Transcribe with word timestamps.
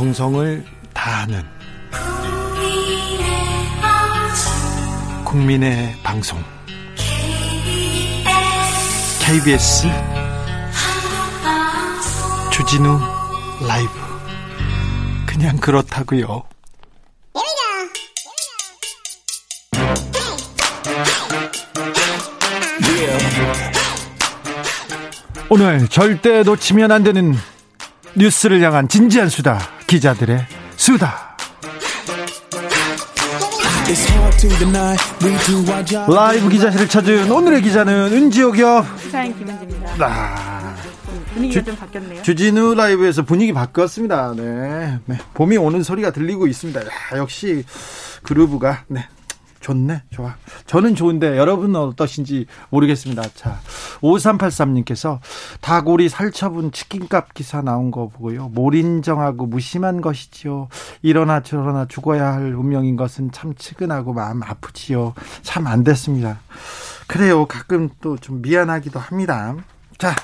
정성을 0.00 0.64
다하는 0.94 1.44
국민의 5.26 5.94
방송. 6.02 6.42
KBS. 9.20 9.88
주진우 12.50 12.98
라이브. 13.68 13.90
그냥 15.26 15.58
그렇다고요. 15.58 16.44
오늘 25.50 25.86
절대 25.88 26.42
놓치면 26.42 26.90
안 26.90 27.02
되는 27.02 27.34
뉴스를 28.14 28.62
향한 28.62 28.88
진지한 28.88 29.28
수다 29.28 29.79
기자들의 29.90 30.46
수다 30.76 31.36
라이브 36.08 36.48
기자실을 36.48 36.86
찾은 36.88 37.28
오늘의 37.28 37.62
기자는 37.62 38.12
은지옥이요 38.12 38.86
시사인 39.02 39.36
김은지입니다. 39.36 40.06
아, 40.06 40.76
분위기가 41.34 41.60
주- 41.60 41.66
좀 41.66 41.76
바뀌었네요. 41.76 42.22
주진우 42.22 42.74
라이브에서 42.76 43.24
분위기 43.24 43.52
바뀌었습니다 43.52 44.34
네. 44.36 44.98
네. 45.06 45.18
봄이 45.34 45.56
오는 45.56 45.82
소리가 45.82 46.12
들리고 46.12 46.46
있습니다 46.46 46.80
야, 46.82 46.86
역시 47.16 47.64
그루브가 48.22 48.84
네. 48.86 49.08
좋네, 49.70 50.02
좋아. 50.10 50.34
저는 50.66 50.96
좋은데 50.96 51.38
여러분은 51.38 51.76
어떠신지 51.78 52.46
모르겠습니다. 52.70 53.22
자, 53.34 53.60
5383님께서 54.00 55.20
다고리 55.60 56.08
살처분 56.08 56.72
치킨값 56.72 57.34
기사 57.34 57.62
나온 57.62 57.90
거 57.92 58.08
보고요. 58.08 58.48
몰인정하고 58.48 59.46
무심한 59.46 60.00
것이지요. 60.00 60.68
이러나 61.02 61.40
저러나 61.40 61.86
죽어야 61.86 62.32
할 62.32 62.54
운명인 62.54 62.96
것은 62.96 63.30
참 63.30 63.54
측은하고 63.54 64.12
마음 64.12 64.42
아프지요. 64.42 65.14
참 65.42 65.66
안 65.66 65.84
됐습니다. 65.84 66.40
그래요. 67.06 67.46
가끔 67.46 67.90
또 68.00 68.16
좀 68.20 68.42
미안하기도 68.42 68.98
합니다. 68.98 69.54
자, 69.98 70.14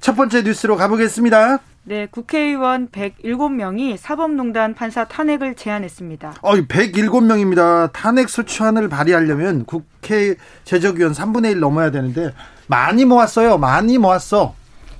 첫 0.00 0.14
번째 0.16 0.42
뉴스로 0.42 0.76
가보겠습니다. 0.76 1.58
네, 1.84 2.06
국회의원 2.10 2.88
107명이 2.88 3.96
사법농단 3.96 4.74
판사 4.74 5.04
탄핵을 5.04 5.54
제안했습니다. 5.54 6.34
어이, 6.42 6.66
107명입니다. 6.66 7.92
탄핵 7.92 8.28
소추안을 8.28 8.88
발의하려면 8.88 9.64
국회 9.64 10.34
제적위원 10.64 11.12
3분의 11.12 11.52
1 11.52 11.60
넘어야 11.60 11.92
되는데 11.92 12.32
많이 12.66 13.04
모았어요. 13.04 13.58
많이 13.58 13.98
모았어. 13.98 14.54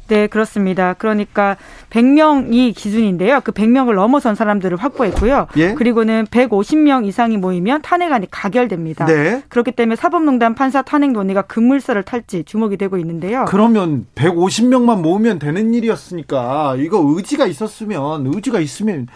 네, 0.09 0.27
그렇습니다. 0.27 0.95
그러니까 0.95 1.57
100명이 1.91 2.75
기준인데요. 2.75 3.41
그 3.43 3.53
100명을 3.53 3.95
넘어선 3.95 4.35
사람들을 4.35 4.77
확보했고요. 4.77 5.49
예. 5.57 5.75
그리고는 5.75 6.27
150명 6.27 7.07
이상이 7.07 7.37
모이면 7.37 7.83
탄핵안이 7.83 8.29
가결됩니다. 8.31 9.07
네. 9.07 9.43
그렇기 9.49 9.73
때문에 9.73 9.97
사법농단 9.97 10.55
판사 10.55 10.83
탄핵 10.83 11.12
논의가 11.12 11.43
급물살을 11.43 12.03
탈지 12.03 12.45
주목이 12.45 12.77
되고 12.77 12.99
있는데요. 12.99 13.45
그러면 13.49 14.07
150명만 14.15 15.01
모으면 15.01 15.39
되는 15.39 15.75
일이었으니까 15.75 16.77
이거 16.79 17.03
의지가 17.05 17.47
있었으면 17.47 18.27
의지가 18.27 18.61
있으면 18.61 19.09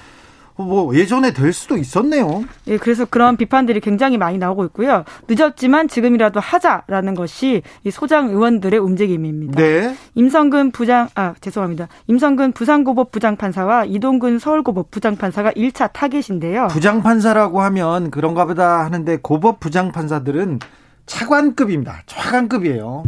뭐 0.61 0.95
예전에 0.95 1.33
될 1.33 1.53
수도 1.53 1.77
있었네요. 1.77 2.45
예, 2.69 2.77
그래서 2.77 3.05
그런 3.05 3.37
비판들이 3.37 3.81
굉장히 3.81 4.19
많이 4.19 4.39
나오고 4.39 4.65
있고요. 4.67 5.05
늦었지만 5.29 5.89
지금이라도 5.89 6.41
하자라는 6.41 7.15
것이 7.15 7.63
이 7.85 7.91
소장 7.91 8.29
의원들의 8.29 8.79
움직임입니다. 8.79 9.61
네. 9.61 9.95
임성근 10.15 10.71
부장 10.71 11.09
아 11.15 11.35
죄송합니다. 11.41 11.89
임성근 12.07 12.53
부산고법 12.53 13.11
부장판사와 13.13 13.85
이동근 13.87 14.39
서울고법 14.39 14.91
부장판사가 14.91 15.53
1차 15.53 15.93
타겟인데요. 15.93 16.69
부장판사라고 16.69 17.61
하면 17.63 18.11
그런가 18.11 18.45
보다 18.47 18.85
하는데 18.85 19.19
고법 19.21 19.61
부장판사들은 19.61 20.61
차관급입니다. 21.07 22.03
차관급이에요. 22.07 23.03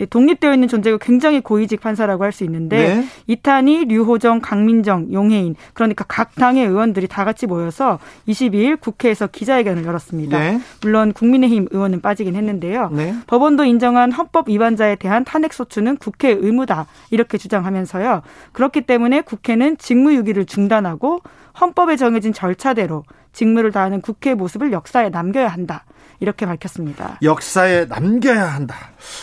예, 0.00 0.06
독립되어 0.06 0.54
있는 0.54 0.66
존재가 0.66 0.98
굉장히 0.98 1.40
고위직 1.40 1.80
판사라고 1.80 2.24
할 2.24 2.30
수 2.30 2.44
있는데 2.44 2.94
네. 2.94 3.04
이탄희, 3.26 3.86
류호정, 3.86 4.40
강민정, 4.40 5.12
용해인 5.12 5.56
그러니까 5.74 6.04
각 6.06 6.36
당의 6.36 6.64
의원들이 6.64 7.08
다 7.08 7.24
같이 7.24 7.48
모여서 7.48 7.98
22일 8.28 8.80
국회에서 8.80 9.26
기자회견을 9.26 9.84
열었습니다. 9.84 10.38
네. 10.38 10.60
물론 10.82 11.12
국민의힘 11.12 11.66
의원은 11.72 12.00
빠지긴 12.00 12.36
했는데요. 12.36 12.90
네. 12.92 13.14
법원도 13.26 13.64
인정한 13.64 14.12
헌법 14.12 14.48
위반자에 14.48 14.94
대한 14.94 15.24
탄핵 15.24 15.52
소추는 15.52 15.96
국회 15.96 16.30
의무다 16.30 16.86
이렇게 17.10 17.36
주장하면서요. 17.36 18.22
그렇기 18.52 18.82
때문에 18.82 19.22
국회는 19.22 19.76
직무유기를 19.78 20.46
중단하고 20.46 21.20
헌법에 21.60 21.96
정해진 21.96 22.32
절차대로 22.32 23.02
직무를 23.32 23.72
다하는 23.72 24.00
국회 24.00 24.34
모습을 24.34 24.70
역사에 24.72 25.08
남겨야 25.08 25.48
한다 25.48 25.84
이렇게 26.20 26.46
밝혔습니다. 26.46 27.18
역사에 27.22 27.86
남겨야 27.86 28.46
한다. 28.54 28.76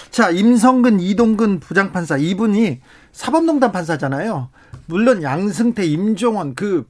자, 0.09 0.31
임성근, 0.31 0.99
이동근 0.99 1.59
부장판사 1.59 2.17
이분이 2.17 2.81
사법농단 3.11 3.71
판사잖아요. 3.71 4.49
물론 4.87 5.21
양승태, 5.23 5.85
임종원 5.85 6.55
그 6.55 6.87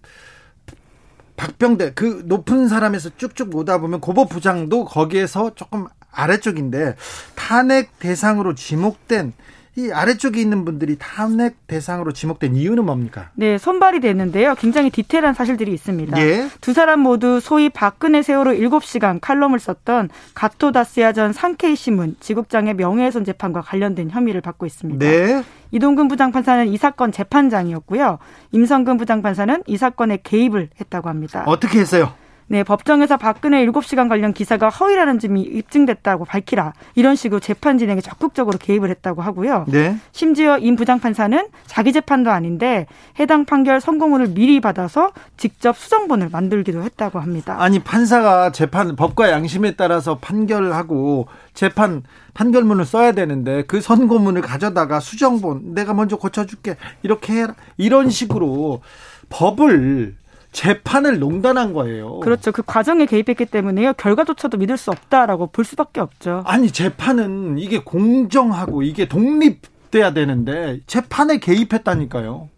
박병대 1.35 1.93
그 1.93 2.23
높은 2.25 2.67
사람에서 2.67 3.11
쭉쭉 3.17 3.55
오다 3.55 3.79
보면 3.79 4.01
고법 4.01 4.29
부장도 4.29 4.85
거기에서 4.85 5.53
조금 5.55 5.85
아래쪽인데 6.11 6.95
탄핵 7.35 7.99
대상으로 7.99 8.55
지목된 8.55 9.33
이 9.77 9.91
아래쪽에 9.91 10.41
있는 10.41 10.65
분들이 10.65 10.95
탄핵 10.97 11.67
대상으로 11.67 12.11
지목된 12.11 12.55
이유는 12.55 12.83
뭡니까? 12.83 13.29
네, 13.35 13.59
선발이 13.59 13.99
됐는데요. 13.99 14.55
굉장히 14.55 14.89
디테일한 14.89 15.35
사실들이 15.35 15.71
있습니다. 15.71 16.19
예. 16.19 16.49
두 16.61 16.73
사람 16.73 17.01
모두 17.01 17.39
소위 17.39 17.69
박근혜 17.69 18.23
세월호 18.23 18.53
7시간 18.53 19.19
칼럼을 19.21 19.59
썼던 19.59 20.09
가토다스야 20.33 21.13
전 21.13 21.31
상케이 21.31 21.75
신문 21.75 22.15
지국장의 22.19 22.73
명예훼손 22.73 23.23
재판과 23.23 23.61
관련된 23.61 24.09
혐의를 24.09 24.41
받고 24.41 24.65
있습니다. 24.65 25.05
네. 25.05 25.43
이동근 25.69 26.07
부장판사는 26.07 26.67
이 26.69 26.77
사건 26.77 27.11
재판장이었고요. 27.11 28.17
임성근 28.53 28.97
부장판사는 28.97 29.61
이 29.67 29.77
사건에 29.77 30.17
개입을 30.23 30.69
했다고 30.81 31.07
합니다. 31.07 31.43
어떻게 31.45 31.79
했어요? 31.79 32.13
네, 32.49 32.63
법정에서 32.63 33.17
박근혜 33.17 33.65
7시간 33.65 34.07
관련 34.07 34.31
기사가 34.31 34.69
허위라는 34.69 35.19
점이 35.19 35.41
입증됐다고 35.41 36.23
밝히라. 36.23 36.73
이런 36.95 37.15
식으로 37.17 37.41
재판 37.41 37.77
진행에 37.77 37.99
적극적으로 37.99 38.57
개입을 38.57 38.89
했다고 38.89 39.21
하고요. 39.21 39.65
네. 39.67 39.97
심지어 40.13 40.57
임 40.57 40.77
부장판사는 40.77 41.47
자기 41.65 41.91
재판도 41.91 42.31
아닌데 42.31 42.87
해당 43.19 43.43
판결 43.43 43.81
선고문을 43.81 44.29
미리 44.29 44.61
받아서 44.61 45.11
직접 45.35 45.77
수정본을 45.77 46.29
만들기도 46.29 46.83
했다고 46.83 47.19
합니다. 47.19 47.57
아니 47.59 47.79
판사가 47.79 48.53
재판 48.53 48.95
법과 48.95 49.29
양심에 49.29 49.75
따라서 49.75 50.17
판결을 50.17 50.73
하고 50.73 51.27
재판 51.53 52.03
판결문을 52.33 52.85
써야 52.85 53.11
되는데 53.11 53.63
그 53.63 53.81
선고문을 53.81 54.41
가져다가 54.41 55.01
수정본 55.01 55.73
내가 55.73 55.93
먼저 55.93 56.15
고쳐줄게 56.15 56.77
이렇게 57.03 57.33
해라 57.33 57.55
이런 57.75 58.09
식으로 58.09 58.81
법을 59.29 60.15
재판을 60.57 61.19
농단한 61.19 61.71
거예요. 61.71 62.19
그렇죠. 62.19 62.51
그 62.51 62.63
과정에 62.65 63.05
개입했기 63.05 63.45
때문에요. 63.45 63.93
결과조차도 63.93 64.57
믿을 64.57 64.75
수 64.75 64.89
없다라고 64.89 65.47
볼 65.51 65.63
수밖에 65.63 66.01
없죠. 66.01 66.41
아니 66.47 66.71
재판은 66.71 67.59
이게 67.59 67.77
공정하고 67.77 68.81
이게 68.81 69.07
독립돼야 69.07 70.13
되는데 70.13 70.79
재판에 70.87 71.37
개입했다니까요. 71.37 72.49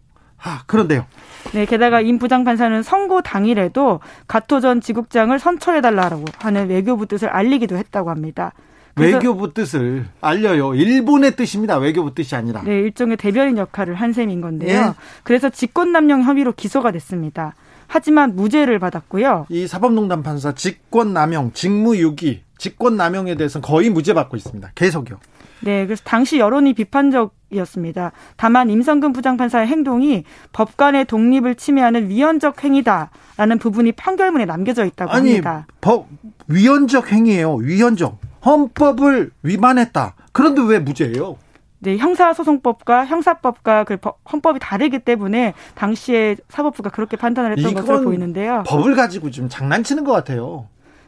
아 0.42 0.62
그런데요. 0.64 1.04
네, 1.52 1.66
게다가 1.66 2.00
임 2.00 2.18
부장 2.18 2.44
판사는 2.44 2.82
선고 2.82 3.20
당일에도 3.20 4.00
가토 4.26 4.60
전 4.60 4.80
지국장을 4.80 5.38
선처해달라고 5.38 6.24
하는 6.38 6.70
외교부 6.70 7.04
뜻을 7.04 7.28
알리기도 7.28 7.76
했다고 7.76 8.08
합니다. 8.08 8.54
외교부 8.96 9.52
뜻을 9.52 10.06
알려요. 10.22 10.74
일본의 10.74 11.36
뜻입니다. 11.36 11.76
외교부 11.76 12.14
뜻이 12.14 12.34
아니라. 12.34 12.62
네, 12.62 12.78
일종의 12.78 13.18
대변인 13.18 13.58
역할을 13.58 13.94
한 13.94 14.14
셈인 14.14 14.40
건데요. 14.40 14.78
예. 14.78 14.94
그래서 15.22 15.50
직권남용 15.50 16.22
혐의로 16.22 16.52
기소가 16.52 16.92
됐습니다. 16.92 17.54
하지만 17.92 18.36
무죄를 18.36 18.78
받았고요. 18.78 19.46
이 19.48 19.66
사법농단 19.66 20.22
판사 20.22 20.54
직권남용, 20.54 21.50
직무유기, 21.54 22.42
직권남용에 22.56 23.34
대해서는 23.34 23.66
거의 23.66 23.90
무죄 23.90 24.14
받고 24.14 24.36
있습니다. 24.36 24.70
계속요. 24.76 25.18
네, 25.62 25.84
그래서 25.86 26.00
당시 26.04 26.38
여론이 26.38 26.74
비판적이었습니다. 26.74 28.12
다만 28.36 28.70
임성근 28.70 29.12
부장판사의 29.12 29.66
행동이 29.66 30.22
법관의 30.52 31.06
독립을 31.06 31.56
침해하는 31.56 32.08
위헌적 32.08 32.62
행위다라는 32.62 33.58
부분이 33.58 33.90
판결문에 33.92 34.44
남겨져 34.44 34.84
있다고 34.84 35.10
아니 35.10 35.30
합니다. 35.30 35.66
법 35.80 36.06
위헌적 36.46 37.10
행위예요. 37.10 37.56
위헌적 37.56 38.20
헌법을 38.46 39.32
위반했다. 39.42 40.14
그런데 40.32 40.62
왜 40.62 40.78
무죄예요? 40.78 41.38
네, 41.80 41.96
형사소송법과 41.96 43.06
형사법과 43.06 43.84
그 43.84 43.96
법- 43.96 44.18
헌법이 44.30 44.58
다르기 44.60 44.98
때문에 45.00 45.54
당시에 45.74 46.36
사법부가 46.48 46.90
그렇게 46.90 47.16
판단을 47.16 47.56
했던 47.56 47.74
것으로 47.74 48.02
보이는데요. 48.02 48.64
법을 48.66 48.94
가지고 48.94 49.30
좀 49.30 49.48
장난치는 49.48 50.04
것 50.04 50.12
같아요. 50.12 50.66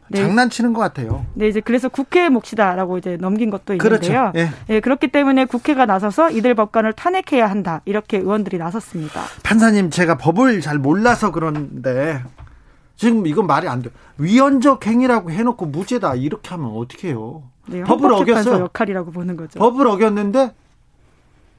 네. 0.09 0.21
장난치는 0.21 0.73
것 0.73 0.81
같아요. 0.81 1.25
네, 1.35 1.47
이제 1.47 1.59
그래서 1.61 1.89
국회의 1.89 2.29
몫이다라고 2.29 2.97
이제 2.97 3.17
넘긴 3.17 3.49
것도 3.51 3.73
있는데요. 3.75 3.79
그렇죠. 3.99 4.31
예. 4.35 4.49
네, 4.67 4.79
그렇기 4.79 5.07
때문에 5.09 5.45
국회가 5.45 5.85
나서서 5.85 6.31
이들 6.31 6.55
법관을 6.55 6.93
탄핵해야 6.93 7.49
한다. 7.49 7.81
이렇게 7.85 8.17
의원들이 8.17 8.57
나섰습니다. 8.57 9.21
판사님, 9.43 9.91
제가 9.91 10.17
법을 10.17 10.59
잘 10.61 10.77
몰라서 10.77 11.31
그런데 11.31 12.21
지금 12.95 13.25
이건 13.27 13.47
말이 13.47 13.67
안 13.67 13.81
돼. 13.81 13.89
위헌적 14.17 14.85
행위라고 14.85 15.31
해놓고 15.31 15.67
무죄다 15.67 16.15
이렇게 16.15 16.49
하면 16.49 16.71
어떻게 16.75 17.09
해요? 17.09 17.43
네, 17.67 17.81
법을 17.83 18.11
어겼어요. 18.13 18.59
역할이라고 18.63 19.11
보는 19.11 19.37
거죠. 19.37 19.57
법을 19.59 19.87
어겼는데 19.87 20.51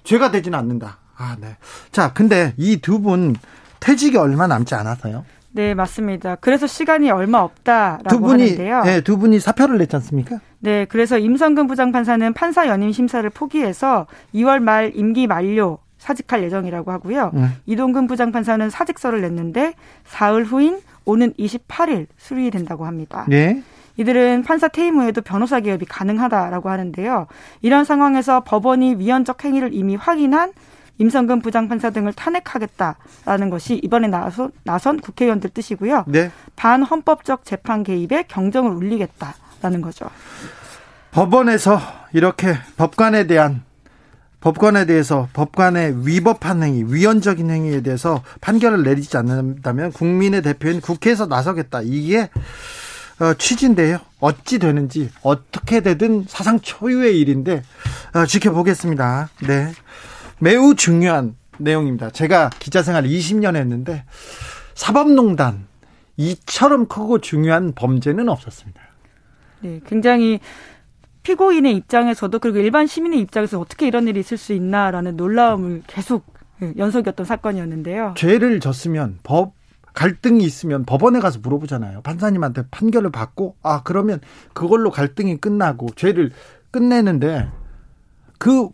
죄가 0.04 0.30
되지는 0.30 0.58
않는다. 0.58 0.98
아, 1.16 1.36
네. 1.40 1.56
자, 1.92 2.12
근데 2.12 2.54
이 2.56 2.78
두 2.80 2.98
분 3.00 3.34
퇴직이 3.80 4.16
얼마 4.16 4.46
남지 4.46 4.74
않았어요? 4.74 5.24
네, 5.52 5.74
맞습니다. 5.74 6.36
그래서 6.36 6.66
시간이 6.66 7.10
얼마 7.10 7.38
없다라고 7.38 8.08
두 8.08 8.20
분이, 8.20 8.42
하는데요. 8.42 8.82
네, 8.82 9.00
두 9.02 9.18
분이 9.18 9.38
사표를 9.40 9.78
냈지 9.78 9.94
않습니까? 9.96 10.40
네, 10.58 10.84
그래서 10.86 11.16
임성근 11.18 11.66
부장판사는 11.68 12.32
판사 12.32 12.66
연임 12.66 12.90
심사를 12.92 13.28
포기해서 13.30 14.06
2월 14.34 14.58
말 14.60 14.92
임기 14.94 15.26
만료 15.26 15.78
사직할 15.98 16.42
예정이라고 16.42 16.90
하고요. 16.90 17.30
네. 17.34 17.48
이동근 17.66 18.06
부장판사는 18.08 18.68
사직서를 18.68 19.20
냈는데 19.22 19.74
사흘 20.04 20.44
후인 20.44 20.80
오는 21.04 21.32
28일 21.34 22.06
수리된다고 22.16 22.84
합니다. 22.84 23.24
네. 23.28 23.62
이들은 23.96 24.42
판사 24.42 24.68
퇴임 24.68 24.96
후에도 24.96 25.22
변호사 25.22 25.60
개업이 25.60 25.86
가능하다라고 25.86 26.68
하는데요. 26.68 27.26
이런 27.62 27.84
상황에서 27.84 28.40
법원이 28.40 28.96
위헌적 28.98 29.44
행위를 29.44 29.70
이미 29.72 29.96
확인한 29.96 30.52
임성근 30.98 31.40
부장판사 31.40 31.90
등을 31.90 32.12
탄핵하겠다라는 32.12 33.50
것이 33.50 33.80
이번에 33.82 34.08
나선, 34.08 34.52
나선 34.62 35.00
국회의원들 35.00 35.50
뜻이고요. 35.50 36.04
네. 36.06 36.30
반헌법적 36.56 37.44
재판 37.44 37.82
개입에 37.82 38.24
경정을 38.28 38.70
울리겠다라는 38.70 39.80
거죠. 39.82 40.08
법원에서 41.10 41.80
이렇게 42.12 42.54
법관에 42.76 43.26
대한 43.26 43.62
법관에 44.40 44.84
대해서 44.84 45.28
법관의 45.32 46.06
위법한 46.06 46.62
행위, 46.62 46.84
위헌적인 46.86 47.50
행위에 47.50 47.80
대해서 47.80 48.22
판결을 48.42 48.82
내리지 48.82 49.16
않는다면 49.16 49.90
국민의 49.92 50.42
대표인 50.42 50.82
국회에서 50.82 51.26
나서겠다. 51.26 51.80
이게 51.82 52.20
어, 52.24 52.30
취지인데요. 53.32 53.98
어찌 54.20 54.58
되는지 54.58 55.10
어떻게 55.22 55.80
되든 55.80 56.24
사상 56.28 56.60
초유의 56.60 57.18
일인데 57.18 57.62
어, 58.14 58.26
지켜보겠습니다. 58.26 59.30
네. 59.46 59.72
매우 60.38 60.74
중요한 60.74 61.36
내용입니다. 61.58 62.10
제가 62.10 62.50
기자 62.58 62.82
생활 62.82 63.04
20년 63.04 63.56
했는데 63.56 64.04
사법농단 64.74 65.66
이처럼 66.16 66.86
크고 66.86 67.20
중요한 67.20 67.72
범죄는 67.74 68.28
없었습니다. 68.28 68.80
네, 69.60 69.80
굉장히 69.86 70.40
피고인의 71.22 71.74
입장에서도 71.76 72.38
그리고 72.38 72.58
일반 72.58 72.86
시민의 72.86 73.20
입장에서 73.20 73.58
어떻게 73.58 73.86
이런 73.86 74.06
일이 74.06 74.20
있을 74.20 74.36
수 74.36 74.52
있나라는 74.52 75.16
놀라움을 75.16 75.82
계속 75.86 76.34
예, 76.62 76.72
연속이었던 76.76 77.26
사건이었는데요. 77.26 78.14
죄를 78.16 78.60
졌으면 78.60 79.18
법 79.22 79.54
갈등이 79.94 80.44
있으면 80.44 80.84
법원에 80.84 81.20
가서 81.20 81.38
물어보잖아요. 81.38 82.02
판사님한테 82.02 82.64
판결을 82.70 83.10
받고 83.10 83.56
아 83.62 83.82
그러면 83.84 84.20
그걸로 84.52 84.90
갈등이 84.90 85.38
끝나고 85.38 85.88
죄를 85.94 86.32
끝내는데 86.70 87.48
그 88.38 88.68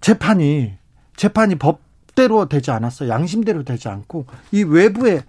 재판이 0.00 0.74
재판이 1.16 1.56
법대로 1.56 2.48
되지 2.48 2.70
않았어. 2.70 3.08
양심대로 3.08 3.64
되지 3.64 3.88
않고 3.88 4.26
이 4.52 4.62
외부의 4.62 5.22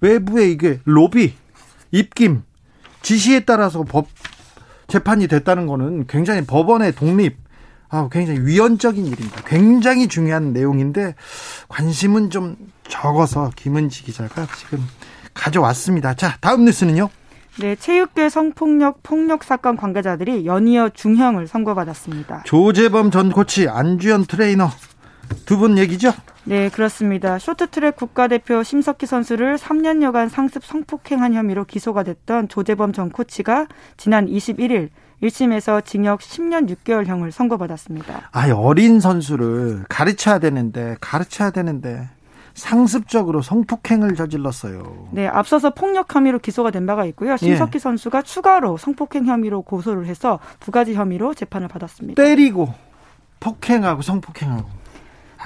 외부의 0.00 0.52
이게 0.52 0.80
로비, 0.84 1.34
입김, 1.90 2.42
지시에 3.02 3.40
따라서 3.40 3.82
법 3.82 4.06
재판이 4.86 5.26
됐다는 5.26 5.66
거는 5.66 6.06
굉장히 6.06 6.44
법원의 6.44 6.92
독립 6.92 7.41
아, 7.92 8.08
굉장히 8.10 8.40
위헌적인 8.40 9.04
일입니다. 9.06 9.42
굉장히 9.44 10.08
중요한 10.08 10.54
내용인데 10.54 11.14
관심은 11.68 12.30
좀 12.30 12.56
적어서 12.88 13.50
김은지 13.54 14.02
기자가 14.02 14.46
지금 14.58 14.80
가져왔습니다. 15.34 16.14
자, 16.14 16.36
다음 16.40 16.64
뉴스는요. 16.64 17.10
네, 17.60 17.76
체육계 17.76 18.30
성폭력 18.30 19.02
폭력 19.02 19.44
사건 19.44 19.76
관계자들이 19.76 20.46
연이어 20.46 20.88
중형을 20.94 21.46
선고받았습니다. 21.46 22.44
조재범 22.46 23.10
전 23.10 23.30
코치, 23.30 23.68
안주현 23.68 24.24
트레이너 24.24 24.70
두 25.44 25.58
분 25.58 25.76
얘기죠? 25.76 26.12
네, 26.44 26.70
그렇습니다. 26.70 27.38
쇼트트랙 27.38 27.96
국가대표 27.96 28.62
심석희 28.62 29.06
선수를 29.06 29.56
3년여간 29.56 30.30
상습 30.30 30.64
성폭행한 30.64 31.34
혐의로 31.34 31.64
기소가 31.66 32.02
됐던 32.04 32.48
조재범 32.48 32.92
전 32.94 33.10
코치가 33.10 33.66
지난 33.98 34.26
21일 34.26 34.88
1심에서 35.22 35.84
징역 35.84 36.20
10년 36.20 36.68
6개월형을 36.68 37.30
선고받았습니다. 37.30 38.30
아, 38.32 38.52
어린 38.52 39.00
선수를 39.00 39.84
가르쳐야 39.88 40.38
되는데 40.38 40.96
가르쳐야 41.00 41.50
되는데 41.50 42.08
상습적으로 42.54 43.40
성폭행을 43.40 44.14
저질렀어요. 44.14 45.08
네, 45.12 45.26
앞서서 45.26 45.70
폭력 45.70 46.14
혐의로 46.14 46.38
기소가 46.38 46.70
된 46.70 46.84
바가 46.86 47.04
있고요. 47.06 47.36
심석희 47.36 47.70
예. 47.74 47.78
선수가 47.78 48.22
추가로 48.22 48.76
성폭행 48.76 49.26
혐의로 49.26 49.62
고소를 49.62 50.06
해서 50.06 50.38
두 50.60 50.70
가지 50.70 50.94
혐의로 50.94 51.34
재판을 51.34 51.68
받았습니다. 51.68 52.22
때리고 52.22 52.74
폭행하고 53.40 54.02
성폭행하고. 54.02 54.68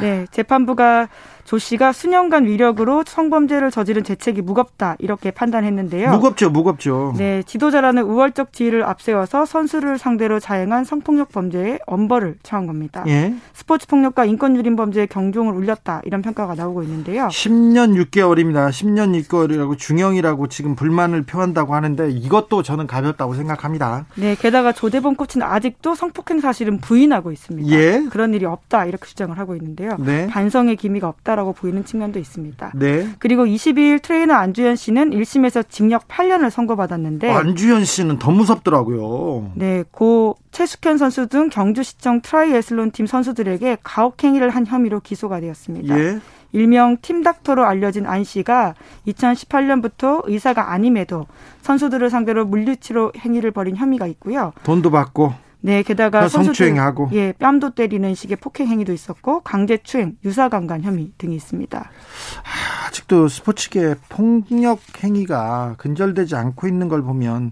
네, 0.00 0.26
재판부가 0.31 1.08
조 1.46 1.58
씨가 1.58 1.93
수년간 1.93 2.46
위력으로 2.46 3.04
성범죄를 3.06 3.70
저지른 3.70 4.02
죄책이 4.02 4.43
무겁다 4.43 4.96
이렇게 4.98 5.31
판단했는데요. 5.31 6.10
무겁죠, 6.10 6.50
무겁죠. 6.50 7.14
네, 7.16 7.44
지도자라는 7.44 8.02
우월적 8.02 8.52
지위를 8.52 8.82
앞세워서 8.82 9.46
선수를 9.46 9.96
상대로 9.96 10.40
자행한 10.40 10.82
성폭력 10.82 11.31
범죄에 11.31 11.78
엄벌을 11.87 12.38
처한 12.43 12.66
겁니다. 12.66 13.04
예. 13.06 13.32
스포츠 13.54 13.87
폭력과 13.87 14.25
인권 14.25 14.56
유린 14.56 14.75
범죄에 14.75 15.06
경종을 15.06 15.54
울렸다 15.54 16.02
이런 16.04 16.20
평가가 16.20 16.56
나오고 16.56 16.82
있는데요. 16.82 17.28
10년 17.28 17.94
6개월입니다. 18.04 18.70
10년 18.70 19.16
6개월이라고 19.22 19.78
중형이라고 19.78 20.48
지금 20.48 20.75
불만을 20.75 21.22
표한다고 21.22 21.76
하는데 21.76 22.10
이것도 22.10 22.64
저는 22.64 22.88
가볍다고 22.88 23.34
생각합니다. 23.34 24.06
네, 24.16 24.34
게다가 24.34 24.72
조재범 24.73 25.14
코치는 25.14 25.46
아직도 25.46 25.94
성폭행 25.94 26.40
사실은 26.40 26.78
부인하고 26.78 27.31
있습니다. 27.31 27.70
예. 27.70 28.04
그런 28.10 28.34
일이 28.34 28.44
없다 28.46 28.87
이렇게 28.87 29.06
주장을 29.06 29.38
하고 29.38 29.54
있는데요. 29.54 29.96
네. 30.00 30.26
반성의 30.26 30.75
기미가 30.75 31.06
없다. 31.06 31.36
있다라고 31.37 31.53
보이는 31.53 31.85
측면도 31.85 32.19
있습니다. 32.19 32.73
네. 32.75 33.09
그리고 33.19 33.44
22일 33.44 34.03
트레이너 34.03 34.35
안주현 34.35 34.75
씨는 34.75 35.11
1심에서 35.11 35.69
징역 35.69 36.09
8년을 36.09 36.50
선고받았는데 36.50 37.31
안주현 37.31 37.85
씨는 37.85 38.19
더 38.19 38.31
무섭더라고요. 38.31 39.53
네, 39.55 39.85
고 39.91 40.37
최숙현 40.50 40.97
선수 40.97 41.29
등 41.29 41.50
경주시청 41.50 42.23
트라이애슬론 42.23 42.91
팀 42.91 43.06
선수들에게 43.06 43.79
가혹행위를 43.84 44.51
한 44.51 44.67
혐의로 44.67 45.01
기소가 45.01 45.41
되었습니다. 45.41 45.99
예. 45.99 46.19
일명 46.53 46.96
팀닥터로 47.03 47.65
알려진 47.65 48.06
안 48.06 48.25
씨가 48.25 48.75
2018년부터 49.08 50.22
의사가 50.25 50.72
아님에도 50.72 51.27
선수들을 51.60 52.08
상대로 52.08 52.46
물리치료 52.46 53.13
행위를 53.19 53.51
벌인 53.51 53.77
혐의가 53.77 54.06
있고요. 54.06 54.53
돈도 54.63 54.91
받고 54.91 55.34
네, 55.67 55.82
게다가 55.82 56.29
성추행하고 56.29 57.11
예, 57.15 57.32
뺨도 57.32 57.70
때리는 57.70 58.15
식의 58.15 58.37
폭행 58.37 58.69
행위도 58.69 58.93
있었고 58.93 59.41
강제추행, 59.41 60.17
유사강간 60.25 60.82
혐의 60.82 61.11
등이 61.19 61.35
있습니다. 61.35 61.79
아, 61.81 62.87
아직도 62.87 63.27
스포츠계 63.27 63.96
폭력 64.08 64.79
행위가 65.03 65.75
근절되지 65.79 66.37
않고 66.37 66.69
있는 66.69 66.87
걸 66.87 67.03
보면 67.03 67.51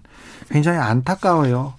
굉장히 0.49 0.79
안타까워요. 0.79 1.73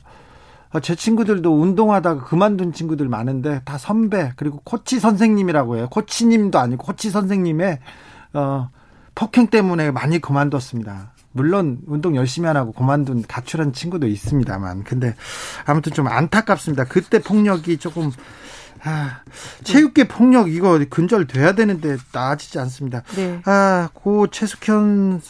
어, 0.74 0.80
제 0.80 0.94
친구들도 0.94 1.58
운동하다가 1.58 2.24
그만둔 2.24 2.74
친구들 2.74 3.08
많은데 3.08 3.62
다 3.64 3.78
선배 3.78 4.32
그리고 4.36 4.60
코치 4.62 5.00
선생님이라고 5.00 5.78
해요. 5.78 5.88
코치님도 5.90 6.58
아니고 6.58 6.84
코치 6.84 7.08
선생님의 7.08 7.78
어, 8.34 8.68
폭행 9.14 9.46
때문에 9.46 9.90
많이 9.90 10.18
그만뒀습니다. 10.18 11.12
물론 11.36 11.78
운동 11.86 12.16
열심히 12.16 12.48
안 12.48 12.56
하고 12.56 12.72
그만둔 12.72 13.24
가출한 13.28 13.72
친구도 13.72 14.06
있습니다만 14.06 14.84
근데 14.84 15.14
아무튼 15.66 15.92
좀 15.92 16.08
안타깝습니다. 16.08 16.84
그때 16.84 17.20
폭력이 17.20 17.76
조금 17.76 18.10
아, 18.82 19.22
체육계 19.64 20.08
폭력 20.08 20.50
이거 20.50 20.78
근절돼야 20.88 21.52
되는데 21.54 21.96
나아지지 22.12 22.58
않습니다. 22.60 23.02
네. 23.16 23.40
아, 23.44 23.90
고 23.92 24.28
최숙현 24.28 25.20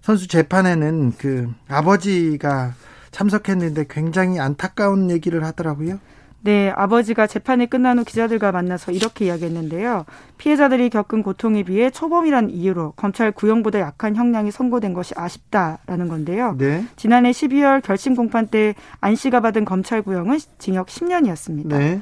선수 0.00 0.26
재판에는 0.26 1.12
그 1.18 1.52
아버지가 1.68 2.74
참석했는데 3.10 3.86
굉장히 3.88 4.40
안타까운 4.40 5.10
얘기를 5.10 5.44
하더라고요. 5.44 6.00
네, 6.40 6.70
아버지가 6.70 7.26
재판이 7.26 7.68
끝난 7.68 7.98
후 7.98 8.04
기자들과 8.04 8.52
만나서 8.52 8.92
이렇게 8.92 9.26
이야기했는데요. 9.26 10.04
피해자들이 10.38 10.88
겪은 10.90 11.22
고통에 11.22 11.64
비해 11.64 11.90
초범이란 11.90 12.50
이유로 12.50 12.92
검찰 12.92 13.32
구형보다 13.32 13.80
약한 13.80 14.14
형량이 14.14 14.50
선고된 14.52 14.94
것이 14.94 15.14
아쉽다라는 15.16 16.08
건데요. 16.08 16.54
네. 16.58 16.84
지난해 16.96 17.32
12월 17.32 17.82
결심 17.82 18.14
공판 18.14 18.46
때 18.48 18.74
안 19.00 19.14
씨가 19.14 19.40
받은 19.40 19.64
검찰 19.64 20.02
구형은 20.02 20.38
징역 20.58 20.86
10년이었습니다. 20.88 21.68
네. 21.68 22.00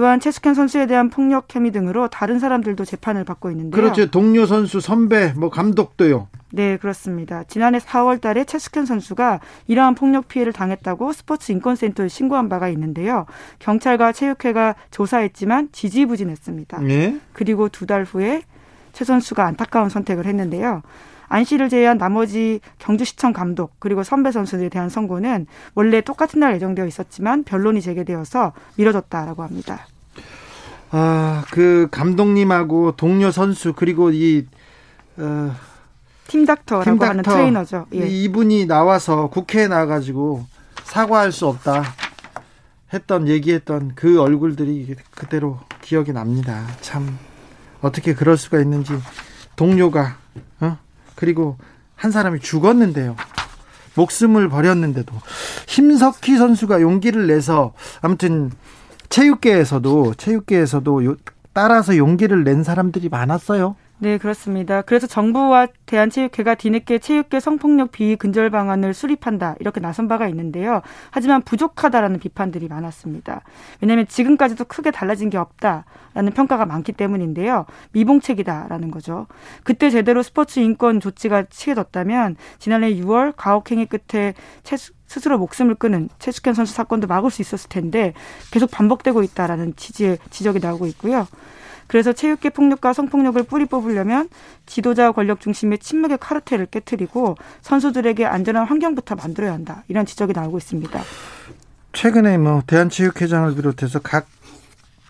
또한 0.00 0.18
최숙현 0.18 0.54
선수에 0.54 0.86
대한 0.86 1.10
폭력 1.10 1.54
혐의 1.54 1.72
등으로 1.72 2.08
다른 2.08 2.38
사람들도 2.38 2.86
재판을 2.86 3.22
받고 3.22 3.50
있는데요. 3.50 3.82
그렇죠. 3.82 4.10
동료 4.10 4.46
선수, 4.46 4.80
선배, 4.80 5.34
뭐 5.36 5.50
감독도요. 5.50 6.26
네, 6.52 6.78
그렇습니다. 6.78 7.44
지난해 7.44 7.76
4월 7.76 8.18
달에 8.18 8.44
최숙현 8.44 8.86
선수가 8.86 9.40
이러한 9.66 9.94
폭력 9.94 10.28
피해를 10.28 10.54
당했다고 10.54 11.12
스포츠 11.12 11.52
인권센터에 11.52 12.08
신고한 12.08 12.48
바가 12.48 12.70
있는데요. 12.70 13.26
경찰과 13.58 14.12
체육회가 14.12 14.74
조사했지만 14.90 15.68
지지부진했습니다. 15.72 16.80
네. 16.80 17.20
그리고 17.34 17.68
두 17.68 17.84
달 17.84 18.04
후에 18.04 18.40
최 18.92 19.04
선수가 19.04 19.44
안타까운 19.44 19.88
선택을 19.88 20.26
했는데요. 20.26 20.82
안 21.28 21.44
씨를 21.44 21.68
제외한 21.68 21.96
나머지 21.96 22.60
경주시청 22.78 23.32
감독 23.32 23.72
그리고 23.78 24.02
선배 24.02 24.32
선수들에 24.32 24.68
대한 24.68 24.88
선고는 24.88 25.46
원래 25.74 26.00
똑같은 26.00 26.40
날 26.40 26.54
예정되어 26.54 26.86
있었지만 26.86 27.44
변론이 27.44 27.80
제기되어서 27.80 28.52
미뤄졌다라고 28.76 29.44
합니다. 29.44 29.86
아, 30.90 31.44
그 31.52 31.86
감독님하고 31.92 32.96
동료 32.96 33.30
선수 33.30 33.72
그리고 33.74 34.10
이 34.10 34.44
어, 35.18 35.54
팀닥터라고 36.26 36.98
팀 36.98 37.08
하는 37.08 37.22
트레이너죠. 37.22 37.86
예. 37.94 38.06
이분이 38.08 38.66
나와서 38.66 39.28
국회에 39.28 39.68
나가지고 39.68 40.44
사과할 40.82 41.30
수 41.30 41.46
없다 41.46 41.84
했던 42.92 43.28
얘기했던 43.28 43.92
그 43.94 44.20
얼굴들이 44.20 44.96
그대로 45.12 45.60
기억이 45.80 46.12
납니다. 46.12 46.66
참 46.80 47.18
어떻게 47.80 48.14
그럴 48.14 48.36
수가 48.36 48.60
있는지 48.60 48.92
동료가 49.56 50.16
어? 50.60 50.78
그리고 51.14 51.56
한 51.94 52.10
사람이 52.10 52.40
죽었는데요. 52.40 53.16
목숨을 53.94 54.48
버렸는데도 54.48 55.14
심석희 55.66 56.36
선수가 56.36 56.80
용기를 56.80 57.26
내서 57.26 57.74
아무튼 58.00 58.50
체육계에서도 59.08 60.14
체육계에서도 60.14 61.16
따라서 61.52 61.96
용기를 61.96 62.44
낸 62.44 62.62
사람들이 62.62 63.08
많았어요. 63.08 63.76
네, 64.02 64.16
그렇습니다. 64.16 64.80
그래서 64.80 65.06
정부와 65.06 65.66
대한체육회가 65.84 66.54
뒤늦게 66.54 67.00
체육계 67.00 67.38
성폭력 67.38 67.92
비위 67.92 68.16
근절 68.16 68.48
방안을 68.48 68.94
수립한다 68.94 69.56
이렇게 69.60 69.78
나선 69.78 70.08
바가 70.08 70.26
있는데요. 70.28 70.80
하지만 71.10 71.42
부족하다라는 71.42 72.18
비판들이 72.18 72.68
많았습니다. 72.68 73.42
왜냐하면 73.82 74.06
지금까지도 74.06 74.64
크게 74.64 74.90
달라진 74.90 75.28
게 75.28 75.36
없다라는 75.36 76.32
평가가 76.34 76.64
많기 76.64 76.92
때문인데요. 76.92 77.66
미봉책이다라는 77.92 78.90
거죠. 78.90 79.26
그때 79.64 79.90
제대로 79.90 80.22
스포츠 80.22 80.60
인권 80.60 80.98
조치가 80.98 81.44
취해졌다면 81.50 82.36
지난해 82.58 82.94
6월 82.94 83.34
가혹행위 83.36 83.84
끝에 83.84 84.32
최수, 84.62 84.92
스스로 85.04 85.36
목숨을 85.36 85.74
끊은 85.74 86.08
최숙현 86.18 86.54
선수 86.54 86.72
사건도 86.72 87.06
막을 87.06 87.30
수 87.30 87.42
있었을 87.42 87.68
텐데 87.68 88.14
계속 88.50 88.70
반복되고 88.70 89.22
있다라는 89.24 89.76
취지의 89.76 90.16
지적이 90.30 90.60
나오고 90.60 90.86
있고요. 90.86 91.26
그래서 91.90 92.12
체육계 92.12 92.50
폭력과 92.50 92.92
성폭력을 92.92 93.42
뿌리 93.42 93.64
뽑으려면 93.64 94.28
지도자 94.64 95.10
권력 95.10 95.40
중심의 95.40 95.80
침묵의 95.80 96.18
카르텔을 96.20 96.66
깨뜨리고 96.66 97.34
선수들에게 97.62 98.24
안전한 98.24 98.64
환경부터 98.66 99.16
만들어야 99.16 99.52
한다. 99.52 99.82
이런 99.88 100.06
지적이 100.06 100.32
나오고 100.32 100.58
있습니다. 100.58 101.02
최근에 101.92 102.38
뭐 102.38 102.62
대한체육회장을 102.64 103.56
비롯해서 103.56 103.98
각 103.98 104.28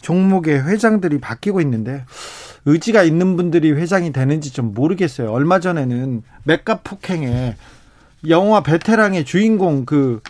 종목의 0.01 0.67
회장들이 0.67 1.21
바뀌고 1.21 1.61
있는데 1.61 2.07
의지가 2.65 3.03
있는 3.03 3.37
분들이 3.37 3.73
회장이 3.73 4.11
되는지 4.11 4.51
좀 4.51 4.73
모르겠어요. 4.73 5.31
얼마 5.31 5.61
전에는 5.61 6.23
맥가 6.45 6.77
폭행에 6.77 7.57
영화 8.31 8.63
베테랑의 8.63 9.27
주인공 9.27 9.85
그 9.85 10.23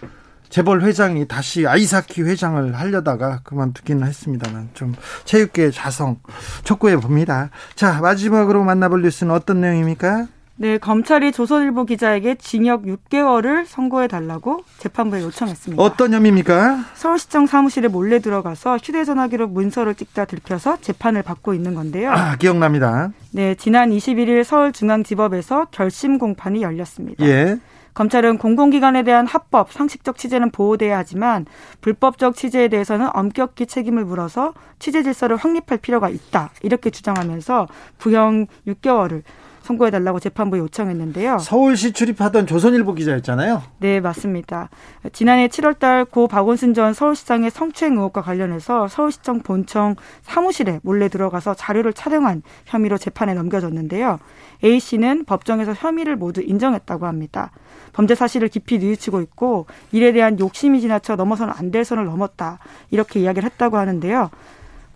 재벌 0.51 0.83
회장이 0.83 1.27
다시 1.27 1.67
아이사키 1.67 2.23
회장을 2.23 2.75
하려다가 2.75 3.41
그만두기는 3.45 4.07
했습니다만 4.07 4.71
좀 4.75 4.95
체육계의 5.25 5.73
자성 5.73 6.17
촉구해 6.65 6.97
봅니다. 6.97 7.51
자 7.75 8.01
마지막으로 8.01 8.65
만나볼 8.65 9.03
뉴스는 9.03 9.33
어떤 9.33 9.61
내용입니까? 9.61 10.27
네, 10.57 10.77
검찰이 10.77 11.33
조선일보 11.33 11.87
기자에게 11.87 12.35
징역 12.35 12.83
6개월을 12.83 13.65
선고해 13.67 14.09
달라고 14.09 14.63
재판부에 14.77 15.23
요청했습니다. 15.23 15.83
어떤 15.83 16.13
혐의입니까? 16.13 16.85
서울시청 16.97 17.47
사무실에 17.47 17.89
몰래 17.89 18.19
들어가서 18.19 18.77
휴대전화기로 18.77 19.49
문서를 19.49 19.95
찍다 19.95 20.27
들켜서 20.27 20.77
재판을 20.83 21.23
받고 21.23 21.55
있는 21.55 21.75
건데요. 21.75 22.11
아, 22.11 22.37
기억납니다. 22.37 23.11
네, 23.31 23.55
지난 23.55 23.89
21일 23.89 24.45
서울중앙지법에서 24.45 25.69
결심 25.71 26.19
공판이 26.19 26.61
열렸습니다. 26.61 27.25
예. 27.25 27.59
검찰은 27.95 28.39
공공기관에 28.39 29.03
대한 29.03 29.27
합법, 29.27 29.73
상식적 29.73 30.17
취재는 30.17 30.51
보호돼야 30.51 30.99
하지만 30.99 31.47
불법적 31.81 32.37
취재에 32.37 32.69
대해서는 32.69 33.09
엄격히 33.13 33.67
책임을 33.67 34.05
물어서 34.05 34.55
취재 34.79 35.03
질서를 35.03 35.37
확립할 35.37 35.79
필요가 35.79 36.09
있다. 36.09 36.51
이렇게 36.63 36.91
주장하면서 36.91 37.69
부형 37.99 38.47
6개월을 38.67 39.23
선고해달라고 39.63 40.21
재판부에 40.21 40.61
요청했는데요. 40.61 41.39
서울시 41.39 41.93
출입하던 41.93 42.47
조선일보 42.47 42.95
기자였잖아요. 42.95 43.63
네, 43.79 44.01
맞습니다. 44.01 44.69
지난해 45.13 45.49
7월달 45.49 46.11
고 46.11 46.27
박원순 46.29 46.75
전 46.75 46.93
서울시장의 46.95 47.51
성추행 47.51 47.95
의혹과 47.95 48.23
관련해서 48.23 48.89
서울시청 48.89 49.41
본청 49.41 49.97
사무실에 50.23 50.81
몰래 50.83 51.09
들어가서 51.09 51.55
자료를 51.55 51.93
촬영한 51.93 52.43
혐의로 52.67 52.99
재판에 52.99 53.35
넘겨졌는데요. 53.35 54.19
A 54.65 54.81
씨는 54.81 55.25
법정에서 55.25 55.75
혐의를 55.75 56.17
모두 56.17 56.43
인정했다고 56.43 57.07
합니다. 57.07 57.51
범죄 57.93 58.15
사실을 58.15 58.49
깊이 58.49 58.79
뉘우치고 58.79 59.21
있고 59.23 59.67
일에 59.93 60.13
대한 60.13 60.39
욕심이 60.39 60.81
지나쳐 60.81 61.17
넘어서는 61.17 61.53
안 61.57 61.71
될 61.71 61.85
선을 61.85 62.05
넘었다 62.05 62.59
이렇게 62.91 63.21
이야기를 63.21 63.49
했다고 63.51 63.77
하는데요. 63.79 64.31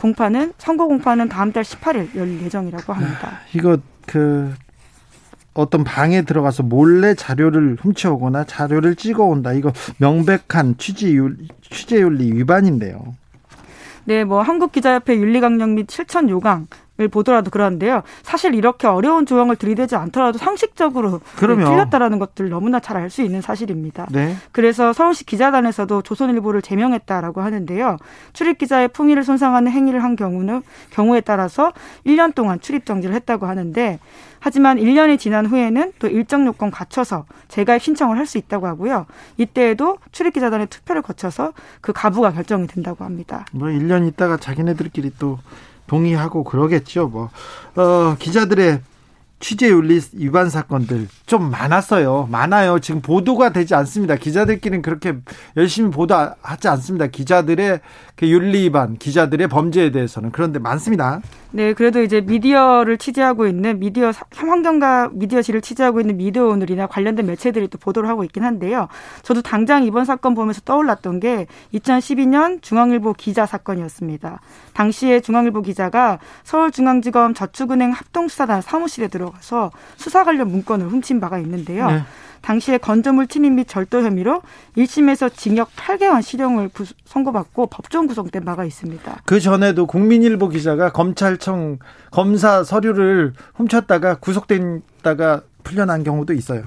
공판은 0.00 0.54
선고 0.58 0.88
공판은 0.88 1.28
다음 1.28 1.52
달 1.52 1.62
18일 1.62 2.16
열릴 2.16 2.42
예정이라고 2.42 2.92
합니다. 2.92 3.28
아, 3.32 3.38
이거 3.54 3.78
그 4.06 4.52
어떤 5.54 5.84
방에 5.84 6.22
들어가서 6.22 6.64
몰래 6.64 7.14
자료를 7.14 7.76
훔쳐오거나 7.80 8.42
자료를 8.44 8.96
찍어온다. 8.96 9.52
이거 9.52 9.72
명백한 9.98 10.78
취재윤, 10.78 11.46
취재윤리 11.62 12.32
위반인데요. 12.32 13.14
네, 14.04 14.24
뭐 14.24 14.42
한국기자협회 14.42 15.16
윤리강령 15.16 15.76
및 15.76 15.88
실천 15.90 16.28
요강 16.28 16.66
을 17.00 17.08
보더라도 17.08 17.50
그러는데요. 17.50 18.02
사실 18.22 18.54
이렇게 18.54 18.86
어려운 18.86 19.26
조항을 19.26 19.56
들이대지 19.56 19.96
않더라도 19.96 20.38
상식적으로 20.38 21.20
그럼요. 21.36 21.64
틀렸다라는 21.64 22.20
것들 22.20 22.48
너무나 22.50 22.78
잘 22.78 22.94
알 22.96 23.10
수 23.10 23.22
있는 23.22 23.40
사실입니다. 23.40 24.06
네. 24.12 24.36
그래서 24.52 24.92
서울시 24.92 25.26
기자단에서도 25.26 26.02
조선일보를 26.02 26.62
제명했다라고 26.62 27.40
하는데요. 27.40 27.96
출입 28.32 28.58
기자의 28.58 28.86
품위를 28.88 29.24
손상하는 29.24 29.72
행위를 29.72 30.04
한 30.04 30.14
경우는 30.14 30.62
경우에 30.90 31.20
따라서 31.20 31.72
1년 32.06 32.32
동안 32.32 32.60
출입 32.60 32.86
정지를 32.86 33.12
했다고 33.16 33.46
하는데 33.46 33.98
하지만 34.38 34.78
1년이 34.78 35.18
지난 35.18 35.46
후에는 35.46 35.94
또 35.98 36.06
일정 36.06 36.46
요건 36.46 36.70
갖춰서 36.70 37.24
재가입 37.48 37.82
신청을 37.82 38.18
할 38.18 38.26
수 38.26 38.38
있다고 38.38 38.68
하고요. 38.68 39.06
이때에도 39.36 39.98
출입기자단의 40.12 40.68
투표를 40.68 41.02
거쳐서 41.02 41.54
그 41.80 41.92
가부가 41.92 42.30
결정이 42.30 42.68
된다고 42.68 43.04
합니다. 43.04 43.44
뭐 43.52 43.66
1년 43.68 44.06
있다가 44.06 44.36
자기네들끼리 44.36 45.10
또 45.18 45.40
동의하고 45.86 46.44
그러겠죠. 46.44 47.08
뭐 47.08 47.30
어, 47.76 48.16
기자들의 48.18 48.80
취재윤리 49.40 50.00
위반 50.14 50.48
사건들 50.48 51.08
좀 51.26 51.50
많았어요. 51.50 52.28
많아요. 52.30 52.78
지금 52.78 53.02
보도가 53.02 53.52
되지 53.52 53.74
않습니다. 53.74 54.16
기자들끼리는 54.16 54.80
그렇게 54.80 55.14
열심히 55.56 55.90
보도하지 55.90 56.68
않습니다. 56.68 57.06
기자들의 57.08 57.80
그 58.16 58.28
윤리 58.28 58.62
위반, 58.64 58.96
기자들의 58.96 59.48
범죄에 59.48 59.90
대해서는 59.90 60.30
그런데 60.30 60.58
많습니다. 60.58 61.20
네, 61.50 61.72
그래도 61.72 62.02
이제 62.02 62.20
미디어를 62.20 62.98
취재하고 62.98 63.46
있는 63.46 63.78
미디어 63.78 64.12
환경과 64.34 65.10
미디어실을 65.12 65.60
취재하고 65.60 66.00
있는 66.00 66.16
미디어 66.16 66.46
오늘이나 66.46 66.86
관련된 66.86 67.26
매체들이 67.26 67.68
또 67.68 67.78
보도를 67.78 68.08
하고 68.08 68.24
있긴 68.24 68.42
한데요. 68.42 68.88
저도 69.22 69.40
당장 69.42 69.84
이번 69.84 70.04
사건 70.04 70.34
보면서 70.34 70.60
떠올랐던 70.62 71.20
게 71.20 71.46
2012년 71.74 72.60
중앙일보 72.60 73.12
기자 73.12 73.46
사건이었습니다. 73.46 74.40
당시에 74.72 75.20
중앙일보 75.20 75.62
기자가 75.62 76.18
서울중앙지검 76.42 77.34
저축은행 77.34 77.92
합동수사단 77.92 78.60
사무실에 78.60 79.06
들어 79.06 79.23
가서 79.30 79.70
수사 79.96 80.24
관련 80.24 80.48
문건을 80.48 80.88
훔친 80.88 81.20
바가 81.20 81.38
있는데요. 81.38 81.90
네. 81.90 82.02
당시에 82.44 82.76
건조물 82.76 83.26
침입 83.26 83.54
및 83.54 83.66
절도 83.66 84.02
혐의로 84.02 84.42
1심에서 84.76 85.34
징역 85.34 85.70
8개월 85.76 86.22
실형을 86.22 86.70
선고받고 87.06 87.68
법정 87.68 88.06
구성된 88.06 88.44
바가 88.44 88.66
있습니다. 88.66 89.22
그 89.24 89.40
전에도 89.40 89.86
국민일보 89.86 90.50
기자가 90.50 90.92
검찰청 90.92 91.78
검사 92.10 92.62
서류를 92.62 93.32
훔쳤다가 93.54 94.16
구속됐다가 94.16 95.40
풀려난 95.62 96.04
경우도 96.04 96.34
있어요. 96.34 96.64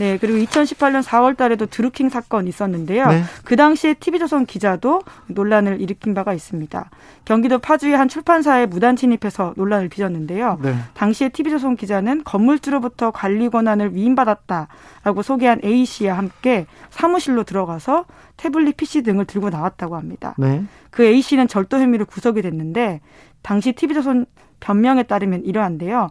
네, 0.00 0.16
그리고 0.18 0.38
2018년 0.38 1.02
4월 1.02 1.36
달에도 1.36 1.66
드루킹 1.66 2.08
사건이 2.08 2.48
있었는데요. 2.48 3.06
네. 3.08 3.22
그 3.44 3.54
당시에 3.54 3.92
TV조선 3.92 4.46
기자도 4.46 5.02
논란을 5.26 5.78
일으킨 5.78 6.14
바가 6.14 6.32
있습니다. 6.32 6.88
경기도 7.26 7.58
파주의 7.58 7.94
한 7.94 8.08
출판사에 8.08 8.64
무단 8.64 8.96
침입해서 8.96 9.52
논란을 9.58 9.90
빚었는데요. 9.90 10.58
네. 10.62 10.74
당시에 10.94 11.28
TV조선 11.28 11.76
기자는 11.76 12.24
건물주로부터 12.24 13.10
관리 13.10 13.50
권한을 13.50 13.94
위임받았다라고 13.94 15.20
소개한 15.22 15.60
A 15.64 15.84
씨와 15.84 16.16
함께 16.16 16.64
사무실로 16.88 17.44
들어가서 17.44 18.06
태블릿 18.38 18.78
PC 18.78 19.02
등을 19.02 19.26
들고 19.26 19.50
나왔다고 19.50 19.96
합니다. 19.96 20.34
네. 20.38 20.64
그 20.90 21.04
A 21.04 21.20
씨는 21.20 21.46
절도 21.46 21.78
혐의로 21.78 22.06
구속이 22.06 22.40
됐는데 22.40 23.02
당시 23.42 23.72
TV조선 23.72 24.24
변명에 24.60 25.02
따르면 25.02 25.44
이러한데요. 25.44 26.08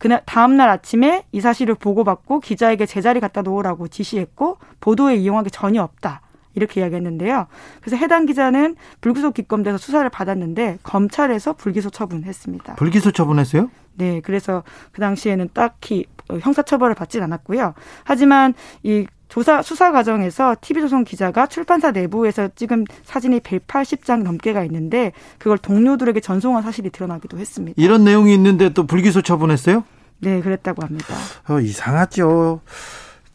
그날 0.00 0.22
다음 0.24 0.56
날 0.56 0.70
아침에 0.70 1.24
이 1.30 1.42
사실을 1.42 1.74
보고받고 1.74 2.40
기자에게 2.40 2.86
제자리 2.86 3.20
갖다 3.20 3.42
놓으라고 3.42 3.86
지시했고 3.86 4.56
보도에 4.80 5.14
이용하기 5.16 5.50
전혀 5.50 5.82
없다. 5.82 6.22
이렇게 6.54 6.80
이야기했는데요. 6.80 7.46
그래서 7.80 7.96
해당 7.96 8.24
기자는 8.24 8.76
불구속 9.02 9.34
기검돼서 9.34 9.76
수사를 9.76 10.08
받았는데 10.08 10.78
검찰에서 10.82 11.52
불기소 11.52 11.90
처분했습니다. 11.90 12.76
불기소 12.76 13.12
처분했어요? 13.12 13.70
네, 13.94 14.20
그래서 14.24 14.64
그 14.90 15.02
당시에는 15.02 15.50
딱히 15.52 16.06
형사처벌을 16.38 16.94
받진 16.94 17.22
않았고요. 17.22 17.74
하지만 18.04 18.54
이 18.82 19.06
조사 19.28 19.62
수사 19.62 19.92
과정에서 19.92 20.56
TV조선 20.60 21.04
기자가 21.04 21.46
출판사 21.46 21.92
내부에서 21.92 22.48
찍은 22.54 22.84
사진이 23.04 23.40
180장 23.40 24.22
넘게가 24.22 24.64
있는데 24.64 25.12
그걸 25.38 25.56
동료들에게 25.56 26.20
전송한 26.20 26.62
사실이 26.62 26.90
드러나기도 26.90 27.38
했습니다. 27.38 27.80
이런 27.80 28.04
내용이 28.04 28.34
있는데 28.34 28.70
또 28.70 28.86
불기소 28.86 29.22
처분했어요? 29.22 29.84
네, 30.18 30.40
그랬다고 30.40 30.82
합니다. 30.82 31.14
어, 31.48 31.60
이상하죠. 31.60 32.60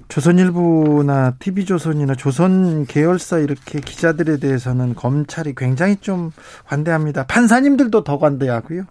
조선일보나 0.08 1.36
TV조선이나 1.40 2.16
조선 2.16 2.86
계열사 2.86 3.40
이렇게 3.40 3.80
기자들에 3.80 4.38
대해서는 4.38 4.94
검찰이 4.94 5.56
굉장히 5.56 5.96
좀 5.98 6.32
관대합니다. 6.66 7.26
판사님들도 7.26 8.04
더 8.04 8.20
관대하고요. 8.20 8.84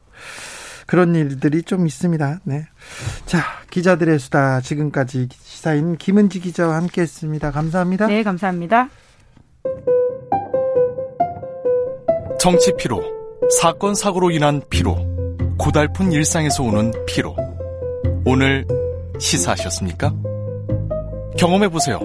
그런 0.86 1.14
일들이 1.14 1.62
좀 1.62 1.86
있습니다. 1.86 2.40
네. 2.44 2.66
자, 3.26 3.42
기자들의 3.70 4.18
수다 4.18 4.60
지금까지 4.60 5.28
시사인 5.42 5.96
김은지 5.96 6.40
기자와 6.40 6.76
함께 6.76 7.02
했습니다. 7.02 7.50
감사합니다. 7.50 8.06
네, 8.06 8.22
감사합니다. 8.22 8.88
정치 12.38 12.72
피로, 12.76 13.02
사건 13.60 13.94
사고로 13.94 14.30
인한 14.30 14.60
피로, 14.68 14.96
고달픈 15.58 16.12
일상에서 16.12 16.62
오는 16.62 16.92
피로. 17.06 17.34
오늘 18.26 18.66
시사하셨습니까? 19.18 20.12
경험해 21.38 21.68
보세요. 21.68 22.00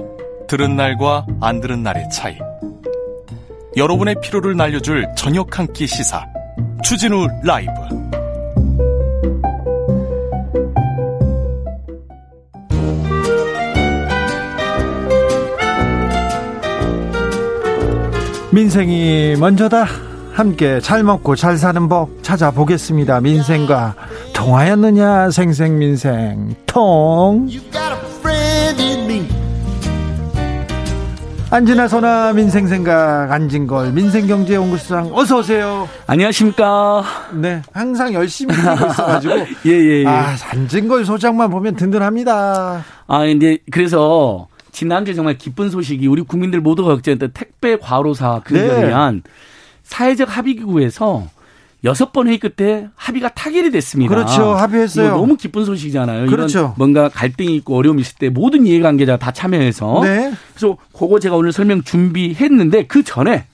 들은 0.47 0.75
날과 0.75 1.25
안 1.41 1.59
들은 1.59 1.83
날의 1.83 2.09
차이. 2.09 2.37
여러분의 3.77 4.15
피로를 4.21 4.55
날려줄 4.55 5.07
저녁 5.15 5.59
한 5.59 5.67
끼 5.73 5.85
시사. 5.87 6.25
추진우 6.83 7.27
라이브. 7.43 7.71
민생이 18.59 19.37
먼저다. 19.39 19.85
함께 20.33 20.81
잘 20.81 21.01
먹고 21.01 21.37
잘 21.37 21.55
사는 21.55 21.87
법 21.87 22.21
찾아보겠습니다. 22.21 23.21
민생과 23.21 23.95
통하였느냐 24.33 25.31
생생 25.31 25.77
민생 25.79 26.53
통. 26.65 27.47
안진아 31.51 31.87
선아 31.87 32.33
민생생각 32.33 33.31
안진걸 33.31 33.93
민생경제연구소장 33.93 35.11
어서 35.13 35.37
오세요. 35.37 35.87
안녕하십니까. 36.05 37.05
네, 37.31 37.61
항상 37.71 38.13
열심히 38.13 38.53
하고 38.55 38.87
있어가지고 38.87 39.33
예예 39.65 39.71
예, 39.71 40.03
예. 40.03 40.05
아 40.05 40.35
안진걸 40.51 41.05
소장만 41.05 41.49
보면 41.49 41.77
든든합니다. 41.77 42.83
아 43.07 43.25
이제 43.25 43.57
그래서 43.71 44.48
지난주에 44.71 45.13
정말 45.13 45.37
기쁜 45.37 45.69
소식이 45.69 46.07
우리 46.07 46.21
국민들 46.21 46.61
모두가 46.61 46.89
걱정했던 46.95 47.31
택배 47.33 47.77
과로사 47.77 48.41
근절을 48.43 48.81
네. 48.81 48.87
위한 48.87 49.23
사회적 49.83 50.35
합의기구에서 50.37 51.27
여섯 51.85 52.11
번 52.11 52.27
회의 52.27 52.37
끝에 52.37 52.87
합의가 52.95 53.29
타결이 53.29 53.71
됐습니다. 53.71 54.13
그렇죠. 54.13 54.53
합의했어요. 54.53 55.11
너무 55.11 55.37
기쁜 55.37 55.63
소식이잖아요. 55.63 56.25
그렇죠. 56.27 56.59
이런 56.59 56.73
뭔가 56.77 57.07
갈등이 57.09 57.55
있고 57.57 57.77
어려움이 57.77 58.01
있을 58.01 58.15
때 58.17 58.29
모든 58.29 58.67
이해관계자 58.67 59.17
다 59.17 59.31
참여해서. 59.31 60.01
네. 60.03 60.33
그래서 60.53 60.77
그거 60.91 61.19
제가 61.19 61.37
오늘 61.37 61.53
설명 61.53 61.81
준비했는데 61.81 62.87
그 62.87 63.03
전에 63.03 63.45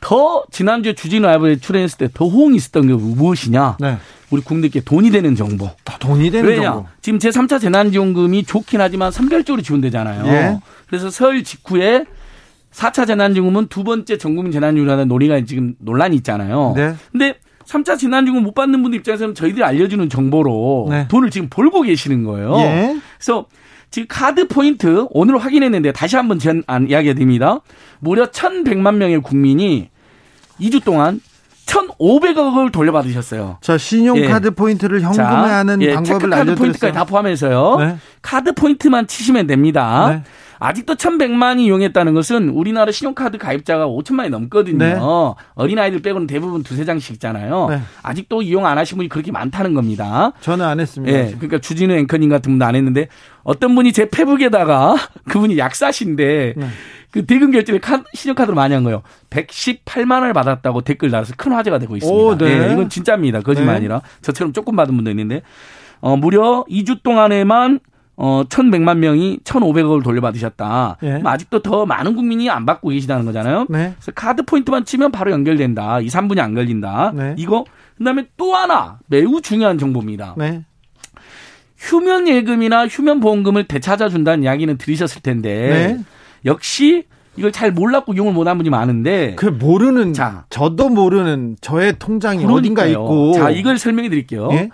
더 0.00 0.44
지난주에 0.52 0.92
주진 0.94 1.22
라이브에 1.22 1.56
출연했을 1.56 1.98
때 1.98 2.08
더 2.14 2.28
호응이 2.28 2.56
있었던 2.56 2.86
게 2.86 2.92
무엇이냐. 2.94 3.78
네. 3.80 3.98
우리 4.30 4.42
국민께 4.42 4.80
돈이 4.80 5.10
되는 5.10 5.34
정보. 5.34 5.70
더 5.84 5.98
돈이 5.98 6.30
되는 6.30 6.48
왜냐? 6.48 6.72
정보. 6.72 6.88
지금 7.00 7.18
제3차 7.18 7.60
재난지원금이 7.60 8.44
좋긴 8.44 8.80
하지만 8.80 9.10
선별적으로 9.10 9.62
지원되잖아요. 9.62 10.26
예. 10.26 10.60
그래서 10.86 11.10
설 11.10 11.42
직후에 11.42 12.04
4차 12.72 13.06
재난지원금은 13.06 13.68
두 13.68 13.84
번째 13.84 14.18
전국민 14.18 14.52
재난지원이라는 14.52 15.08
논의가 15.08 15.44
지금 15.44 15.74
논란이 15.78 16.16
있잖아요. 16.16 16.74
네. 16.76 16.94
근데 17.10 17.36
3차 17.64 17.98
재난지원금 17.98 18.44
못 18.44 18.54
받는 18.54 18.82
분들 18.82 18.98
입장에서는 18.98 19.34
저희들이 19.34 19.64
알려주는 19.64 20.08
정보로 20.08 20.88
네. 20.90 21.08
돈을 21.08 21.30
지금 21.30 21.48
벌고 21.48 21.82
계시는 21.82 22.24
거예요. 22.24 22.56
예. 22.58 23.00
그래서 23.18 23.46
지금 23.90 24.06
카드 24.08 24.46
포인트 24.48 25.06
오늘 25.10 25.38
확인했는데 25.38 25.92
다시 25.92 26.16
한번 26.16 26.38
전 26.38 26.62
이야기가 26.88 27.14
됩니다. 27.14 27.60
무려 28.00 28.30
1,100만 28.30 28.96
명의 28.96 29.20
국민이 29.20 29.88
2주 30.60 30.84
동안 30.84 31.20
1,500억을 31.68 32.72
돌려받으셨어요. 32.72 33.58
자, 33.60 33.78
신용카드 33.78 34.46
예. 34.46 34.50
포인트를 34.50 35.02
현금화하는 35.02 35.82
예, 35.82 35.94
방법을 35.94 36.32
알려드렸어요. 36.32 36.56
포인트까지 36.56 36.92
다 36.92 37.04
포함해서요. 37.04 37.76
네. 37.78 37.96
카드 38.22 38.52
포인트만 38.52 39.06
치시면 39.06 39.46
됩니다. 39.46 40.08
네. 40.10 40.22
아직도 40.60 40.96
1,100만이 40.96 41.60
이용했다는 41.60 42.14
것은 42.14 42.48
우리나라 42.48 42.90
신용카드 42.90 43.38
가입자가 43.38 43.86
5천만이 43.86 44.30
넘거든요. 44.30 44.78
네. 44.78 44.96
어린아이들 45.54 46.02
빼고는 46.02 46.26
대부분 46.26 46.64
두세 46.64 46.84
장씩 46.84 47.12
있잖아요. 47.12 47.68
네. 47.70 47.80
아직도 48.02 48.42
이용 48.42 48.66
안 48.66 48.76
하신 48.76 48.96
분이 48.96 49.08
그렇게 49.08 49.30
많다는 49.30 49.74
겁니다. 49.74 50.32
저는 50.40 50.64
안 50.64 50.80
했습니다. 50.80 51.16
예. 51.16 51.26
그러니까 51.36 51.58
주진우 51.58 51.94
앵커님 51.94 52.28
같은 52.28 52.50
분도 52.50 52.64
안 52.64 52.74
했는데 52.74 53.08
어떤 53.44 53.74
분이 53.76 53.92
제 53.92 54.08
페북에다가 54.10 54.96
그분이 55.30 55.58
약사신데 55.58 56.54
네. 56.56 56.66
그 57.10 57.24
대금 57.24 57.50
결제를 57.50 57.80
신용카드로 58.14 58.54
많이 58.54 58.74
한 58.74 58.84
거예요. 58.84 59.02
118만 59.30 60.12
원을 60.12 60.32
받았다고 60.32 60.82
댓글 60.82 61.10
달아서 61.10 61.34
큰 61.36 61.52
화제가 61.52 61.78
되고 61.78 61.96
있습니다. 61.96 62.22
오, 62.22 62.36
네. 62.36 62.58
네. 62.58 62.72
이건 62.72 62.88
진짜입니다. 62.88 63.40
거짓말 63.40 63.74
네. 63.74 63.78
아니라 63.78 64.02
저처럼 64.20 64.52
조금 64.52 64.76
받은 64.76 64.94
분도 64.94 65.10
있는데 65.10 65.42
어, 66.00 66.16
무려 66.16 66.64
2주 66.68 67.02
동안에만 67.02 67.80
어, 68.20 68.42
1,100만 68.48 68.98
명이 68.98 69.38
1,500억을 69.44 70.02
돌려받으셨다. 70.02 70.96
예. 71.04 71.22
아직도 71.24 71.62
더 71.62 71.86
많은 71.86 72.16
국민이 72.16 72.50
안 72.50 72.66
받고 72.66 72.88
계시다는 72.88 73.24
거잖아요. 73.24 73.66
네. 73.68 73.94
그래서 73.96 74.10
카드 74.12 74.42
포인트만 74.42 74.84
치면 74.84 75.12
바로 75.12 75.30
연결된다. 75.30 76.00
2, 76.00 76.08
3분이 76.08 76.40
안 76.40 76.52
걸린다. 76.54 77.12
네. 77.14 77.34
이거 77.38 77.64
그 77.96 78.02
다음에 78.02 78.26
또 78.36 78.56
하나 78.56 78.98
매우 79.06 79.40
중요한 79.40 79.78
정보입니다. 79.78 80.34
네. 80.36 80.64
휴면 81.78 82.26
예금이나 82.26 82.88
휴면 82.88 83.20
보험금을 83.20 83.68
되찾아준다는 83.68 84.42
이야기는 84.42 84.78
들으셨을 84.78 85.22
텐데 85.22 85.94
네. 85.96 86.04
역시 86.48 87.04
이걸 87.36 87.52
잘 87.52 87.70
몰랐고 87.70 88.14
이용을 88.14 88.32
못한 88.32 88.56
분이 88.56 88.68
많은데 88.70 89.36
그 89.36 89.46
모르는 89.46 90.12
자 90.12 90.44
저도 90.50 90.88
모르는 90.88 91.56
저의 91.60 91.94
통장이 91.98 92.44
그러니까요. 92.44 92.58
어딘가 92.58 92.86
있고 92.86 93.32
자 93.34 93.50
이걸 93.50 93.78
설명해 93.78 94.08
드릴게요. 94.08 94.48
예? 94.52 94.70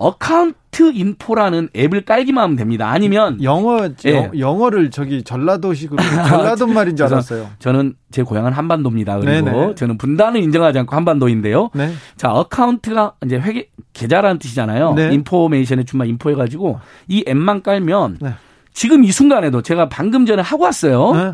Account 0.00 0.92
Info라는 0.94 1.70
앱을 1.76 2.04
깔기만 2.04 2.44
하면 2.44 2.56
됩니다. 2.56 2.88
아니면 2.88 3.42
영어 3.42 3.88
예. 4.06 4.30
영어를 4.38 4.90
저기 4.90 5.24
전라도식으로 5.24 6.00
전라도 6.28 6.68
말인 6.68 6.94
줄 6.94 7.06
알았어요. 7.06 7.50
저는 7.58 7.94
제 8.12 8.22
고향은 8.22 8.52
한반도입니다. 8.52 9.18
그리고 9.18 9.50
네네. 9.50 9.74
저는 9.74 9.98
분단을 9.98 10.40
인정하지 10.40 10.78
않고 10.78 10.94
한반도인데요. 10.94 11.70
네. 11.74 11.92
자, 12.16 12.32
account가 12.32 13.14
이제 13.26 13.36
회계 13.38 13.70
계좌라는 13.92 14.38
뜻이잖아요. 14.38 14.94
네. 14.94 15.12
information의 15.14 15.82
준말 15.82 16.06
info해 16.06 16.36
가지고 16.36 16.78
이 17.08 17.24
앱만 17.26 17.62
깔면 17.62 18.18
네. 18.20 18.34
지금 18.78 19.02
이 19.02 19.10
순간에도 19.10 19.60
제가 19.60 19.88
방금 19.88 20.24
전에 20.24 20.40
하고 20.40 20.62
왔어요. 20.62 21.12
네. 21.12 21.32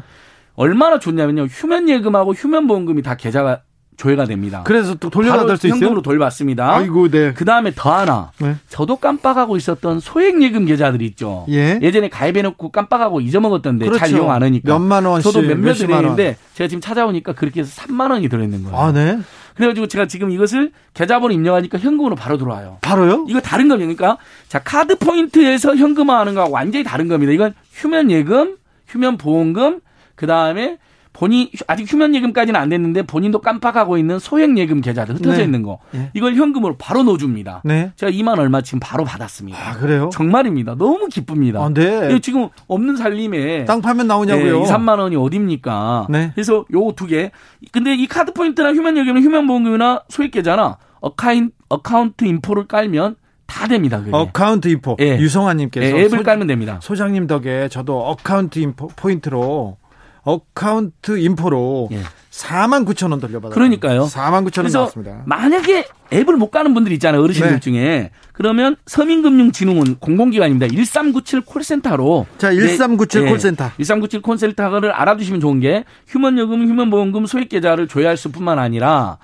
얼마나 0.55 0.99
좋냐면요. 0.99 1.43
휴면 1.45 1.91
예금하고 1.91 2.33
휴면 2.33 2.67
보험금이 2.67 3.03
다 3.03 3.17
계좌가 3.17 3.61
조회가 3.99 4.25
됩니다. 4.25 4.63
그래서 4.65 4.95
또 4.95 5.11
돌려받을 5.11 5.59
수 5.59 5.67
있어요? 5.67 5.77
현금으로 5.77 6.01
돌받습니다. 6.01 6.75
아이고, 6.75 7.11
네. 7.11 7.35
그 7.35 7.45
다음에 7.45 7.71
더 7.77 7.93
하나. 7.93 8.31
네. 8.39 8.57
저도 8.71 8.97
깜빡하고 8.97 9.59
있었던 9.59 10.01
소액예금 10.01 10.65
계좌들이 10.65 11.05
있죠. 11.09 11.45
예. 11.51 11.79
예전에 11.83 12.09
가입해놓고 12.09 12.71
깜빡하고 12.71 13.21
잊어먹었던데 13.21 13.85
그렇죠. 13.85 13.99
잘 13.99 14.11
이용 14.11 14.31
안 14.31 14.43
하니까. 14.43 14.73
몇만 14.73 15.05
원씩. 15.05 15.31
저도 15.31 15.47
몇몇 15.47 15.79
은행인데 15.83 16.39
제가 16.55 16.67
지금 16.67 16.81
찾아오니까 16.81 17.35
그렇게 17.35 17.61
해서 17.61 17.83
3만 17.83 18.11
원이 18.11 18.31
들어있는 18.31 18.65
거예요. 18.65 18.77
아, 18.79 18.91
네. 18.91 19.19
그래가지고 19.55 19.87
제가 19.87 20.07
지금 20.07 20.31
이것을 20.31 20.73
계좌번호 20.95 21.33
입력하니까 21.33 21.79
현금으로 21.79 22.17
바로 22.17 22.37
들어와요. 22.37 22.79
바로요? 22.81 23.27
이거 23.29 23.41
다른 23.41 23.69
겁니까? 23.69 24.19
자, 24.49 24.61
카드 24.63 24.97
포인트에서 24.99 25.77
현금화하는 25.77 26.35
거하고 26.35 26.53
완전히 26.53 26.85
다른 26.85 27.09
겁니다. 27.09 27.33
이건 27.33 27.55
휴면 27.73 28.11
예금, 28.11 28.57
휴면 28.89 29.17
보험금, 29.17 29.81
그 30.15 30.27
다음에 30.27 30.79
본인 31.15 31.49
아직 31.69 31.91
휴면 31.91 32.15
예금까지는 32.17 32.59
안 32.61 32.69
됐는데 32.69 33.03
본인도 33.03 33.41
깜빡하고 33.41 33.97
있는 33.97 34.19
소액 34.19 34.59
예금 34.59 34.81
계좌들 34.81 35.15
흩어져 35.15 35.39
네. 35.39 35.45
있는 35.45 35.63
거 35.63 35.79
네. 35.93 36.11
이걸 36.13 36.35
현금으로 36.35 36.77
바로 36.77 37.05
넣어줍니다. 37.05 37.63
네. 37.65 37.93
제가 37.97 38.11
2만 38.11 38.37
얼마 38.39 38.61
지금 38.63 38.81
바로 38.81 39.05
받았습니다. 39.05 39.57
아, 39.59 39.75
그래요? 39.79 40.11
정말입니다. 40.13 40.75
너무 40.75 41.07
기쁩니다. 41.07 41.61
아, 41.65 41.71
네. 41.73 42.19
지금 42.21 42.49
없는 42.67 42.97
살림에 42.97 43.65
땅 43.65 43.81
파면 43.81 44.09
나오냐고요? 44.09 44.59
네, 44.61 44.65
2, 44.65 44.71
3만 44.71 44.99
원이 44.99 45.15
어딥니까? 45.15 46.09
네. 46.11 46.33
그래서 46.35 46.65
요 46.75 46.91
두 46.91 47.07
개. 47.07 47.31
근데 47.71 47.95
이 47.95 48.07
카드 48.09 48.33
포인트나 48.33 48.75
휴면 48.75 48.99
예금은 48.99 49.23
휴면 49.23 49.47
보험금이나 49.47 50.03
소액 50.09 50.33
계좌나 50.33 50.79
어카인, 51.01 51.53
Account 51.69 52.25
Info를 52.25 52.67
깔면 52.67 53.15
다 53.47 53.69
됩니다. 53.69 53.99
그게. 54.01 54.11
Account 54.13 54.67
Info. 54.69 54.97
예. 55.01 55.19
유성아님께서 55.21 55.97
예, 55.97 56.01
앱을 56.07 56.19
소- 56.19 56.25
깔면 56.25 56.49
됩니다. 56.49 56.79
소장님 56.83 57.29
덕에 57.29 57.69
저도 57.69 58.01
Account 58.05 58.59
Info 58.59 58.89
포인트로 58.97 59.77
Account 60.25 61.19
Info로 61.19 61.89
예. 61.93 62.03
4만 62.35 62.85
9천 62.85 63.13
원 63.13 63.21
돌려받았어요. 63.21 63.55
그러니까요. 63.55 64.07
4만 64.07 64.45
9천 64.49 64.65
원 64.65 64.73
나왔습니다. 64.73 65.23
만약에 65.25 65.87
앱을 66.13 66.37
못 66.37 66.51
까는 66.51 66.75
분들 66.75 66.91
있잖아요. 66.93 67.23
어르신들 67.23 67.53
네. 67.53 67.61
중에. 67.61 68.11
그러면 68.33 68.75
서민금융진흥원 68.87 69.99
공공기관입니다. 70.01 70.67
1397 70.67 71.43
콜센터로. 71.43 72.27
자, 72.39 72.53
1397 72.53 73.25
네. 73.25 73.31
콜센터. 73.31 73.71
1397 73.77 74.23
콜센터를 74.23 74.91
알아두시면 74.91 75.41
좋은 75.41 75.61
게 75.61 75.85
휴면예금, 76.09 76.67
휴면보험금 76.69 77.27
소액계좌를 77.27 77.87
조회할 77.87 78.17
수 78.17 78.33
뿐만 78.33 78.59
아니라 78.59 79.19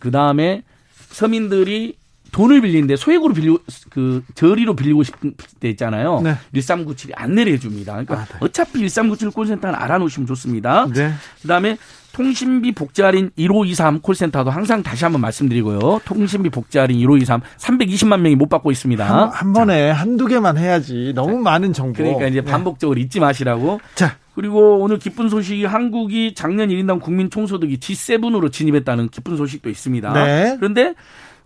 그 0.00 0.10
다음에 0.10 0.64
서민들이 1.10 1.96
돈을 2.34 2.60
빌리는데 2.62 2.96
소액으로 2.96 3.32
빌리고 3.32 3.58
그 3.90 4.24
저리로 4.34 4.74
빌리고 4.74 5.04
싶을 5.04 5.34
때 5.60 5.70
있잖아요. 5.70 6.20
네. 6.20 6.34
1397이 6.52 7.12
안내를 7.14 7.52
해줍니다. 7.52 7.92
그러니까 7.92 8.14
아, 8.14 8.24
네. 8.24 8.38
어차피 8.40 8.80
1397 8.80 9.30
콜센터는 9.30 9.76
알아놓으시면 9.76 10.26
좋습니다. 10.26 10.88
네. 10.92 11.12
그다음에 11.42 11.78
통신비 12.12 12.72
복지 12.72 13.02
할인 13.02 13.30
1523 13.36 14.00
콜센터도 14.00 14.50
항상 14.50 14.82
다시 14.82 15.04
한번 15.04 15.20
말씀드리고요. 15.20 16.00
통신비 16.04 16.50
복지 16.50 16.78
할인 16.78 16.98
1523 16.98 17.40
320만 17.56 18.20
명이 18.20 18.34
못 18.34 18.48
받고 18.48 18.72
있습니다. 18.72 19.04
한, 19.06 19.28
한 19.28 19.52
번에 19.52 19.90
한두 19.90 20.26
개만 20.26 20.58
해야지. 20.58 21.12
너무 21.14 21.38
많은 21.38 21.72
정보. 21.72 21.98
그러니까 21.98 22.26
이제 22.26 22.40
네. 22.40 22.50
반복적으로 22.50 22.98
잊지 22.98 23.20
마시라고. 23.20 23.80
자, 23.94 24.16
그리고 24.34 24.80
오늘 24.80 24.98
기쁜 24.98 25.28
소식이 25.28 25.64
한국이 25.64 26.34
작년 26.34 26.68
1인당 26.68 27.00
국민 27.00 27.30
총소득이 27.30 27.78
G7으로 27.78 28.50
진입했다는 28.50 29.10
기쁜 29.10 29.36
소식도 29.36 29.70
있습니다. 29.70 30.12
네. 30.12 30.56
그런데 30.58 30.94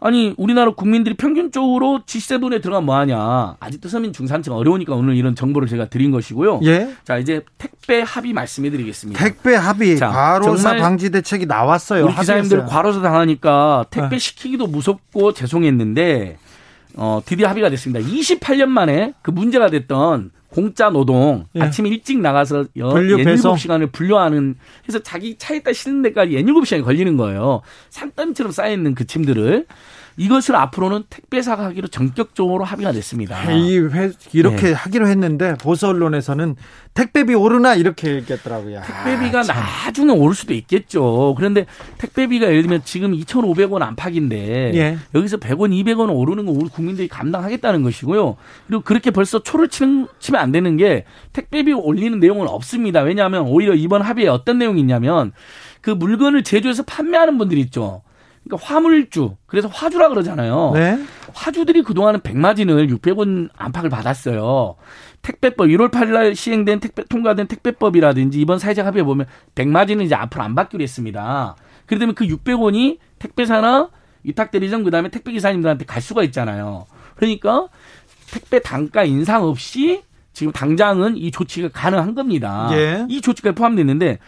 아니 0.01 0.33
우리나라 0.37 0.71
국민들이 0.71 1.17
평균적으로 1.17 2.01
G7에 2.07 2.63
들어가면 2.63 2.87
뭐하냐. 2.87 3.57
아직도 3.59 3.89
서민 3.89 4.13
중산층 4.13 4.53
어려우니까 4.53 4.95
오늘 4.95 5.17
이런 5.17 5.35
정보를 5.35 5.67
제가 5.67 5.87
드린 5.87 6.13
것이고요. 6.13 6.61
예. 6.65 6.91
자 7.05 7.19
이제 7.19 7.43
택배 7.59 8.01
합의 8.03 8.33
말씀해드리겠습니다. 8.33 9.23
택배 9.23 9.55
합의 9.57 9.97
자, 9.97 10.09
과로사 10.09 10.77
방지 10.77 11.11
대책이 11.11 11.47
나왔어요. 11.47 12.05
우리 12.05 12.15
기사님들. 12.15 12.67
과로사 12.67 13.01
당하니까 13.01 13.87
택배 13.91 14.11
네. 14.11 14.19
시키기도 14.19 14.69
무섭고 14.69 15.33
죄송했는데 15.33 16.39
어 16.95 17.21
드디어 17.25 17.49
합의가 17.49 17.69
됐습니다. 17.71 18.07
28년 18.09 18.67
만에 18.67 19.15
그 19.23 19.33
문제가 19.33 19.69
됐던 19.69 20.31
공짜 20.51 20.91
노동 20.91 21.47
예. 21.57 21.61
아침 21.61 21.87
일찍 21.87 22.21
나가서 22.21 22.67
여, 22.77 22.89
분류 22.89 23.23
배송. 23.23 23.55
7시간을 23.55 23.93
분류하는 23.93 24.57
해서 24.89 24.99
자기 25.01 25.37
차에다 25.37 25.73
실는 25.73 26.03
데까지 26.03 26.33
7시간이 26.33 26.85
걸리는 26.85 27.17
거예요. 27.17 27.61
산더미처럼 27.91 28.53
쌓여 28.53 28.73
있는 28.73 28.95
그 28.95 29.07
짐들을 29.07 29.67
이것을 30.19 30.57
앞으로는 30.57 31.05
택배사가 31.09 31.65
하기로 31.67 31.89
전격적으로 31.89 32.65
합의가 32.65 32.91
됐습니다. 32.93 33.51
이 33.53 33.79
회, 33.79 34.11
이렇게 34.33 34.69
네. 34.69 34.73
하기로 34.73 35.07
했는데 35.07 35.55
보수 35.61 35.87
언론에서는 35.87 36.57
택배비 36.95 37.35
오르나 37.35 37.77
이렇게 37.77 38.17
얘기했더라고요. 38.17 38.83
택배비가 38.85 39.39
아, 39.39 39.43
참. 39.45 39.57
나중에 39.57 40.13
오를 40.13 40.35
수도 40.35 40.55
있겠죠. 40.55 41.35
그런데 41.37 41.67
택배비가 41.99 42.47
예를 42.47 42.63
들면 42.63 42.83
지금 42.85 43.13
2,500원 43.13 43.83
안팎인데 43.83 44.73
예. 44.75 44.99
여기서 45.15 45.37
100원, 45.37 45.71
200원 45.71 46.13
오르는 46.13 46.47
거 46.47 46.53
우리 46.53 46.69
국민들이 46.69 47.07
감당하겠다는 47.07 47.85
것이고요. 47.85 48.37
그리고 48.67 48.83
그렇게 48.83 49.13
벌써 49.13 49.41
초를 49.41 49.69
치는, 49.69 50.09
치면 50.19 50.41
안 50.41 50.51
되는 50.51 50.77
게 50.77 51.05
택배비 51.33 51.73
올리는 51.73 52.19
내용은 52.19 52.49
없습니다. 52.49 53.03
왜냐하면 53.03 53.43
오히려 53.43 53.75
이번 53.75 54.03
합의에 54.03 54.27
어떤 54.27 54.59
내용이 54.59 54.81
있냐면 54.81 55.31
그 55.81 55.91
물건을 55.91 56.43
제조해서 56.43 56.83
판매하는 56.83 57.39
분들이 57.39 57.61
있죠. 57.61 58.03
그러니까 58.45 58.67
화물주, 58.67 59.37
그래서 59.47 59.69
화주라 59.69 60.09
그러잖아요. 60.09 60.73
네. 60.75 60.99
화주들이 61.35 61.83
그동안은 61.83 62.21
백마진을 62.21 62.89
600원 62.89 63.51
안팎을 63.57 63.91
받았어요. 63.91 64.77
택배법 65.23 65.69
1월 65.69 65.91
8일 65.91 66.13
날 66.13 66.35
시행된 66.35 66.81
택배 66.81 67.05
통과된 67.05 67.49
택배법이라든지 67.49 68.41
이번 68.41 68.59
사회적 68.59 68.87
합의에 68.87 69.03
보면 69.03 69.27
백마진은 69.55 70.05
이제 70.05 70.15
앞으로 70.15 70.43
안 70.43 70.55
받기로 70.55 70.83
했습니다. 70.83 71.57
그러다 71.87 72.07
보면 72.07 72.15
그 72.15 72.27
600원이 72.27 72.99
택배사나 73.19 73.91
위탁 74.23 74.51
대리점 74.51 74.85
그다음에 74.85 75.11
택배 75.11 75.33
기사님들한테 75.33 75.85
갈 75.85 76.01
수가 76.01 76.23
있잖아요. 76.25 76.87
그러니까 77.17 77.69
택배 78.31 78.61
단가 78.61 79.05
인상 79.05 79.45
없이 79.45 80.03
지금 80.33 80.53
당장은 80.53 81.17
이 81.17 81.31
조치가 81.31 81.69
가능한 81.73 82.15
겁니다. 82.15 82.69
예. 82.73 83.07
이 83.09 83.21
조치가 83.21 83.53
포함됐는데 83.53 84.19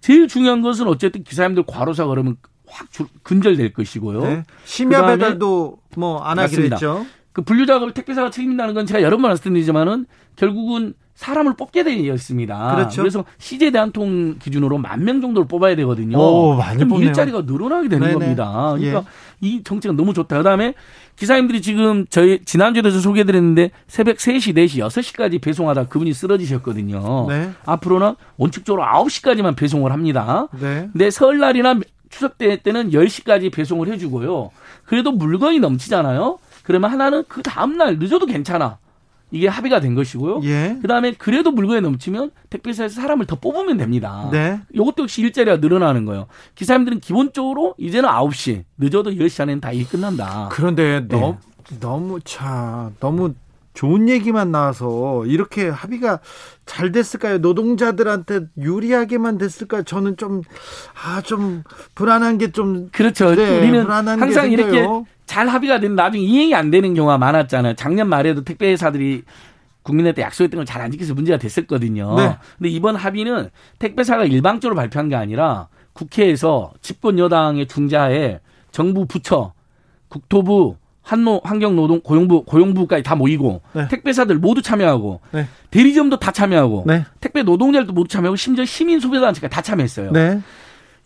제일 0.00 0.28
중요한 0.28 0.62
것은 0.62 0.86
어쨌든 0.86 1.24
기사님들 1.24 1.64
과로사 1.66 2.06
그러면 2.06 2.36
확 2.70 2.90
줄- 2.92 3.06
근절될 3.22 3.72
것이고요. 3.72 4.20
네. 4.22 4.42
심야 4.64 5.06
배달도 5.06 5.78
뭐 5.96 6.22
안 6.24 6.38
하기로. 6.38 6.64
했죠. 6.64 7.06
그 7.32 7.42
분류 7.42 7.66
작업을 7.66 7.92
택배사가 7.92 8.30
책임진다는 8.30 8.74
건 8.74 8.86
제가 8.86 9.02
여러 9.02 9.16
번 9.16 9.28
말씀드리지만은 9.30 10.06
결국은 10.36 10.94
사람을 11.14 11.54
뽑게 11.56 11.82
되어 11.82 12.14
있습니다. 12.14 12.74
그렇죠. 12.76 13.02
래서 13.02 13.24
CJ 13.38 13.72
대한통 13.72 14.36
기준으로 14.38 14.78
만 14.78 15.02
명 15.04 15.20
정도를 15.20 15.48
뽑아야 15.48 15.74
되거든요. 15.76 16.16
오, 16.16 16.54
많이 16.54 16.84
뽑네요. 16.84 17.08
일자리가 17.08 17.42
늘어나게 17.42 17.88
되는 17.88 18.06
네네. 18.06 18.18
겁니다. 18.18 18.74
그러니까 18.76 19.00
예. 19.00 19.04
이 19.40 19.62
정책은 19.64 19.96
너무 19.96 20.14
좋다. 20.14 20.36
그다음에 20.38 20.74
기사님들이 21.16 21.60
지금 21.60 22.06
저희 22.08 22.38
지난주에도 22.44 22.92
저 22.92 23.00
소개해 23.00 23.24
드렸는데 23.24 23.72
새벽 23.88 24.18
3시, 24.18 24.54
4시, 24.56 24.78
6시까지 24.86 25.40
배송하다 25.40 25.86
그분이 25.88 26.12
쓰러지셨거든요. 26.12 27.26
네. 27.28 27.50
앞으로는 27.66 28.14
원칙적으로 28.36 28.84
9시까지만 28.84 29.56
배송을 29.56 29.90
합니다. 29.92 30.46
네. 30.60 30.88
근데 30.92 31.10
설날이나 31.10 31.80
추석 32.10 32.38
때 32.38 32.56
때는 32.56 32.90
10시까지 32.90 33.52
배송을 33.52 33.88
해주고요. 33.88 34.50
그래도 34.84 35.12
물건이 35.12 35.60
넘치잖아요. 35.60 36.38
그러면 36.62 36.90
하나는 36.90 37.24
그 37.28 37.42
다음날 37.42 37.98
늦어도 37.98 38.26
괜찮아. 38.26 38.78
이게 39.30 39.46
합의가 39.46 39.80
된 39.80 39.94
것이고요. 39.94 40.40
예. 40.44 40.78
그 40.80 40.88
다음에 40.88 41.12
그래도 41.12 41.50
물건이 41.50 41.82
넘치면 41.82 42.30
택배사에서 42.48 43.00
사람을 43.00 43.26
더 43.26 43.36
뽑으면 43.36 43.76
됩니다. 43.76 44.28
네. 44.32 44.60
이것도 44.72 45.02
역시 45.02 45.20
일자리가 45.20 45.58
늘어나는 45.58 46.06
거예요. 46.06 46.26
기사님들은 46.54 47.00
기본적으로 47.00 47.74
이제는 47.76 48.08
9시, 48.08 48.64
늦어도 48.78 49.10
10시 49.10 49.42
안에는 49.42 49.60
다일 49.60 49.86
끝난다. 49.86 50.48
그런데 50.50 51.00
네. 51.00 51.08
너무 51.08 51.36
너무 51.80 52.20
차 52.20 52.90
너무 53.00 53.34
좋은 53.78 54.08
얘기만 54.08 54.50
나와서 54.50 55.24
이렇게 55.26 55.68
합의가 55.68 56.18
잘 56.66 56.90
됐을까요? 56.90 57.38
노동자들한테 57.38 58.40
유리하게만 58.58 59.38
됐을까? 59.38 59.82
저는 59.82 60.16
좀 60.16 60.42
아 61.04 61.22
좀 61.22 61.62
불안한 61.94 62.38
게 62.38 62.48
좀 62.50 62.88
그렇죠. 62.90 63.32
네, 63.36 63.58
우리는 63.58 63.88
항상 63.88 64.50
이렇게. 64.50 64.84
잘 65.26 65.46
합의가 65.46 65.78
된 65.78 65.94
나중에 65.94 66.24
이행이 66.24 66.54
안 66.56 66.72
되는 66.72 66.92
경우가 66.94 67.18
많았잖아요. 67.18 67.74
작년 67.74 68.08
말에도 68.08 68.42
택배사들이 68.42 69.22
국민한테 69.84 70.22
약속했던 70.22 70.58
걸 70.58 70.64
잘 70.64 70.80
안 70.82 70.90
지켜서 70.90 71.14
문제가 71.14 71.38
됐었거든요. 71.38 72.16
네. 72.16 72.36
근데 72.56 72.70
이번 72.70 72.96
합의는 72.96 73.48
택배사가 73.78 74.24
일방적으로 74.24 74.74
발표한 74.74 75.08
게 75.08 75.14
아니라 75.14 75.68
국회에서 75.92 76.72
집권 76.82 77.18
여당의 77.20 77.68
중자에 77.68 78.40
정부 78.72 79.06
부처, 79.06 79.52
국토부, 80.08 80.76
한노 81.08 81.40
환경노동 81.42 82.00
고용부 82.02 82.44
고용부까지 82.44 83.02
다 83.02 83.14
모이고 83.14 83.62
네. 83.72 83.88
택배사들 83.88 84.36
모두 84.36 84.60
참여하고 84.60 85.20
네. 85.32 85.46
대리점도 85.70 86.18
다 86.18 86.32
참여하고 86.32 86.84
네. 86.86 87.06
택배 87.20 87.42
노동자들도 87.42 87.94
모두 87.94 88.08
참여하고 88.08 88.36
심지어 88.36 88.66
시민 88.66 89.00
소비자단체가 89.00 89.48
다 89.48 89.62
참여했어요. 89.62 90.12
네. 90.12 90.40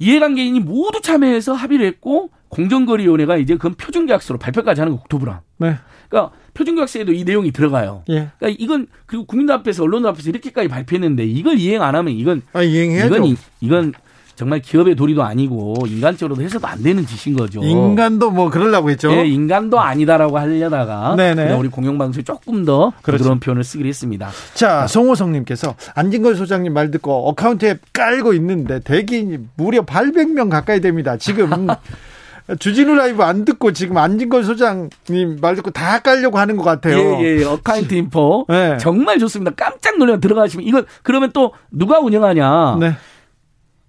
이해관계인이 0.00 0.58
모두 0.58 1.00
참여해서 1.00 1.52
합의를 1.52 1.86
했고 1.86 2.30
공정거래위원회가 2.48 3.36
이제 3.36 3.54
그건 3.54 3.74
표준계약서로 3.74 4.40
발표까지 4.40 4.80
하는 4.80 4.94
거 4.96 4.98
국토부랑. 5.02 5.40
네. 5.58 5.76
그러니까 6.08 6.34
표준계약서에도 6.54 7.12
이 7.12 7.22
내용이 7.22 7.52
들어가요. 7.52 8.02
예. 8.10 8.28
그러니까 8.38 8.56
이건 8.58 8.88
그리고 9.06 9.24
국민들 9.24 9.54
앞에서 9.54 9.84
언론들 9.84 10.10
앞에서 10.10 10.30
이렇게까지 10.30 10.66
발표했는데 10.68 11.24
이걸 11.24 11.58
이행 11.60 11.80
안 11.82 11.94
하면 11.94 12.12
이건 12.12 12.42
아, 12.52 12.62
이행해야죠. 12.62 13.06
이건 13.14 13.24
이- 13.26 13.36
이건 13.60 13.92
정말 14.34 14.60
기업의 14.60 14.96
도리도 14.96 15.22
아니고 15.22 15.74
인간적으로도 15.86 16.42
해서도 16.42 16.66
안 16.66 16.82
되는 16.82 17.06
짓인 17.06 17.36
거죠. 17.36 17.62
인간도 17.62 18.30
뭐 18.30 18.50
그러려고 18.50 18.90
했죠. 18.90 19.12
예, 19.12 19.26
인간도 19.26 19.80
아니다라고 19.80 20.38
하려다가 20.38 21.16
네네. 21.16 21.52
우리 21.54 21.68
공영방송이 21.68 22.24
조금 22.24 22.64
더 22.64 22.92
그렇죠. 23.02 23.18
부드러운 23.18 23.40
표현을 23.40 23.64
쓰기로 23.64 23.88
했습니다. 23.88 24.30
자, 24.54 24.86
송호성님께서 24.86 25.74
안진걸 25.94 26.36
소장님 26.36 26.72
말 26.72 26.90
듣고 26.90 27.28
Account 27.28 27.66
앱 27.66 27.80
깔고 27.92 28.32
있는데 28.34 28.80
대기 28.80 29.38
무려 29.56 29.82
800명 29.82 30.50
가까이 30.50 30.80
됩니다. 30.80 31.16
지금 31.16 31.68
주진우 32.58 32.94
라이브 32.94 33.22
안 33.22 33.44
듣고 33.44 33.72
지금 33.72 33.96
안진걸 33.98 34.44
소장님 34.44 35.38
말 35.40 35.54
듣고 35.56 35.70
다 35.70 36.00
깔려고 36.00 36.38
하는 36.38 36.56
것 36.56 36.64
같아요. 36.64 36.96
예, 37.22 37.38
예. 37.40 37.44
Account 37.44 37.94
Info. 37.94 38.46
네. 38.48 38.76
정말 38.78 39.18
좋습니다. 39.18 39.52
깜짝 39.56 39.98
놀라 39.98 40.18
들어가시면 40.18 40.66
이건 40.66 40.86
그러면 41.02 41.30
또 41.32 41.52
누가 41.70 42.00
운영하냐? 42.00 42.78
네. 42.80 42.94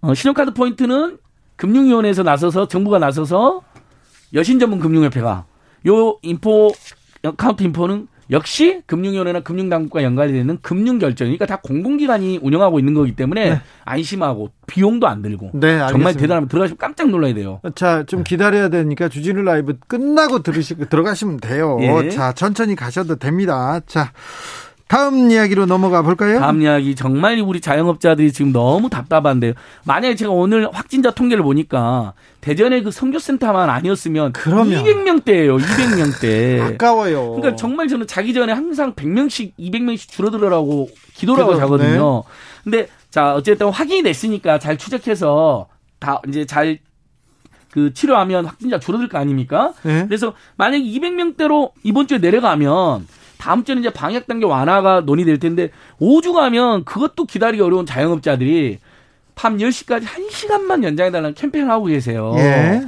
어, 0.03 0.13
신용카드 0.13 0.53
포인트는 0.53 1.17
금융위원회에서 1.55 2.23
나서서 2.23 2.67
정부가 2.67 2.99
나서서 2.99 3.61
여신 4.33 4.59
전문 4.59 4.79
금융협회가 4.79 5.45
요 5.87 6.17
Info 6.21 6.71
Account 7.23 7.63
Info는 7.63 8.07
역시 8.29 8.81
금융위원회나 8.85 9.41
금융당국과 9.41 10.03
연관이 10.03 10.33
되는 10.33 10.57
금융결제원, 10.62 11.27
그러니까 11.27 11.45
다 11.45 11.57
공공기관이 11.57 12.39
운영하고 12.41 12.79
있는 12.79 12.93
거기 12.93 13.15
때문에 13.15 13.49
네. 13.49 13.61
안심하고 13.85 14.49
비용도 14.65 15.07
안 15.07 15.21
들고 15.21 15.51
네, 15.53 15.79
정말 15.89 16.15
대단하면 16.15 16.49
들어가시면 16.49 16.77
깜짝 16.77 17.09
놀라야 17.09 17.33
돼요. 17.33 17.61
자, 17.75 18.03
좀 18.05 18.23
기다려야 18.23 18.69
되니까 18.69 19.07
주진우 19.07 19.41
라이브 19.43 19.77
끝나고 19.87 20.41
들으시고 20.41 20.85
들어가시면 20.85 21.37
돼요. 21.37 21.77
예. 21.81 22.09
자, 22.09 22.33
천천히 22.33 22.75
가셔도 22.75 23.17
됩니다. 23.17 23.79
자, 23.85 24.11
다음 24.93 25.32
이야기로 25.32 25.65
넘어가 25.65 26.03
볼까요? 26.03 26.39
다음 26.39 26.62
이야기 26.62 26.93
정말 26.93 27.39
우리 27.39 27.60
자영업자들이 27.60 28.32
지금 28.32 28.51
너무 28.51 28.91
답답한데요. 28.91 29.53
만약에 29.86 30.13
제가 30.15 30.32
오늘 30.32 30.69
확진자 30.71 31.10
통계를 31.10 31.43
보니까 31.43 32.13
대전의 32.41 32.84
그 32.84 32.91
선교센터만 32.91 33.71
아니었으면 33.71 34.34
그러면. 34.34 34.84
200명대예요. 34.84 35.60
200명대. 35.60 36.62
아까워요. 36.62 37.32
그러니까 37.32 37.56
정말 37.56 37.88
저는 37.88 38.06
자기 38.06 38.36
전에 38.36 38.53
항상 38.53 38.93
100명씩 38.93 39.53
200명씩 39.58 40.12
줄어들으라고 40.12 40.89
기도를 41.15 41.43
하고 41.43 41.58
자거든요. 41.58 42.23
네. 42.27 42.62
근데 42.63 42.88
자 43.10 43.34
어쨌든 43.34 43.69
확인이 43.69 44.03
됐으니까 44.03 44.60
잘 44.60 44.77
추적해서 44.77 45.69
다 45.97 46.21
이제 46.27 46.45
잘그 46.45 47.95
치료하면 47.95 48.45
확진자 48.45 48.79
줄어들 48.79 49.10
거 49.10 49.17
아닙니까? 49.17 49.73
네. 49.82 50.06
그래서 50.06 50.36
만약에 50.58 50.84
200명대로 50.84 51.71
이번 51.82 52.08
주에 52.08 52.19
내려가면 52.19 53.08
다음 53.43 53.65
주에는 53.65 53.82
이제 53.82 53.89
방역 53.89 54.25
단계 54.25 54.45
완화가 54.45 55.01
논의될 55.01 55.38
텐데 55.38 55.69
5주 55.99 56.32
가면 56.32 56.86
그것도 56.86 57.25
기다리기 57.25 57.62
어려운 57.62 57.86
자영업자들이 57.86 58.79
밤 59.36 59.58
10시까지 59.58 60.06
1시간만 60.06 60.82
연장해달라는 60.86 61.34
캠페인을 61.34 61.69
하고 61.69 61.88
계세요. 61.88 62.34
예. 62.38 62.84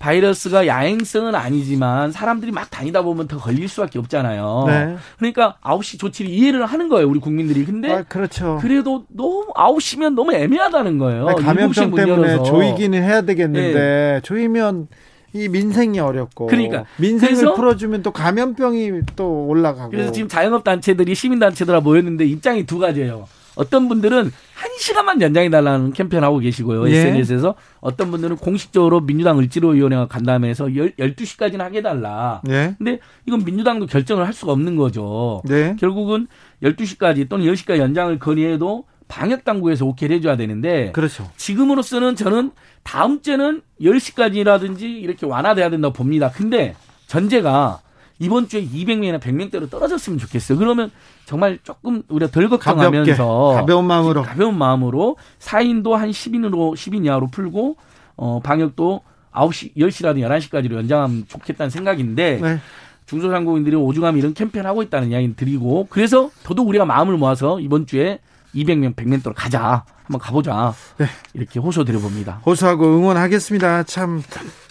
바이러스가 0.00 0.66
야행성은 0.66 1.34
아니지만 1.34 2.12
사람들이 2.12 2.52
막 2.52 2.68
다니다 2.70 3.00
보면 3.00 3.28
더 3.28 3.38
걸릴 3.38 3.66
수밖에 3.66 3.98
없잖아요. 3.98 4.64
네. 4.66 4.96
그러니까 5.16 5.56
9시 5.62 5.98
조치를 5.98 6.30
이해를 6.30 6.66
하는 6.66 6.90
거예요, 6.90 7.08
우리 7.08 7.18
국민들이. 7.18 7.64
근데 7.64 7.90
아, 7.90 8.02
그렇죠. 8.02 8.58
그래도 8.60 9.06
너무 9.08 9.46
9시면 9.54 10.12
너무 10.12 10.34
애매하다는 10.34 10.98
거예요. 10.98 11.28
아니, 11.28 11.42
감염병 11.42 11.94
때문에. 11.94 12.42
조이기는 12.42 13.02
해야 13.02 13.22
되겠는데 13.22 13.72
네. 13.72 14.20
조이면 14.22 14.88
이 15.34 15.48
민생이 15.48 15.98
어렵고 15.98 16.46
그러니까 16.46 16.84
민생을 16.96 17.54
풀어주면 17.54 18.02
또 18.04 18.12
감염병이 18.12 19.02
또 19.16 19.46
올라가고 19.46 19.90
그래서 19.90 20.12
지금 20.12 20.28
자영업 20.28 20.62
단체들이 20.62 21.14
시민 21.16 21.40
단체들하 21.40 21.80
모였는데 21.80 22.24
입장이 22.24 22.64
두 22.64 22.78
가지예요. 22.78 23.26
어떤 23.56 23.88
분들은 23.88 24.30
한 24.54 24.70
시간만 24.78 25.20
연장해 25.20 25.50
달라는 25.50 25.92
캠페인 25.92 26.24
하고 26.24 26.38
계시고요. 26.38 26.88
예. 26.88 26.96
SNS에서 26.96 27.54
어떤 27.80 28.10
분들은 28.10 28.36
공식적으로 28.36 29.00
민주당 29.00 29.38
을지로위원회가 29.38 30.06
간담회에서 30.06 30.66
12시까지는 30.66 31.58
하게 31.58 31.78
해달라. 31.78 32.40
예. 32.48 32.74
근데 32.78 32.98
이건 33.26 33.44
민주당도 33.44 33.86
결정을 33.86 34.26
할 34.26 34.32
수가 34.32 34.52
없는 34.52 34.76
거죠. 34.76 35.42
네. 35.44 35.76
결국은 35.78 36.26
12시까지 36.62 37.28
또는 37.28 37.46
10시까지 37.46 37.78
연장을 37.78 38.18
건의해도 38.18 38.84
방역 39.14 39.44
당국에서 39.44 39.86
오케이를 39.86 40.16
해줘야 40.16 40.36
되는데 40.36 40.90
그렇죠. 40.90 41.30
지금으로서는 41.36 42.16
저는 42.16 42.50
다음 42.82 43.22
주에는 43.22 43.62
10시까지라든지 43.80 44.82
이렇게 44.82 45.24
완화돼야 45.24 45.70
된다고 45.70 45.94
봅니다. 45.94 46.32
근데 46.32 46.74
전제가 47.06 47.80
이번 48.18 48.48
주에 48.48 48.64
200명이나 48.64 49.20
100명대로 49.20 49.70
떨어졌으면 49.70 50.18
좋겠어요. 50.18 50.58
그러면 50.58 50.90
정말 51.26 51.60
조금 51.62 52.02
우리가 52.08 52.32
덜 52.32 52.48
걱정하면서 52.48 53.26
가볍게, 53.26 53.60
가벼운 53.60 53.86
마음으로 53.86 54.22
가벼운 54.22 54.58
마음으로 54.58 55.16
4인도 55.38 55.92
한 55.92 56.10
10인으로 56.10 56.74
10인 56.74 57.06
이하로 57.06 57.28
풀고 57.28 57.76
어 58.16 58.40
방역도 58.40 59.00
9시 59.32 59.76
10시라든 59.76 60.26
11시까지로 60.26 60.74
연장하면 60.74 61.26
좋겠다는 61.28 61.70
생각인데 61.70 62.40
네. 62.42 62.58
중소상공인들이 63.06 63.76
오죽하면 63.76 64.18
이런 64.18 64.34
캠페인 64.34 64.66
하고 64.66 64.82
있다는 64.82 65.12
이야기를 65.12 65.36
드리고 65.36 65.86
그래서 65.88 66.30
더더욱 66.42 66.68
우리가 66.68 66.84
마음을 66.84 67.16
모아서 67.16 67.60
이번 67.60 67.86
주에 67.86 68.18
200명, 68.54 68.94
100명대로 68.94 69.32
가자. 69.34 69.84
한번 70.04 70.20
가보자. 70.20 70.74
네. 70.98 71.06
이렇게 71.32 71.58
호소드려 71.58 71.98
봅니다. 71.98 72.40
호소하고 72.44 72.84
응원하겠습니다. 72.84 73.84
참. 73.84 74.22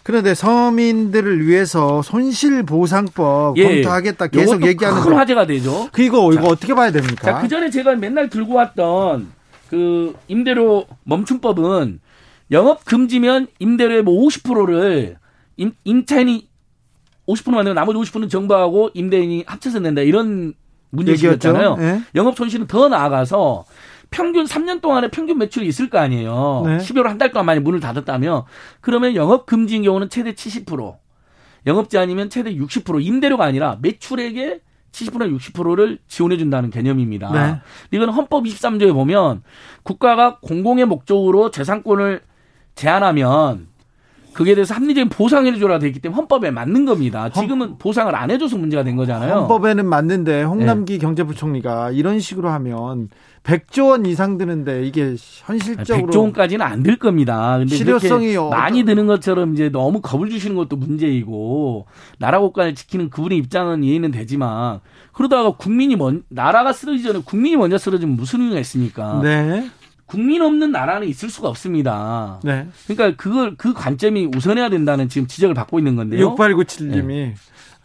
그런데 0.03 0.35
서민들을 0.35 1.45
위해서 1.47 2.01
손실보상법 2.01 3.57
예. 3.57 3.63
검토하겠다 3.63 4.27
계속 4.27 4.65
얘기하는 4.65 5.01
큰 5.01 5.13
화제가 5.13 5.47
되죠. 5.47 5.89
그 5.91 6.03
이거 6.03 6.31
이거 6.33 6.47
어떻게 6.49 6.73
봐야 6.75 6.91
됩니까? 6.91 7.23
자, 7.23 7.41
그 7.41 7.47
전에 7.47 7.69
제가 7.69 7.95
맨날 7.95 8.29
들고 8.29 8.53
왔던 8.53 9.31
그 9.69 10.15
임대료 10.27 10.85
멈춤법은 11.03 11.99
영업 12.51 12.85
금지면 12.85 13.47
임대료의 13.57 14.03
뭐 14.03 14.27
50%를 14.27 15.17
임, 15.57 15.71
임차인이 15.83 16.47
50%만 17.27 17.63
내고 17.63 17.73
나머지 17.73 18.11
50%는 18.11 18.29
정부하고 18.29 18.91
임대인이 18.93 19.45
합쳐서 19.47 19.79
낸다 19.79 20.01
이런 20.01 20.53
문제시였잖아요. 20.93 21.75
네. 21.75 22.01
영업 22.15 22.35
손실은 22.37 22.67
더 22.67 22.87
나아가서 22.87 23.65
평균 24.11 24.45
3년 24.45 24.79
동안에 24.81 25.09
평균 25.09 25.39
매출이 25.39 25.67
있을 25.67 25.89
거 25.89 25.97
아니에요. 25.97 26.63
네. 26.65 26.77
12월 26.77 27.03
한 27.05 27.17
달 27.17 27.31
동안 27.31 27.45
만약 27.47 27.61
문을 27.63 27.79
닫았다면 27.79 28.43
그러면 28.79 29.15
영업 29.15 29.45
금지인 29.45 29.83
경우는 29.83 30.09
최대 30.09 30.33
70%, 30.33 30.95
영업제 31.65 31.97
아니면 31.97 32.29
최대 32.29 32.53
60% 32.55 33.03
임대료가 33.03 33.43
아니라 33.45 33.77
매출액의 33.81 34.59
70%나 34.91 35.25
60%를 35.25 35.97
지원해 36.07 36.37
준다는 36.37 36.69
개념입니다. 36.69 37.31
네. 37.31 37.61
이건 37.91 38.09
헌법 38.09 38.43
23조에 38.43 38.93
보면 38.93 39.41
국가가 39.81 40.37
공공의 40.39 40.85
목적으로 40.85 41.49
재산권을 41.49 42.21
제한하면 42.75 43.67
그게 44.33 44.55
대해서 44.55 44.73
합리적인 44.73 45.09
보상을 45.09 45.53
해줘라 45.53 45.79
돼 45.79 45.87
있기 45.87 45.99
때문에 45.99 46.15
헌법에 46.17 46.51
맞는 46.51 46.85
겁니다. 46.85 47.29
지금은 47.29 47.77
보상을 47.77 48.13
안 48.15 48.31
해줘서 48.31 48.57
문제가 48.57 48.83
된 48.83 48.95
거잖아요. 48.95 49.33
헌법에는 49.41 49.85
맞는데 49.85 50.43
홍남기 50.43 50.93
네. 50.93 50.99
경제부총리가 50.99 51.91
이런 51.91 52.19
식으로 52.19 52.49
하면 52.49 53.09
100조 53.43 53.89
원 53.89 54.05
이상 54.05 54.37
드는데 54.37 54.85
이게 54.85 55.15
현실적으로 55.17 56.07
100조 56.07 56.19
원까지는 56.19 56.65
안 56.65 56.83
들 56.83 56.97
겁니다. 56.97 57.57
근데 57.59 57.75
실효성이 57.75 58.35
많이 58.49 58.83
드는 58.83 59.05
것처럼 59.07 59.53
이제 59.53 59.69
너무 59.69 60.01
겁을 60.01 60.29
주시는 60.29 60.55
것도 60.55 60.75
문제이고 60.75 61.85
나라 62.19 62.39
국가를 62.39 62.75
지키는 62.75 63.09
그분의 63.09 63.37
입장은 63.37 63.83
이해는 63.83 64.11
되지만 64.11 64.79
그러다가 65.13 65.51
국민이 65.51 65.95
먼 65.95 66.23
나라가 66.29 66.73
쓰러지기 66.73 67.07
전에 67.07 67.21
국민이 67.23 67.55
먼저 67.55 67.77
쓰러지면 67.77 68.15
무슨 68.15 68.41
의미가 68.41 68.59
있습니까? 68.61 69.19
네. 69.23 69.69
국민 70.13 70.41
없는 70.43 70.71
나라는 70.71 71.07
있을 71.07 71.29
수가 71.29 71.49
없습니다. 71.49 72.39
네. 72.43 72.67
그러니까 72.87 73.17
그걸 73.21 73.55
그 73.57 73.73
관점이 73.73 74.29
우선해야 74.35 74.69
된다는 74.69 75.09
지금 75.09 75.27
지적을 75.27 75.55
받고 75.55 75.79
있는 75.79 75.95
건데요. 75.95 76.35
6897님이 76.35 77.07
네. 77.07 77.35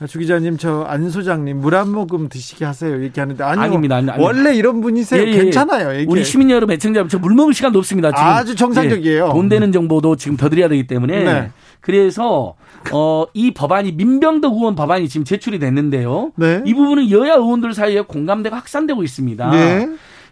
주 0.07 0.19
기자님 0.21 0.59
저 0.59 0.85
안 0.87 1.11
소장님 1.11 1.59
물 1.61 1.75
한 1.75 1.91
모금 1.91 2.29
드시게 2.29 2.64
하세요 2.64 2.95
이렇게 2.95 3.21
하는데 3.21 3.43
아니요 3.43 3.62
아닙니다 3.64 3.97
아니, 3.97 4.09
아니, 4.11 4.23
원래 4.23 4.55
이런 4.55 4.81
분이세요 4.81 5.21
예, 5.21 5.27
예. 5.27 5.33
괜찮아요 5.33 5.93
이게. 5.93 6.07
우리 6.09 6.23
시민 6.25 6.51
여러분 6.51 6.73
애청자 6.75 7.05
저물 7.09 7.35
먹을 7.35 7.53
시간도 7.53 7.81
없습니다 7.81 8.11
지금 8.12 8.23
아주 8.23 8.55
정상적이에요 8.55 9.27
예, 9.27 9.33
돈 9.33 9.49
되는 9.49 9.73
정보도 9.73 10.14
지금 10.14 10.37
더 10.37 10.49
드려야 10.49 10.69
되기 10.69 10.87
때문에 10.87 11.25
네. 11.25 11.51
그래서 11.81 12.55
어, 12.93 13.27
이 13.35 13.51
법안이 13.53 13.93
민병덕 13.93 14.55
의원 14.55 14.77
법안이 14.77 15.09
지금 15.09 15.25
제출이 15.25 15.59
됐는데요 15.59 16.31
네. 16.37 16.62
이 16.64 16.75
부분은 16.75 17.11
여야 17.11 17.35
의원들 17.35 17.75
사이에 17.75 18.03
공감대가 18.03 18.57
확산되고 18.57 19.03
있습니다 19.03 19.51
네. 19.51 19.88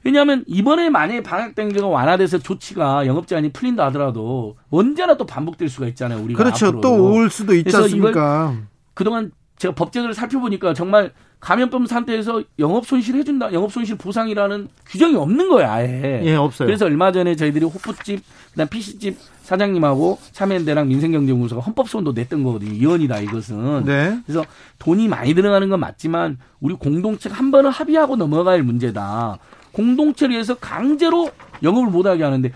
왜냐하면 0.06 0.44
이번에 0.46 0.88
만약에 0.88 1.24
방역 1.24 1.56
단계가 1.56 1.88
완화돼서 1.88 2.38
조치가 2.38 3.06
영업 3.06 3.26
제한이 3.26 3.50
풀린다 3.50 3.86
하더라도 3.86 4.56
언제나 4.70 5.16
또 5.16 5.26
반복될 5.26 5.68
수가 5.68 5.88
있잖아요. 5.88 6.22
우리가 6.22 6.44
그렇죠. 6.44 6.66
앞으로. 6.66 6.80
또올 6.80 7.28
수도 7.28 7.56
있지 7.56 7.76
않습니까? 7.76 8.54
그동안 8.94 9.32
제가 9.58 9.74
법제도를 9.74 10.14
살펴보니까 10.14 10.74
정말 10.74 11.10
감염병 11.40 11.86
상태에서 11.86 12.42
영업 12.60 12.86
손실 12.86 13.16
해준다, 13.16 13.52
영업 13.52 13.72
손실 13.72 13.96
보상이라는 13.96 14.68
규정이 14.86 15.16
없는 15.16 15.48
거야, 15.48 15.72
아예. 15.72 16.22
예, 16.24 16.34
없어요. 16.34 16.66
그래서 16.66 16.86
얼마 16.86 17.10
전에 17.10 17.34
저희들이 17.34 17.64
호프집, 17.64 18.22
그다음 18.52 18.68
PC집 18.68 19.18
사장님하고 19.42 20.18
참여연대랑 20.32 20.88
민생경제연구소가 20.88 21.62
헌법소원도 21.62 22.12
냈던 22.12 22.42
거거든요. 22.42 22.72
이원이다 22.72 23.20
이것은. 23.20 23.84
네. 23.84 24.18
그래서 24.24 24.44
돈이 24.78 25.08
많이 25.08 25.34
들어가는 25.34 25.68
건 25.68 25.80
맞지만 25.80 26.38
우리 26.60 26.74
공동체가 26.74 27.36
한 27.36 27.50
번은 27.50 27.70
합의하고 27.70 28.16
넘어갈 28.16 28.62
문제다. 28.62 29.38
공동체를 29.76 30.32
위해서 30.32 30.54
강제로 30.54 31.30
영업을 31.62 31.90
못하게 31.90 32.24
하는데 32.24 32.50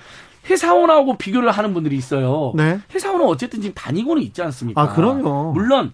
회사원하고 0.49 1.19
비교를 1.19 1.51
하는 1.51 1.75
분들이 1.75 1.97
있어요. 1.97 2.53
네. 2.57 2.81
회사원은 2.95 3.27
어쨌든 3.27 3.61
지금 3.61 3.75
다니고는 3.75 4.23
있지 4.23 4.41
않습니까? 4.43 4.81
아, 4.81 4.95
그럼요. 4.95 5.53
물론 5.53 5.93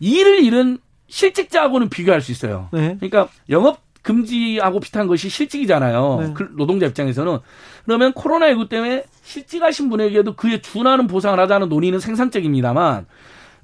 일을 0.00 0.42
잃은 0.42 0.78
실직자하고는 1.06 1.90
비교할 1.90 2.20
수 2.20 2.32
있어요. 2.32 2.68
네. 2.72 2.96
그러니까 2.98 3.28
영업 3.50 3.78
금지하고 4.02 4.80
비슷한 4.80 5.06
것이 5.06 5.28
실직이잖아요. 5.28 6.18
네. 6.20 6.32
그 6.34 6.48
노동자 6.56 6.86
입장에서는 6.86 7.38
그러면 7.84 8.12
코로나19 8.12 8.68
때문에 8.68 9.04
실직하신 9.22 9.88
분에게도 9.88 10.34
그에 10.34 10.60
준하는 10.60 11.06
보상을 11.06 11.38
하자는 11.38 11.68
논의는 11.68 12.00
생산적입니다만 12.00 13.06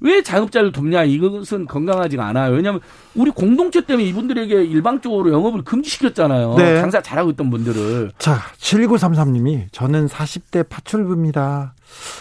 왜 0.01 0.21
자영업자를 0.21 0.71
돕냐 0.71 1.03
이것은 1.03 1.67
건강하지가 1.67 2.25
않아요. 2.27 2.53
왜냐하면 2.53 2.81
우리 3.15 3.31
공동체 3.31 3.81
때문에 3.81 4.07
이분들에게 4.09 4.63
일방적으로 4.65 5.31
영업을 5.31 5.63
금지시켰잖아요. 5.63 6.55
네. 6.57 6.79
장사 6.79 7.01
잘하고 7.01 7.29
있던 7.31 7.49
분들을. 7.49 8.11
자, 8.17 8.39
7933님이 8.57 9.67
저는 9.71 10.07
40대 10.07 10.67
파출부입니다. 10.67 11.75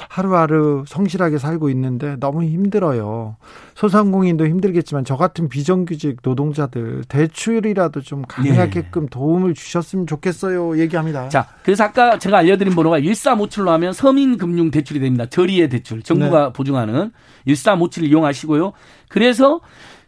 하루하루 0.09 0.85
성실하게 0.87 1.39
살고 1.39 1.71
있는데 1.71 2.17
너무 2.19 2.45
힘들어요. 2.45 3.37
소상공인도 3.75 4.47
힘들겠지만 4.47 5.05
저 5.05 5.17
같은 5.17 5.49
비정규직 5.49 6.19
노동자들 6.23 7.05
대출이라도 7.09 8.01
좀 8.03 8.23
가능하게끔 8.23 9.09
도움을 9.09 9.55
주셨으면 9.55 10.07
좋겠어요. 10.07 10.79
얘기합니다. 10.79 11.29
자, 11.29 11.49
그래서 11.63 11.85
아까 11.85 12.19
제가 12.19 12.39
알려드린 12.39 12.75
번호가 12.75 13.01
1357로 13.01 13.67
하면 13.67 13.93
서민금융 13.93 14.71
대출이 14.71 15.01
됩니다. 15.01 15.27
저리의 15.27 15.69
대출. 15.69 16.03
정부가 16.03 16.53
보증하는 16.53 17.13
1357을 17.47 18.09
이용하시고요. 18.09 18.73
그래서 19.09 19.61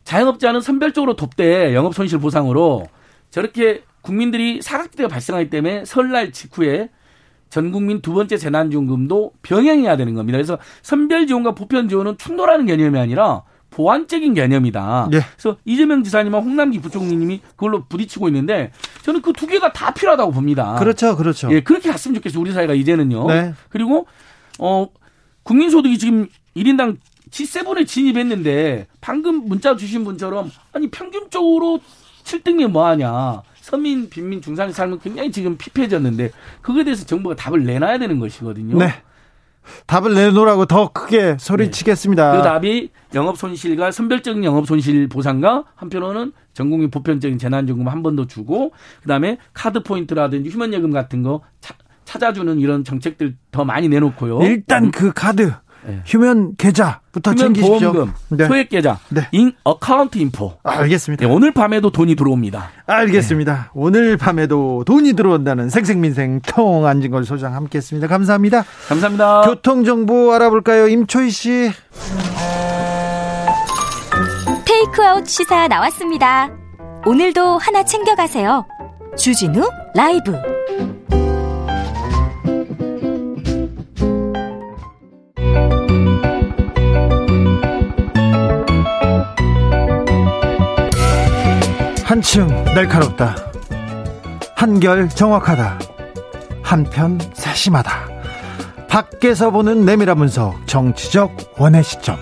자영업자는 0.05 0.61
선별적으로 0.61 1.15
돕되 1.17 1.75
영업 1.75 1.95
손실 1.95 2.19
보상으로 2.19 2.87
저렇게 3.31 3.83
국민들이 4.01 4.61
사각지대가 4.61 5.09
발생하기 5.09 5.49
때문에 5.49 5.85
설날 5.85 6.33
직후에 6.33 6.91
전 7.53 7.71
국민 7.71 8.01
두 8.01 8.15
번째 8.15 8.39
재난지원금도 8.39 9.33
병행해야 9.43 9.99
되는 9.99 10.15
겁니다. 10.15 10.39
그래서 10.39 10.57
선별 10.81 11.27
지원과 11.27 11.55
보편 11.55 11.87
지원은 11.87 12.17
충돌하는 12.17 12.65
개념이 12.65 12.99
아니라 12.99 13.43
보완적인 13.69 14.33
개념이다. 14.33 15.11
예. 15.13 15.21
그래서 15.37 15.59
이재명 15.67 16.03
지사님과 16.03 16.41
홍남기 16.41 16.81
부총리님이 16.81 17.43
그걸로 17.51 17.85
부딪히고 17.85 18.29
있는데 18.29 18.73
저는 19.03 19.21
그 19.21 19.35
두 19.35 19.47
개가 19.47 19.75
다 19.75 19.93
필요하다고 19.93 20.33
봅니다. 20.33 20.77
그렇죠, 20.79 21.15
그렇죠. 21.15 21.53
예, 21.53 21.61
그렇게 21.61 21.91
갔으면 21.91 22.15
좋겠어요. 22.15 22.41
우리 22.41 22.53
사회가 22.53 22.73
이제는요. 22.73 23.27
네. 23.27 23.53
그리고 23.69 24.07
어 24.59 24.89
국민소득이 25.43 25.99
지금 25.99 26.29
1인당 26.57 26.97
G7에 27.31 27.87
진입했는데 27.87 28.87
방금 29.03 29.47
문자 29.47 29.77
주신 29.77 30.05
분처럼 30.05 30.51
아니 30.73 30.91
평균적으로 30.91 31.81
7등이 32.25 32.67
뭐 32.69 32.87
하냐. 32.87 33.43
서민, 33.63 34.11
빈민, 34.11 34.43
중산층의 34.43 34.75
삶은 34.75 34.99
굉장히 34.99 35.31
지금 35.31 35.57
피폐해졌는데 35.57 36.33
그거에 36.61 36.83
대해서 36.85 37.07
정부가 37.07 37.37
답을 37.37 37.65
내놔야 37.65 37.99
되는 37.99 38.19
것이거든요. 38.19 38.77
네. 38.77 38.93
답을 39.87 40.15
내놓으라고 40.15 40.67
더 40.67 40.91
크게 40.93 41.37
소리치겠습니다. 41.39 42.37
그 42.37 42.43
답이 42.43 42.91
영업 43.15 43.39
손실과 43.39 43.93
선별적인 43.93 44.43
영업 44.43 44.67
손실 44.67 45.09
보상과 45.09 45.63
한편으로는 45.77 46.33
전국민 46.53 46.91
보편적인 46.91 47.39
재난지원금 47.39 47.87
한 47.89 48.03
번 48.03 48.17
더 48.17 48.27
주고 48.27 48.73
그다음에 49.03 49.39
카드 49.55 49.85
포인트라든지 49.85 50.51
휴면 50.51 50.75
예금 50.75 50.91
같은 50.91 51.23
거 51.23 51.43
차- 51.61 51.77
찾아주는 52.05 52.59
이런 52.59 52.83
정책들 52.83 53.37
더 53.53 53.65
많이 53.65 53.89
내놓고요. 53.89 54.43
일단 54.43 54.91
그 54.91 55.13
카드 55.15 55.43
네. 55.43 55.53
휴면 56.05 56.57
계좌부터 56.57 57.33
휴면 57.33 57.37
챙기십시오. 57.37 57.93
보험금, 57.93 58.15
네. 58.29 58.47
소액 58.47 58.69
계좌, 58.69 58.99
네. 59.09 59.29
인 59.33 59.53
Account 59.65 60.19
Info. 60.19 60.55
알겠습니다. 60.63 61.27
네, 61.27 61.33
오늘 61.33 61.53
밤에도 61.53 61.91
돈이 61.91 62.15
들어옵니다. 62.17 62.71
알겠습니다. 62.87 63.71
오늘 63.75 64.17
밤에도 64.17 64.85
돈이 64.85 65.15
들어온다는 65.15 65.71
생생민생 65.71 66.41
통 66.47 66.87
안진걸 66.87 67.25
소장 67.25 67.55
함께했습니다. 67.55 68.07
감사합니다. 68.09 68.65
감사합니다. 68.89 69.43
교통 69.43 69.85
정보 69.85 70.33
알아볼까요, 70.33 70.89
임초희 70.89 71.31
씨? 71.31 71.71
테이크아웃 74.65 75.27
시사 75.27 75.69
나왔습니다. 75.69 76.51
오늘도 77.07 77.59
하나 77.59 77.85
챙겨가세요. 77.85 78.67
주진우 79.17 79.69
라이브. 79.95 80.52
한층 92.13 92.47
날카롭다. 92.75 93.35
한결 94.55 95.09
정확하다. 95.09 95.79
한편 96.63 97.19
세심하다. 97.33 97.91
밖에서 98.87 99.51
보는 99.51 99.87
내밀한 99.87 100.19
분석, 100.19 100.67
정치적 100.67 101.55
원의 101.57 101.83
시점. 101.83 102.19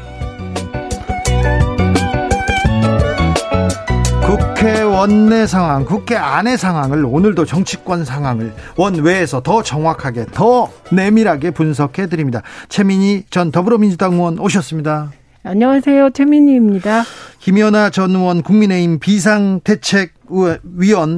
국회 4.25 4.81
원내 4.83 5.49
상황, 5.49 5.85
국회 5.85 6.15
안의 6.15 6.57
상황을 6.57 7.05
오늘도 7.05 7.45
정치권 7.45 8.05
상황을 8.05 8.55
원외에서 8.77 9.41
더 9.41 9.65
정확하게, 9.65 10.27
더 10.33 10.71
내밀하게 10.93 11.51
분석해 11.51 12.07
드립니다. 12.07 12.43
최민희 12.69 13.25
전 13.29 13.51
더불어민주당 13.51 14.13
의원 14.13 14.39
오셨습니다. 14.39 15.11
안녕하세요. 15.43 16.11
최민희입니다. 16.11 17.03
김연아 17.39 17.89
전 17.91 18.11
의원 18.15 18.43
국민의힘 18.43 18.99
비상대책위원 18.99 20.61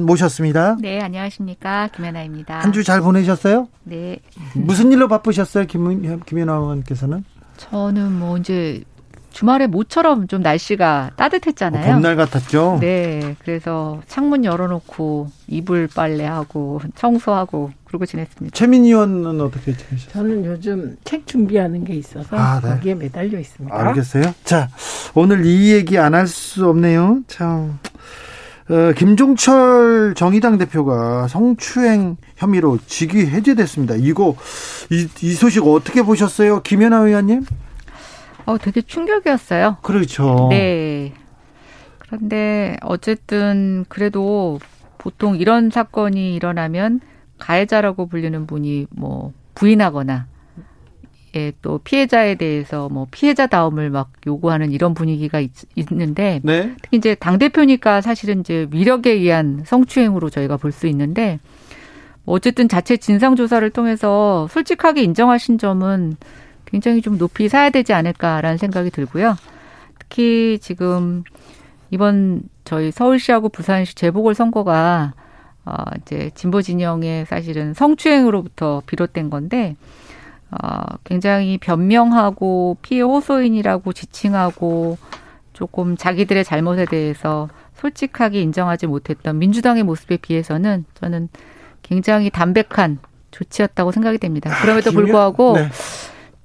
모셨습니다. 0.05 0.77
네, 0.81 1.01
안녕하십니까. 1.01 1.89
김연아입니다. 1.93 2.59
한 2.59 2.71
주 2.71 2.83
잘 2.83 3.01
보내셨어요? 3.01 3.67
네. 3.83 4.19
무슨 4.55 4.91
일로 4.93 5.09
바쁘셨어요, 5.09 5.65
김, 5.65 6.21
김연아 6.25 6.53
의원께서는? 6.53 7.25
저는 7.57 8.13
뭐 8.17 8.37
이제 8.37 8.81
주말에 9.33 9.67
모처럼 9.67 10.27
좀 10.27 10.41
날씨가 10.41 11.11
따뜻했잖아요. 11.17 11.91
어, 11.91 11.93
봄날 11.95 12.15
같았죠? 12.15 12.77
네. 12.79 13.35
그래서 13.43 13.99
창문 14.07 14.45
열어놓고 14.45 15.27
이불 15.47 15.89
빨래하고 15.93 16.81
청소하고 16.95 17.71
그러고 17.83 18.05
지냈습니다. 18.05 18.53
최민희 18.55 18.89
의원은 18.89 19.41
어떻게 19.41 19.75
지내셨어요? 19.75 20.11
저는 20.13 20.45
요즘 20.45 20.95
책 21.03 21.25
준비하는 21.27 21.83
게 21.83 21.93
있어서 21.95 22.37
아, 22.37 22.61
네. 22.63 22.69
거기에 22.69 22.95
매달려 22.95 23.39
있습니다. 23.39 23.75
알겠어요. 23.75 24.33
자, 24.45 24.69
오늘 25.15 25.45
이 25.45 25.71
얘기 25.73 25.97
안 25.97 26.13
할 26.13 26.27
수 26.27 26.67
없네요. 26.69 27.21
참. 27.27 27.79
어, 28.69 28.93
김종철 28.95 30.13
정의당 30.15 30.57
대표가 30.57 31.27
성추행 31.27 32.15
혐의로 32.37 32.77
직위 32.87 33.25
해제됐습니다. 33.25 33.95
이거, 33.97 34.35
이, 34.89 35.07
이 35.21 35.33
소식 35.33 35.65
어떻게 35.67 36.01
보셨어요? 36.01 36.61
김연아 36.61 36.99
의원님? 36.99 37.45
어, 38.45 38.57
되게 38.57 38.81
충격이었어요. 38.81 39.77
그렇죠. 39.81 40.47
네. 40.51 41.13
그런데 41.99 42.77
어쨌든 42.81 43.85
그래도 43.89 44.59
보통 44.97 45.35
이런 45.37 45.69
사건이 45.69 46.35
일어나면 46.35 47.01
가해자라고 47.39 48.07
불리는 48.07 48.45
분이 48.47 48.87
뭐 48.91 49.33
부인하거나 49.55 50.27
예, 51.35 51.51
또 51.63 51.79
피해자에 51.79 52.35
대해서 52.35 52.89
뭐 52.89 53.07
피해자다움을 53.09 53.89
막 53.89 54.11
요구하는 54.27 54.71
이런 54.71 54.93
분위기가 54.93 55.39
있, 55.39 55.51
있는데 55.75 56.39
네. 56.43 56.75
특히 56.81 56.97
이제 56.97 57.15
당 57.15 57.39
대표니까 57.39 58.01
사실은 58.01 58.41
이제 58.41 58.67
위력에 58.71 59.11
의한 59.11 59.63
성추행으로 59.65 60.29
저희가 60.29 60.57
볼 60.57 60.71
수 60.71 60.85
있는데 60.87 61.39
뭐 62.23 62.35
어쨌든 62.35 62.69
자체 62.69 62.97
진상 62.97 63.35
조사를 63.35 63.67
통해서 63.71 64.47
솔직하게 64.51 65.01
인정하신 65.03 65.57
점은 65.57 66.17
굉장히 66.73 67.03
좀 67.03 67.19
높이 67.19 67.49
사야 67.49 67.69
되지 67.69 67.93
않을까라는 67.93 68.57
생각이 68.57 68.89
들고요. 68.89 69.35
특히 69.99 70.57
지금 70.59 71.23
이번 71.91 72.41
저희 72.65 72.89
서울시하고 72.91 73.49
부산시 73.49 73.93
재보궐 73.93 74.33
선거가 74.33 75.13
어 75.65 75.73
이제 76.01 76.31
진보 76.33 76.63
진영의 76.63 77.27
사실은 77.27 77.75
성추행으로부터 77.75 78.81
비롯된 78.87 79.29
건데 79.29 79.75
어 80.49 80.81
굉장히 81.03 81.59
변명하고 81.59 82.77
피해 82.81 83.01
호소인이라고 83.01 83.93
지칭하고 83.93 84.97
조금 85.53 85.95
자기들의 85.95 86.43
잘못에 86.43 86.85
대해서 86.85 87.49
솔직하게 87.75 88.41
인정하지 88.41 88.87
못했던 88.87 89.37
민주당의 89.37 89.83
모습에 89.83 90.17
비해서는 90.17 90.85
저는 90.95 91.29
굉장히 91.83 92.31
담백한 92.31 92.97
조치였다고 93.29 93.91
생각이 93.91 94.17
됩니다. 94.17 94.49
그럼에도 94.59 94.89
김연- 94.89 94.95
불구하고 94.95 95.53
네. 95.57 95.69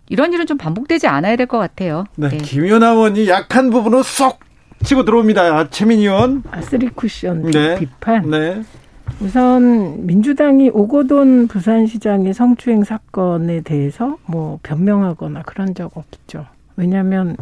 이런 0.09 0.33
일은 0.33 0.47
좀 0.47 0.57
반복되지 0.59 1.07
않아야 1.07 1.37
될 1.37 1.47
것 1.47 1.59
같아요. 1.59 2.05
네. 2.17 2.29
네. 2.29 2.37
김연아 2.39 2.91
의원이 2.93 3.29
약한 3.29 3.71
부분으로 3.71 4.03
쏙 4.03 4.41
치고 4.85 5.05
들어옵니다. 5.05 5.71
최민희 5.71 6.03
의원. 6.05 6.43
아스리 6.51 6.89
쿠션 6.89 7.51
네. 7.51 7.79
비판. 7.79 8.31
네. 8.31 8.63
우선 9.21 10.07
민주당이 10.07 10.71
오거돈 10.73 11.49
부산시장의 11.49 12.35
성추행 12.35 12.85
사건에 12.85 13.63
대해서 13.63 14.19
뭐 14.27 14.61
변명하거나 14.63 15.43
그런 15.43 15.75
적 15.75 15.97
없죠. 15.97 16.47
왜냐하면 16.77 17.37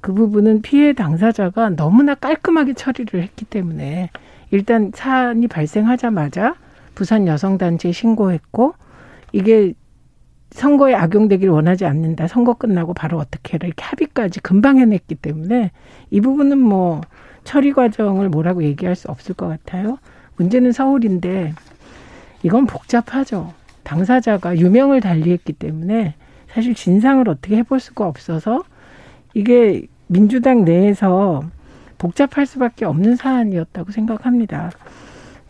그 0.00 0.12
부분은 0.12 0.62
피해 0.62 0.92
당사자가 0.92 1.70
너무나 1.70 2.14
깔끔하게 2.14 2.74
처리를 2.74 3.22
했기 3.22 3.44
때문에 3.44 4.10
일단 4.50 4.92
사안이 4.94 5.48
발생하자마자 5.48 6.54
부산 6.94 7.26
여성단체에 7.26 7.90
신고했고 7.92 8.74
이게 9.32 9.72
선거에 10.50 10.94
악용되기를 10.94 11.52
원하지 11.52 11.84
않는다. 11.84 12.26
선거 12.26 12.54
끝나고 12.54 12.94
바로 12.94 13.18
어떻게 13.18 13.54
해라. 13.54 13.66
이렇게 13.66 13.84
합의까지 13.84 14.40
금방 14.40 14.78
해냈기 14.78 15.14
때문에 15.14 15.70
이 16.10 16.20
부분은 16.20 16.58
뭐 16.58 17.00
처리 17.44 17.72
과정을 17.72 18.28
뭐라고 18.28 18.62
얘기할 18.62 18.94
수 18.94 19.08
없을 19.08 19.34
것 19.34 19.48
같아요. 19.48 19.98
문제는 20.36 20.72
서울인데 20.72 21.54
이건 22.42 22.66
복잡하죠. 22.66 23.52
당사자가 23.82 24.58
유명을 24.58 25.00
달리했기 25.00 25.54
때문에 25.54 26.14
사실 26.48 26.74
진상을 26.74 27.28
어떻게 27.28 27.56
해볼 27.56 27.80
수가 27.80 28.06
없어서 28.06 28.62
이게 29.34 29.86
민주당 30.06 30.64
내에서 30.64 31.42
복잡할 31.98 32.46
수밖에 32.46 32.84
없는 32.84 33.16
사안이었다고 33.16 33.92
생각합니다. 33.92 34.70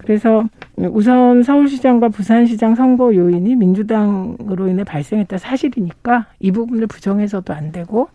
그래서 0.09 0.49
우선 0.75 1.43
서울시장과 1.43 2.09
부산시장 2.09 2.77
선거 2.77 3.15
요인이 3.15 3.57
민주당으로 3.57 4.69
인해 4.69 4.83
발생했다 4.83 5.37
사실이니까 5.37 6.25
이 6.41 6.51
부분을 6.51 6.87
부정해서도 6.87 7.53
안 7.53 7.73
되고 7.73 8.09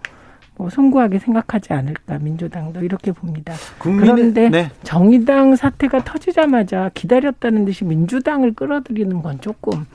뭐 0.55 0.71
송구하게 0.71 1.19
생각하지 1.19 1.71
않을까 1.73 2.17
민주당도 2.17 2.83
이렇게 2.83 3.11
봅니다. 3.11 3.53
국민의, 3.77 4.15
그런데 4.15 4.49
네. 4.49 4.71
정의당 4.81 5.55
사태가 5.55 6.03
터지자마자 6.03 6.89
기다렸다는 6.95 7.63
듯이 7.65 7.85
민주당을 7.85 8.55
끌어들이는 8.55 9.21
건 9.21 9.39
조금 9.39 9.85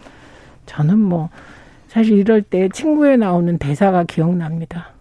저는 0.66 1.00
뭐 1.00 1.30
사실 1.88 2.16
이럴 2.16 2.42
때 2.42 2.68
친구에 2.68 3.16
나오는 3.16 3.58
대사가 3.58 4.04
기억납니다. 4.04 4.92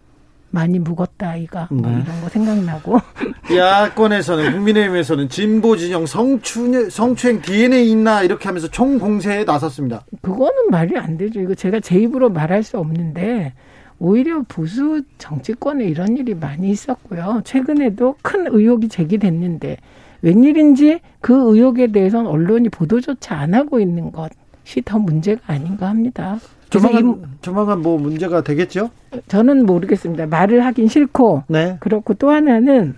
많이 0.50 0.80
묵었다 0.80 1.32
아이가 1.32 1.68
뭐 1.72 1.90
네. 1.90 2.02
이런 2.02 2.22
거 2.22 2.30
생각나고 2.30 3.00
야권에서는 3.56 4.52
국민의힘에서는 4.54 5.30
진보 5.30 5.76
진영 5.76 6.06
성추 6.06 6.90
성추행 6.90 7.42
DNA 7.42 7.92
있나 7.92 8.24
이렇게 8.24 8.46
하면서 8.46 8.68
총 8.68 8.98
공세에 8.98 9.44
나섰습니다. 9.44 10.06
그거는 10.22 10.70
말이 10.70 10.98
안 10.98 11.18
되죠. 11.18 11.42
이거 11.42 11.54
제가 11.56 11.80
제 11.80 12.00
입으로 12.00 12.30
말할 12.30 12.64
수 12.64 12.78
없는데 12.78 13.54
오히려 14.00 14.44
보수 14.48 15.02
정치권에 15.18 15.86
이런 15.86 16.18
일이 16.18 16.34
많이 16.34 16.70
있었고요. 16.70 17.42
최근에도 17.44 18.16
큰 18.22 18.48
의혹이 18.48 18.90
제기됐는데 18.90 19.78
웬일인지 20.22 21.00
그 21.22 21.34
의혹에 21.34 21.88
대해서는 21.88 22.30
언론이 22.30 22.70
보도조차 22.70 23.36
안 23.36 23.54
하고 23.54 23.80
있는 23.80 24.12
것이 24.12 24.82
더 24.84 25.00
문제가 25.00 25.42
아닌가 25.54 25.90
합니다. 25.90 26.40
조만간, 26.70 27.38
조만간 27.42 27.82
뭐 27.82 27.98
문제가 27.98 28.42
되겠죠? 28.42 28.90
저는 29.28 29.66
모르겠습니다. 29.66 30.28
말을 30.28 30.66
하긴 30.66 30.88
싫고. 30.88 31.44
네. 31.48 31.78
그렇고 31.80 32.14
또 32.14 32.30
하나는 32.30 32.96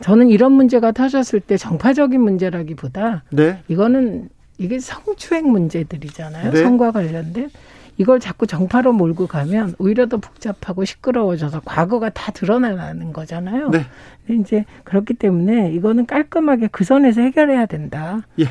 저는 0.00 0.28
이런 0.28 0.52
문제가 0.52 0.92
터졌을 0.92 1.40
때 1.40 1.56
정파적인 1.56 2.20
문제라기보다 2.20 3.24
네. 3.30 3.62
이거는 3.68 4.28
이게 4.58 4.78
성추행 4.78 5.50
문제들이잖아요. 5.50 6.52
네. 6.52 6.62
성과 6.62 6.92
관련된. 6.92 7.50
이걸 7.98 8.20
자꾸 8.20 8.46
정파로 8.46 8.92
몰고 8.92 9.26
가면 9.26 9.74
오히려 9.78 10.06
더 10.08 10.16
복잡하고 10.16 10.84
시끄러워져서 10.84 11.60
과거가 11.64 12.08
다 12.10 12.32
드러나는 12.32 13.12
거잖아요. 13.12 13.68
네. 13.68 13.84
근데 14.26 14.40
이제 14.40 14.64
그렇기 14.84 15.14
때문에 15.14 15.72
이거는 15.72 16.06
깔끔하게 16.06 16.68
그 16.72 16.84
선에서 16.84 17.20
해결해야 17.20 17.66
된다. 17.66 18.22
예. 18.40 18.44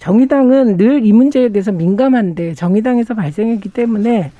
정의당은 0.00 0.76
늘 0.76 1.00
이 1.04 1.12
문제에 1.12 1.50
대해서 1.50 1.70
민감한데 1.72 2.54
정의당에서 2.54 3.14
발생했기 3.14 3.68
때문에 3.68 4.32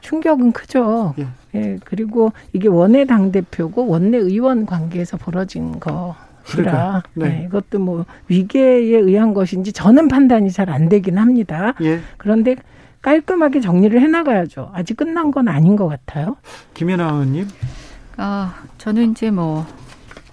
충격은 0.00 0.52
크죠. 0.52 1.14
예. 1.18 1.26
예 1.54 1.78
그리고 1.84 2.32
이게 2.52 2.68
원내 2.68 3.04
당 3.04 3.30
대표고 3.32 3.86
원내 3.86 4.16
의원 4.16 4.64
관계에서 4.66 5.16
벌어진 5.18 5.78
거라 5.78 7.02
네. 7.14 7.28
네. 7.28 7.44
이것도 7.46 7.78
뭐 7.80 8.06
위계에 8.28 8.96
의한 8.98 9.34
것인지 9.34 9.72
저는 9.72 10.08
판단이 10.08 10.50
잘 10.50 10.70
안 10.70 10.88
되긴 10.88 11.18
합니다. 11.18 11.74
예. 11.82 12.00
그런데 12.16 12.56
깔끔하게 13.02 13.60
정리를 13.60 14.00
해나가야죠. 14.00 14.70
아직 14.72 14.96
끝난 14.96 15.30
건 15.32 15.48
아닌 15.48 15.74
것 15.76 15.88
같아요. 15.88 16.36
김연아 16.74 17.04
의원님. 17.10 17.48
아 18.16 18.54
저는 18.78 19.12
이제 19.12 19.30
뭐 19.30 19.66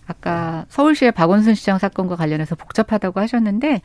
아까 0.05 0.65
서울시의 0.69 1.11
박원순 1.11 1.55
시장 1.55 1.77
사건과 1.79 2.15
관련해서 2.15 2.55
복잡하다고 2.55 3.19
하셨는데 3.19 3.81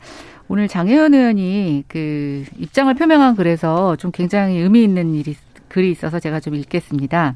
오늘 0.47 0.67
장혜연 0.67 1.13
의원이 1.13 1.85
그 1.87 2.45
입장을 2.57 2.93
표명한 2.93 3.35
글에서 3.35 3.95
좀 3.95 4.11
굉장히 4.11 4.57
의미 4.57 4.83
있는 4.83 5.13
일이 5.15 5.35
글이 5.69 5.89
있어서 5.91 6.19
제가 6.19 6.39
좀 6.39 6.55
읽겠습니다. 6.55 7.35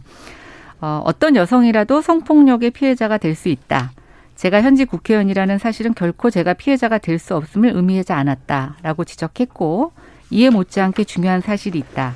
어, 0.82 1.02
어떤 1.06 1.36
여성이라도 1.36 2.02
성폭력의 2.02 2.72
피해자가 2.72 3.18
될 3.18 3.34
수 3.36 3.50
있다. 3.50 3.92
제가 4.36 4.62
현직 4.62 4.86
국회의원이라는 4.90 5.58
사실은 5.58 5.96
결코 5.96 6.30
제가 6.30 6.54
피해자가 6.54 7.00
될 7.00 7.18
수 7.18 7.36
없음을 7.36 7.72
의미하지 7.76 8.14
않았다라고 8.14 9.04
지적했고 9.04 9.92
이에 10.30 10.50
못지않게 10.52 11.06
중요한 11.06 11.42
사실이 11.42 11.80
있다. 11.80 12.14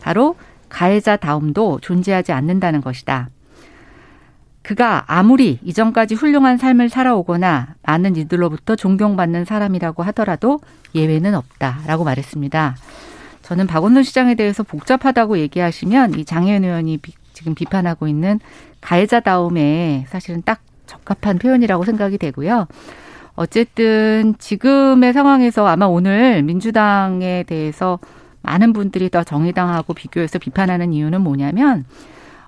바로 0.00 0.34
가해자 0.68 1.16
다움도 1.16 1.78
존재하지 1.80 2.32
않는다는 2.32 2.80
것이다. 2.80 3.28
그가 4.62 5.04
아무리 5.06 5.58
이전까지 5.64 6.14
훌륭한 6.14 6.58
삶을 6.58 6.88
살아오거나 6.88 7.74
많은 7.82 8.16
이들로부터 8.16 8.76
존경받는 8.76 9.44
사람이라고 9.44 10.02
하더라도 10.04 10.60
예외는 10.94 11.34
없다라고 11.34 12.04
말했습니다. 12.04 12.76
저는 13.42 13.66
박원순 13.66 14.02
시장에 14.02 14.34
대해서 14.34 14.62
복잡하다고 14.62 15.38
얘기하시면 15.38 16.18
이 16.18 16.24
장혜연 16.24 16.64
의원이 16.64 16.98
비, 16.98 17.12
지금 17.32 17.54
비판하고 17.54 18.06
있는 18.06 18.38
가해자다움에 18.80 20.06
사실은 20.08 20.42
딱 20.44 20.60
적합한 20.86 21.38
표현이라고 21.38 21.84
생각이 21.84 22.18
되고요. 22.18 22.66
어쨌든 23.34 24.34
지금의 24.38 25.12
상황에서 25.12 25.66
아마 25.66 25.86
오늘 25.86 26.42
민주당에 26.42 27.44
대해서 27.44 27.98
많은 28.42 28.72
분들이 28.72 29.08
더 29.10 29.22
정의당하고 29.24 29.94
비교해서 29.94 30.38
비판하는 30.38 30.92
이유는 30.92 31.22
뭐냐면 31.22 31.84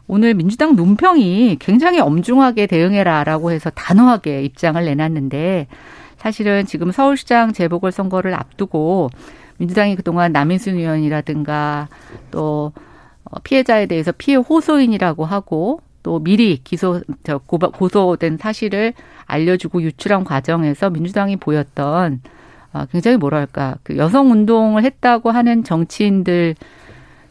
오늘 0.06 0.34
민주당 0.34 0.76
논평이 0.76 1.56
굉장히 1.60 2.00
엄중하게 2.00 2.66
대응해라라고 2.66 3.50
해서 3.52 3.70
단호하게 3.70 4.42
입장을 4.42 4.84
내놨는데 4.84 5.68
사실은 6.16 6.66
지금 6.66 6.92
서울시장 6.92 7.52
재보궐선거를 7.52 8.34
앞두고 8.34 9.10
민주당이 9.58 9.96
그동안 9.96 10.32
남인순 10.32 10.76
의원이라든가 10.76 11.88
또 12.30 12.72
어, 13.24 13.38
피해자에 13.40 13.86
대해서 13.86 14.12
피해 14.12 14.36
호소인이라고 14.36 15.24
하고 15.24 15.80
또 16.02 16.18
미리 16.18 16.60
기소 16.62 17.00
저 17.22 17.38
고소된 17.38 18.38
사실을 18.38 18.92
알려주고 19.26 19.82
유출한 19.82 20.24
과정에서 20.24 20.90
민주당이 20.90 21.36
보였던 21.36 22.20
어, 22.72 22.86
굉장히 22.90 23.16
뭐랄까 23.16 23.76
그 23.82 23.96
여성 23.96 24.30
운동을 24.30 24.84
했다고 24.84 25.30
하는 25.30 25.62
정치인들 25.62 26.56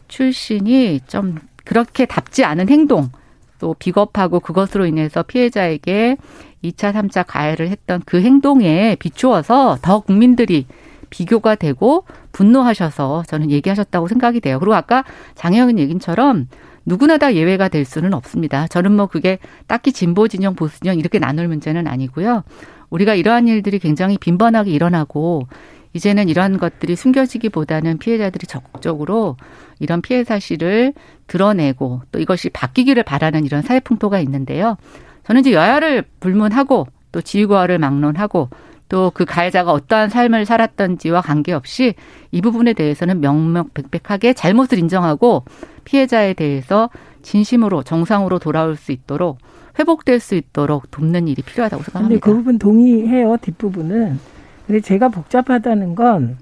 출신이 0.08 1.00
좀 1.06 1.38
그렇게 1.64 2.06
답지 2.06 2.44
않은 2.44 2.68
행동 2.68 3.10
또 3.58 3.74
비겁하고 3.78 4.40
그것으로 4.40 4.86
인해서 4.86 5.22
피해자에게 5.22 6.16
2차, 6.64 6.92
3차 6.92 7.24
가해를 7.26 7.68
했던 7.68 8.02
그 8.04 8.20
행동에 8.20 8.96
비추어서 8.96 9.78
더 9.82 10.00
국민들이 10.00 10.66
비교가 11.10 11.54
되고 11.54 12.04
분노하셔서 12.32 13.24
저는 13.28 13.50
얘기하셨다고 13.50 14.08
생각이 14.08 14.40
돼요. 14.40 14.58
그리고 14.58 14.74
아까 14.74 15.04
장혜영 15.34 15.78
얘기처럼 15.78 16.48
누구나 16.84 17.18
다 17.18 17.34
예외가 17.34 17.68
될 17.68 17.84
수는 17.84 18.14
없습니다. 18.14 18.66
저는 18.66 18.92
뭐 18.96 19.06
그게 19.06 19.38
딱히 19.66 19.92
진보 19.92 20.26
진영, 20.26 20.54
보수 20.54 20.80
진영 20.80 20.98
이렇게 20.98 21.18
나눌 21.18 21.46
문제는 21.46 21.86
아니고요. 21.86 22.42
우리가 22.90 23.14
이러한 23.14 23.46
일들이 23.46 23.78
굉장히 23.78 24.18
빈번하게 24.18 24.70
일어나고 24.70 25.46
이제는 25.94 26.28
이러한 26.28 26.58
것들이 26.58 26.96
숨겨지기보다는 26.96 27.98
피해자들이 27.98 28.46
적극적으로 28.46 29.36
이런 29.78 30.00
피해 30.00 30.24
사실을 30.24 30.94
드러내고 31.26 32.02
또 32.12 32.18
이것이 32.18 32.50
바뀌기를 32.50 33.02
바라는 33.02 33.44
이런 33.44 33.62
사회 33.62 33.80
풍토가 33.80 34.20
있는데요. 34.20 34.76
저는 35.24 35.40
이제 35.40 35.52
여야를 35.52 36.04
불문하고 36.20 36.86
또 37.12 37.20
지휘고하를 37.20 37.78
막론하고 37.78 38.48
또 38.88 39.10
그 39.14 39.24
가해자가 39.24 39.72
어떠한 39.72 40.10
삶을 40.10 40.44
살았던지와 40.44 41.22
관계없이 41.22 41.94
이 42.30 42.40
부분에 42.42 42.74
대해서는 42.74 43.20
명명백백하게 43.20 44.34
잘못을 44.34 44.78
인정하고 44.78 45.44
피해자에 45.84 46.34
대해서 46.34 46.90
진심으로 47.22 47.84
정상으로 47.84 48.38
돌아올 48.38 48.76
수 48.76 48.92
있도록 48.92 49.38
회복될 49.78 50.20
수 50.20 50.34
있도록 50.34 50.90
돕는 50.90 51.26
일이 51.28 51.40
필요하다고 51.40 51.82
생각합니다. 51.84 52.08
근데 52.08 52.20
그 52.20 52.36
부분 52.36 52.58
동의해요. 52.58 53.38
뒷부분은. 53.40 54.18
근데 54.66 54.80
제가 54.80 55.08
복잡하다는 55.08 55.94
건 55.94 56.38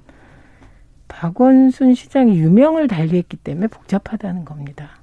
박원순 1.08 1.94
시장이 1.94 2.38
유명을 2.38 2.88
달리했기 2.88 3.36
때문에 3.38 3.66
복잡하다는 3.66 4.44
겁니다. 4.44 5.00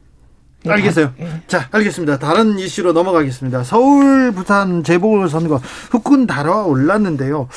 예, 0.65 0.71
알겠어요. 0.71 1.13
예. 1.19 1.27
자, 1.47 1.67
알겠습니다. 1.71 2.17
다른 2.17 2.57
이슈로 2.57 2.93
넘어가겠습니다. 2.93 3.63
서울, 3.63 4.31
부산 4.31 4.83
재보궐선거 4.83 5.57
후끈 5.91 6.27
달아올랐는데요. 6.27 7.47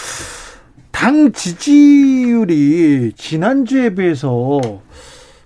당 0.90 1.32
지지율이 1.32 3.12
지난주에 3.16 3.94
비해서 3.94 4.60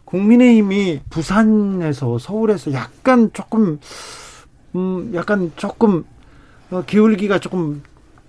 국민의힘이 0.05 1.01
부산에서 1.11 2.19
서울에서 2.19 2.73
약간 2.73 3.31
조금 3.33 3.79
음 4.75 5.13
약간 5.15 5.53
조금 5.57 6.05
어, 6.71 6.83
기울기가 6.87 7.39
조금 7.39 7.83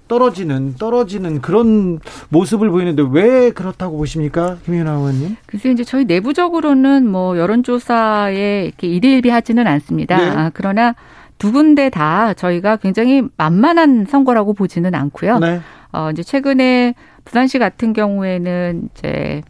떨어지는 0.08 0.76
떨어지는 0.76 1.41
그런 1.41 1.99
모습을 2.30 2.70
보이는데 2.70 3.03
왜 3.12 3.51
그렇다고 3.51 3.97
보십니까, 3.97 4.58
김윤아 4.66 4.91
의원님? 4.91 5.36
글쎄 5.45 5.72
이제 5.72 5.84
저희 5.84 6.06
내부적으로는 6.06 7.08
뭐 7.08 7.38
여론조사에 7.38 8.66
이렇게 8.66 8.88
일일비하지는 8.88 9.66
않습니다. 9.68 10.18
네. 10.18 10.30
아, 10.30 10.51
그러나 10.53 10.95
두 11.38 11.51
군데 11.51 11.89
다 11.89 12.34
저희가 12.34 12.78
굉장히 12.78 13.24
만만한 13.38 14.06
선거라고 14.08 14.53
보지는 14.53 14.95
않고요. 14.95 15.39
네. 15.39 15.62
어 15.91 16.10
이제 16.12 16.24
최근에 16.24 16.93
부산시 17.24 17.60
같은 17.60 17.93
경우에는 17.93 18.89
이제 18.91 19.41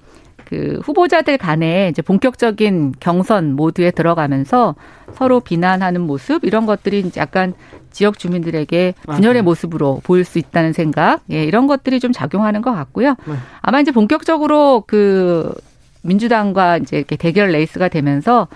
그 0.46 0.80
후보자들 0.84 1.38
간에 1.38 1.90
이제 1.90 2.02
본격적인 2.02 2.96
경선 3.00 3.54
모드에 3.54 3.92
들어가면서 3.92 4.76
서로 5.14 5.40
비난하는 5.40 6.02
모습 6.02 6.44
이런 6.46 6.66
것들이 6.66 7.00
이제 7.00 7.20
약간 7.20 7.54
지역 7.92 8.20
주민들에게 8.20 8.94
분열의 9.08 9.42
모습으로 9.42 10.02
보일 10.04 10.26
수 10.26 10.38
있다는 10.38 10.74
생각, 10.74 11.22
예, 11.32 11.44
이런 11.44 11.66
것들이 11.66 12.00
좀 12.00 12.12
작용하는 12.12 12.62
것 12.62 12.74
같고요. 12.74 13.16
네. 13.26 13.36
아마 13.62 13.80
이제 13.80 13.92
본격적으로 13.92 14.84
그 14.86 15.54
민주당과 16.02 16.78
이제 16.78 16.98
이렇게 16.98 17.16
대결 17.16 17.50
레이스가 17.50 17.88
되면서 17.88 18.48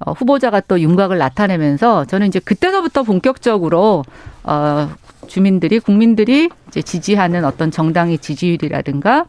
어, 0.00 0.12
후보자가 0.12 0.60
또 0.60 0.80
윤곽을 0.80 1.18
나타내면서 1.18 2.04
저는 2.04 2.28
이제 2.28 2.38
그때서부터 2.38 3.02
본격적으로 3.02 4.04
어, 4.44 4.88
주민들이 5.26 5.78
국민들이 5.78 6.48
이제 6.68 6.82
지지하는 6.82 7.44
어떤 7.44 7.70
정당의 7.70 8.18
지지율이라든가 8.18 9.26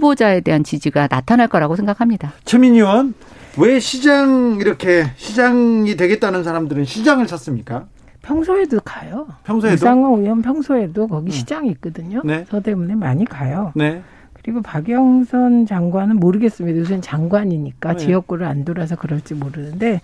후보자에 0.00 0.40
대한 0.40 0.62
지지가 0.62 1.08
나타날 1.10 1.48
거라고 1.48 1.74
생각합니다. 1.76 2.32
최민희 2.44 2.78
의원 2.80 3.14
왜 3.58 3.80
시장 3.80 4.58
이렇게 4.60 5.04
시장이 5.16 5.96
되겠다는 5.96 6.44
사람들은 6.44 6.84
시장을 6.84 7.26
찾습니까? 7.26 7.86
평소에도 8.22 8.80
가요. 8.84 9.26
평소에도? 9.44 9.74
이상호 9.74 10.18
의원 10.18 10.42
평소에도 10.42 11.06
거기 11.08 11.30
시장이 11.30 11.70
있거든요. 11.72 12.20
네. 12.24 12.44
서대문에 12.50 12.94
많이 12.94 13.24
가요. 13.24 13.72
네. 13.74 14.02
그리고 14.34 14.60
박영선 14.62 15.66
장관은 15.66 16.16
모르겠습니다. 16.16 16.78
요새는 16.80 17.00
장관이니까 17.02 17.92
네. 17.94 17.98
지역구를 17.98 18.46
안 18.46 18.64
돌아서 18.64 18.96
그럴지 18.96 19.34
모르는데 19.34 20.00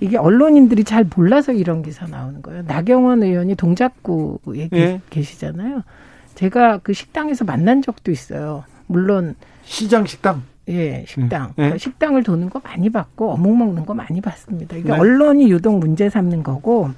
이게 0.00 0.16
언론인들이 0.18 0.84
잘 0.84 1.06
몰라서 1.16 1.52
이런 1.52 1.82
기사 1.82 2.06
나오는 2.06 2.42
거예요. 2.42 2.62
나경원 2.66 3.22
의원이 3.22 3.54
동작구에 3.54 4.68
계- 4.68 4.76
예. 4.78 5.00
계시잖아요. 5.10 5.82
제가 6.34 6.80
그 6.82 6.92
식당에서 6.92 7.44
만난 7.44 7.80
적도 7.82 8.10
있어요. 8.10 8.64
물론 8.86 9.34
시장 9.64 10.06
식당. 10.06 10.42
예, 10.68 11.04
식당. 11.06 11.48
네. 11.48 11.52
그러니까 11.56 11.78
식당을 11.78 12.22
도는 12.24 12.50
거 12.50 12.60
많이 12.64 12.90
봤고 12.90 13.32
어묵 13.32 13.56
먹는 13.56 13.86
거 13.86 13.94
많이 13.94 14.20
봤습니다. 14.20 14.76
이게 14.76 14.90
네. 14.90 14.98
언론이 14.98 15.48
유독 15.50 15.78
문제 15.78 16.08
삼는 16.10 16.42
거고 16.42 16.90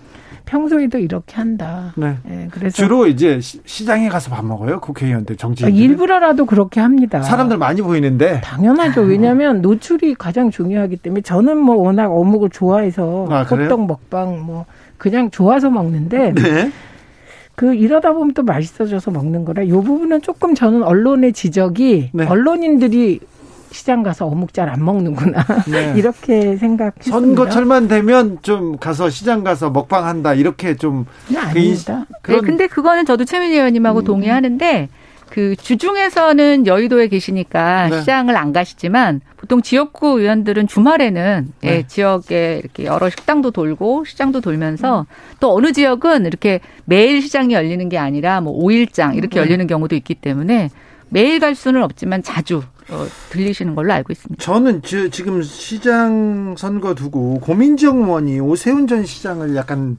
평소에도 0.46 0.96
이렇게 0.98 1.36
한다. 1.36 1.92
네. 1.96 2.14
예, 2.30 2.48
그래서 2.50 2.74
주로 2.76 3.06
이제 3.06 3.38
시- 3.40 3.60
시장에 3.66 4.08
가서 4.08 4.30
밥 4.30 4.42
먹어요. 4.46 4.80
국회의원들 4.80 5.36
정치. 5.36 5.66
아, 5.66 5.68
일부러라도 5.68 6.46
그렇게 6.46 6.80
합니다. 6.80 7.20
사람들 7.20 7.58
많이 7.58 7.82
보이는데. 7.82 8.40
당연하죠. 8.40 9.02
왜냐하면 9.02 9.60
노출이 9.60 10.14
가장 10.14 10.50
중요하기 10.50 10.96
때문에 10.96 11.20
저는 11.20 11.58
뭐 11.58 11.76
워낙 11.76 12.10
어묵을 12.10 12.48
좋아해서 12.48 13.26
아? 13.30 13.42
호떡 13.42 13.86
먹방 13.86 14.40
뭐 14.46 14.64
그냥 14.96 15.30
좋아서 15.30 15.68
먹는데 15.68 16.32
네. 16.32 16.72
그 17.58 17.74
이러다 17.74 18.12
보면 18.12 18.34
또 18.34 18.44
맛있어져서 18.44 19.10
먹는 19.10 19.44
거라 19.44 19.64
이 19.64 19.70
부분은 19.72 20.22
조금 20.22 20.54
저는 20.54 20.84
언론의 20.84 21.32
지적이 21.32 22.10
네. 22.12 22.24
언론인들이 22.24 23.18
시장 23.72 24.04
가서 24.04 24.26
어묵 24.26 24.54
잘 24.54 24.68
안 24.68 24.84
먹는구나 24.84 25.44
네. 25.68 25.92
이렇게 25.98 26.56
생각했습니다. 26.56 27.10
선거철만 27.10 27.88
되면 27.88 28.38
좀 28.42 28.76
가서 28.78 29.10
시장 29.10 29.42
가서 29.42 29.70
먹방 29.70 30.06
한다 30.06 30.34
이렇게 30.34 30.76
좀 30.76 31.06
네, 31.28 31.36
아닙니다. 31.36 32.06
그런 32.22 32.42
네, 32.42 32.46
근데 32.46 32.66
그거는 32.68 33.04
저도 33.04 33.24
최민희 33.24 33.54
의원님하고 33.56 34.02
동의하는데 34.02 34.88
그 35.30 35.54
주중에서는 35.56 36.66
여의도에 36.66 37.08
계시니까 37.08 37.88
네. 37.88 38.00
시장을 38.00 38.36
안 38.36 38.52
가시지만 38.52 39.20
보통 39.36 39.62
지역구 39.62 40.20
의원들은 40.20 40.66
주말에는 40.66 41.52
예, 41.64 41.68
네. 41.70 41.86
지역에 41.86 42.60
이렇게 42.62 42.84
여러 42.84 43.08
식당도 43.10 43.50
돌고 43.52 44.04
시장도 44.04 44.40
돌면서 44.40 45.06
또 45.40 45.54
어느 45.54 45.72
지역은 45.72 46.26
이렇게 46.26 46.60
매일 46.84 47.22
시장이 47.22 47.54
열리는 47.54 47.88
게 47.88 47.98
아니라 47.98 48.40
뭐 48.40 48.52
5일장 48.64 49.16
이렇게 49.16 49.36
네. 49.36 49.40
열리는 49.46 49.66
경우도 49.66 49.94
있기 49.96 50.14
때문에 50.16 50.70
매일 51.10 51.38
갈 51.40 51.54
수는 51.54 51.82
없지만 51.82 52.22
자주 52.22 52.62
어, 52.90 53.06
들리시는 53.30 53.74
걸로 53.74 53.92
알고 53.92 54.12
있습니다. 54.12 54.42
저는 54.42 54.82
지- 54.82 55.10
지금 55.10 55.42
시장 55.42 56.54
선거 56.56 56.94
두고 56.94 57.38
고민정 57.40 57.98
의원이 58.04 58.40
오세훈 58.40 58.86
전 58.86 59.04
시장을 59.04 59.54
약간 59.56 59.98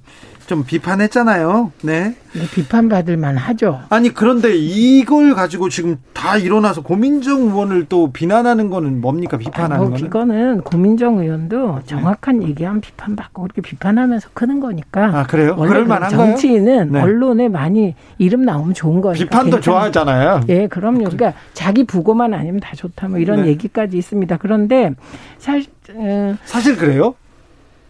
좀 0.49 0.63
비판했잖아요. 0.63 1.71
네. 1.83 2.15
이거 2.33 2.43
비판받을 2.51 3.17
만하죠. 3.17 3.81
아니 3.89 4.11
그런데 4.11 4.55
이걸 4.55 5.35
가지고 5.35 5.69
지금 5.69 5.97
다 6.11 6.37
일어나서 6.37 6.81
고민정 6.81 7.41
의원을 7.41 7.85
또 7.87 8.11
비난하는 8.11 8.71
거는 8.71 8.99
뭡니까 8.99 9.37
비판하는 9.37 9.77
뭐 9.77 9.89
거는? 9.91 10.05
이거는 10.07 10.61
고민정 10.61 11.19
의원도 11.19 11.81
정확한 11.85 12.41
얘기하면 12.41 12.81
비판받고 12.81 13.43
그렇게 13.43 13.61
비판하면서 13.61 14.29
크는 14.33 14.59
거니까. 14.59 15.19
아 15.19 15.27
그래요? 15.27 15.55
그럴 15.55 15.83
그 15.83 15.89
만한가요? 15.89 16.17
정치인은 16.17 16.93
네. 16.93 16.99
언론에 16.99 17.47
많이 17.47 17.93
이름 18.17 18.41
나오면 18.41 18.73
좋은 18.73 19.01
거니까. 19.01 19.23
비판도 19.23 19.57
괜찮아요. 19.57 19.61
좋아하잖아요. 19.61 20.41
예, 20.49 20.67
그럼요. 20.67 21.03
그러니까 21.03 21.33
자기 21.53 21.83
부고만 21.83 22.33
아니면 22.33 22.59
다 22.59 22.71
좋다 22.75 23.07
뭐 23.07 23.19
이런 23.19 23.43
네. 23.43 23.49
얘기까지 23.49 23.99
있습니다. 23.99 24.37
그런데 24.37 24.95
사실 25.37 25.69
어, 25.93 26.35
사실 26.45 26.75
그래요? 26.75 27.13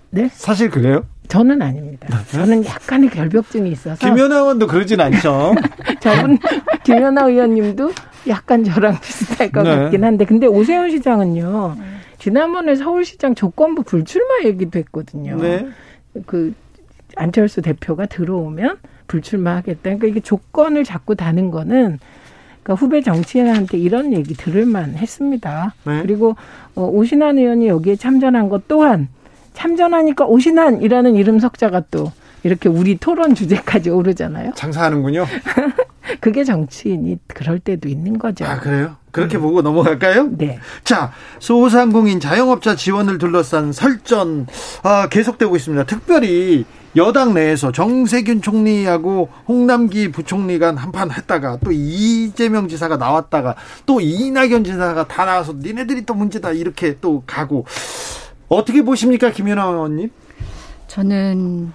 네 0.10 0.30
사실 0.34 0.70
그래요? 0.70 1.06
저는 1.30 1.62
아닙니다. 1.62 2.08
저는 2.32 2.66
약간의 2.66 3.12
결벽증이 3.12 3.72
있어서 3.72 3.96
김연아 4.06 4.40
의원도 4.40 4.66
그러진 4.68 5.00
않죠. 5.00 5.54
저분 6.02 6.40
김연아 6.84 7.28
의원님도 7.28 7.92
약간 8.28 8.64
저랑 8.64 9.00
비슷할 9.00 9.52
것 9.52 9.62
네. 9.64 9.76
같긴 9.76 10.04
한데 10.04 10.26
근데 10.26 10.48
오세훈 10.48 10.90
시장은요. 10.90 11.78
지난번에 12.18 12.76
서울시장 12.76 13.36
조건부 13.36 13.84
불출마 13.84 14.44
얘기도 14.46 14.80
했거든요. 14.80 15.38
네. 15.38 15.68
그 16.26 16.54
안철수 17.16 17.62
대표가 17.62 18.08
들어오면 18.08 18.78
불출마하겠다. 19.08 19.82
그러니까 19.84 20.08
이게 20.08 20.20
조건을 20.20 20.84
자꾸 20.84 21.16
다는 21.16 21.52
거는 21.52 22.00
그러니까 22.64 22.74
후배 22.74 23.02
정치인한테 23.02 23.78
이런 23.78 24.14
얘기 24.14 24.34
들을 24.34 24.66
만 24.66 24.96
했습니다. 24.96 25.76
네. 25.86 26.02
그리고 26.02 26.36
어, 26.74 26.84
오신환 26.86 27.38
의원이 27.38 27.68
여기에 27.68 27.98
참전한 27.98 28.50
것 28.50 28.68
또한 28.68 29.10
참전하니까 29.60 30.26
오신환이라는 30.26 31.16
이름 31.16 31.40
석자가 31.40 31.84
또 31.92 32.12
이렇게 32.44 32.70
우리 32.70 32.98
토론 32.98 33.36
주제까지 33.36 33.90
오르잖아요. 33.90 34.54
장사하는군요. 34.56 35.26
그게 36.22 36.44
정치인이 36.44 37.20
그럴 37.28 37.60
때도 37.60 37.90
있는 37.90 38.18
거죠. 38.18 38.46
아 38.46 38.60
그래요? 38.60 38.96
그렇게 39.12 39.38
보고 39.38 39.62
넘어갈까요? 39.62 40.30
네. 40.38 40.60
자, 40.84 41.12
소상공인 41.40 42.20
자영업자 42.20 42.76
지원을 42.76 43.18
둘러싼 43.18 43.72
설전 43.72 44.48
아, 44.84 45.10
계속되고 45.10 45.56
있습니다. 45.56 45.84
특별히 45.86 46.66
여당 46.96 47.34
내에서 47.34 47.72
정세균 47.72 48.42
총리하고 48.42 49.30
홍남기 49.48 50.12
부총리가 50.12 50.76
한판 50.76 51.12
했다가 51.12 51.58
또 51.64 51.72
이재명 51.72 52.68
지사가 52.68 52.98
나왔다가 52.98 53.56
또 53.86 54.00
이낙연 54.00 54.64
지사가 54.64 55.08
다 55.08 55.26
나와서 55.26 55.54
니네들이 55.54 56.06
또 56.06 56.14
문제다 56.14 56.52
이렇게 56.52 56.98
또 57.02 57.24
가고 57.28 57.66
어떻게 58.50 58.82
보십니까 58.84 59.32
김연아 59.32 59.64
의원님? 59.66 60.12
저는 60.88 61.72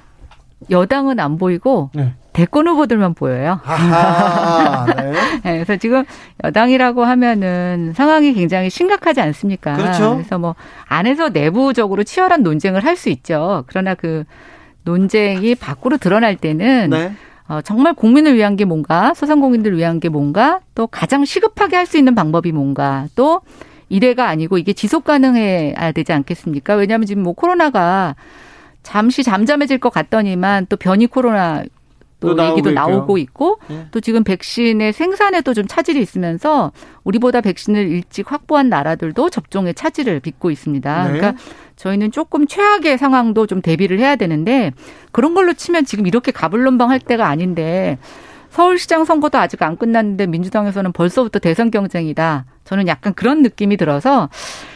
여당은 0.71 1.21
안 1.21 1.39
보이고 1.39 1.91
네. 1.95 2.15
대권 2.33 2.67
후보들만 2.67 3.15
보여요. 3.15 3.61
아하, 3.65 4.87
네. 4.97 5.13
네, 5.13 5.53
그래서 5.55 5.77
지금 5.77 6.05
여당이라고 6.43 7.05
하면은 7.05 7.93
상황이 7.95 8.35
굉장히 8.35 8.71
심각하지 8.71 9.21
않습니까? 9.21 9.77
그렇죠. 9.77 10.15
그래서 10.17 10.39
뭐 10.39 10.57
안에서 10.89 11.29
내부적으로 11.29 12.03
치열한 12.03 12.43
논쟁을 12.43 12.85
할 12.85 12.97
수 12.97 13.09
있죠. 13.11 13.65
그러나 13.69 13.95
그 13.95 14.25
논쟁이 14.85 15.55
밖으로 15.55 15.97
드러날 15.97 16.37
때는 16.37 16.91
네. 16.91 17.13
어, 17.47 17.61
정말 17.61 17.93
국민을 17.95 18.35
위한 18.37 18.57
게 18.57 18.65
뭔가, 18.65 19.13
소상공인들을 19.15 19.77
위한 19.77 20.01
게 20.01 20.09
뭔가, 20.09 20.61
또 20.75 20.87
가장 20.87 21.25
시급하게 21.27 21.77
할 21.77 21.87
수 21.87 21.99
있는 21.99 22.15
방법이 22.15 22.53
뭔가, 22.53 23.07
또 23.15 23.43
이래가 23.95 24.29
아니고 24.29 24.59
이게 24.59 24.73
지속 24.73 25.05
가능해야 25.05 25.93
되지 25.93 26.13
않겠습니까? 26.13 26.75
왜냐하면 26.75 27.07
지금 27.07 27.23
뭐 27.23 27.33
코로나가 27.33 28.17
잠시 28.83 29.23
잠잠해질 29.23 29.79
것 29.79 29.91
같더니만 29.91 30.67
또 30.69 30.77
변이 30.77 31.07
코로나 31.07 31.63
또, 32.19 32.31
또 32.31 32.35
나오고 32.35 32.53
얘기도 32.53 32.71
있고요. 32.71 32.75
나오고 32.75 33.19
있고 33.19 33.59
네. 33.69 33.87
또 33.93 34.01
지금 34.01 34.25
백신의 34.25 34.93
생산에도 34.93 35.55
좀 35.55 35.67
차질이 35.69 36.01
있으면서 36.01 36.73
우리보다 37.05 37.41
백신을 37.41 37.87
일찍 37.89 38.33
확보한 38.33 38.69
나라들도 38.69 39.31
접종에 39.31 39.73
차질을 39.73 40.19
빚고 40.21 40.51
있습니다. 40.51 41.05
네. 41.05 41.13
그러니까 41.13 41.41
저희는 41.77 42.11
조금 42.11 42.49
최악의 42.49 42.99
상황도 42.99 43.47
좀 43.47 43.63
대비를 43.63 44.01
해야 44.01 44.17
되는데 44.17 44.73
그런 45.13 45.35
걸로 45.35 45.53
치면 45.53 45.85
지금 45.85 46.09
이렇게 46.09 46.33
가불론방 46.33 46.91
할 46.91 46.99
때가 46.99 47.29
아닌데 47.29 47.99
서울시장 48.55 49.05
선거도 49.05 49.39
아직 49.39 49.63
안 49.63 49.77
끝났는데 49.77 50.27
민주당에서는 50.27 50.93
벌써부터 50.93 51.41
대선 51.41 51.71
경쟁이다. 51.71 52.45
저는 52.65 52.87
약간 52.87 53.13
그런 53.15 53.43
느낌이 53.43 53.77
들어서 53.77 54.29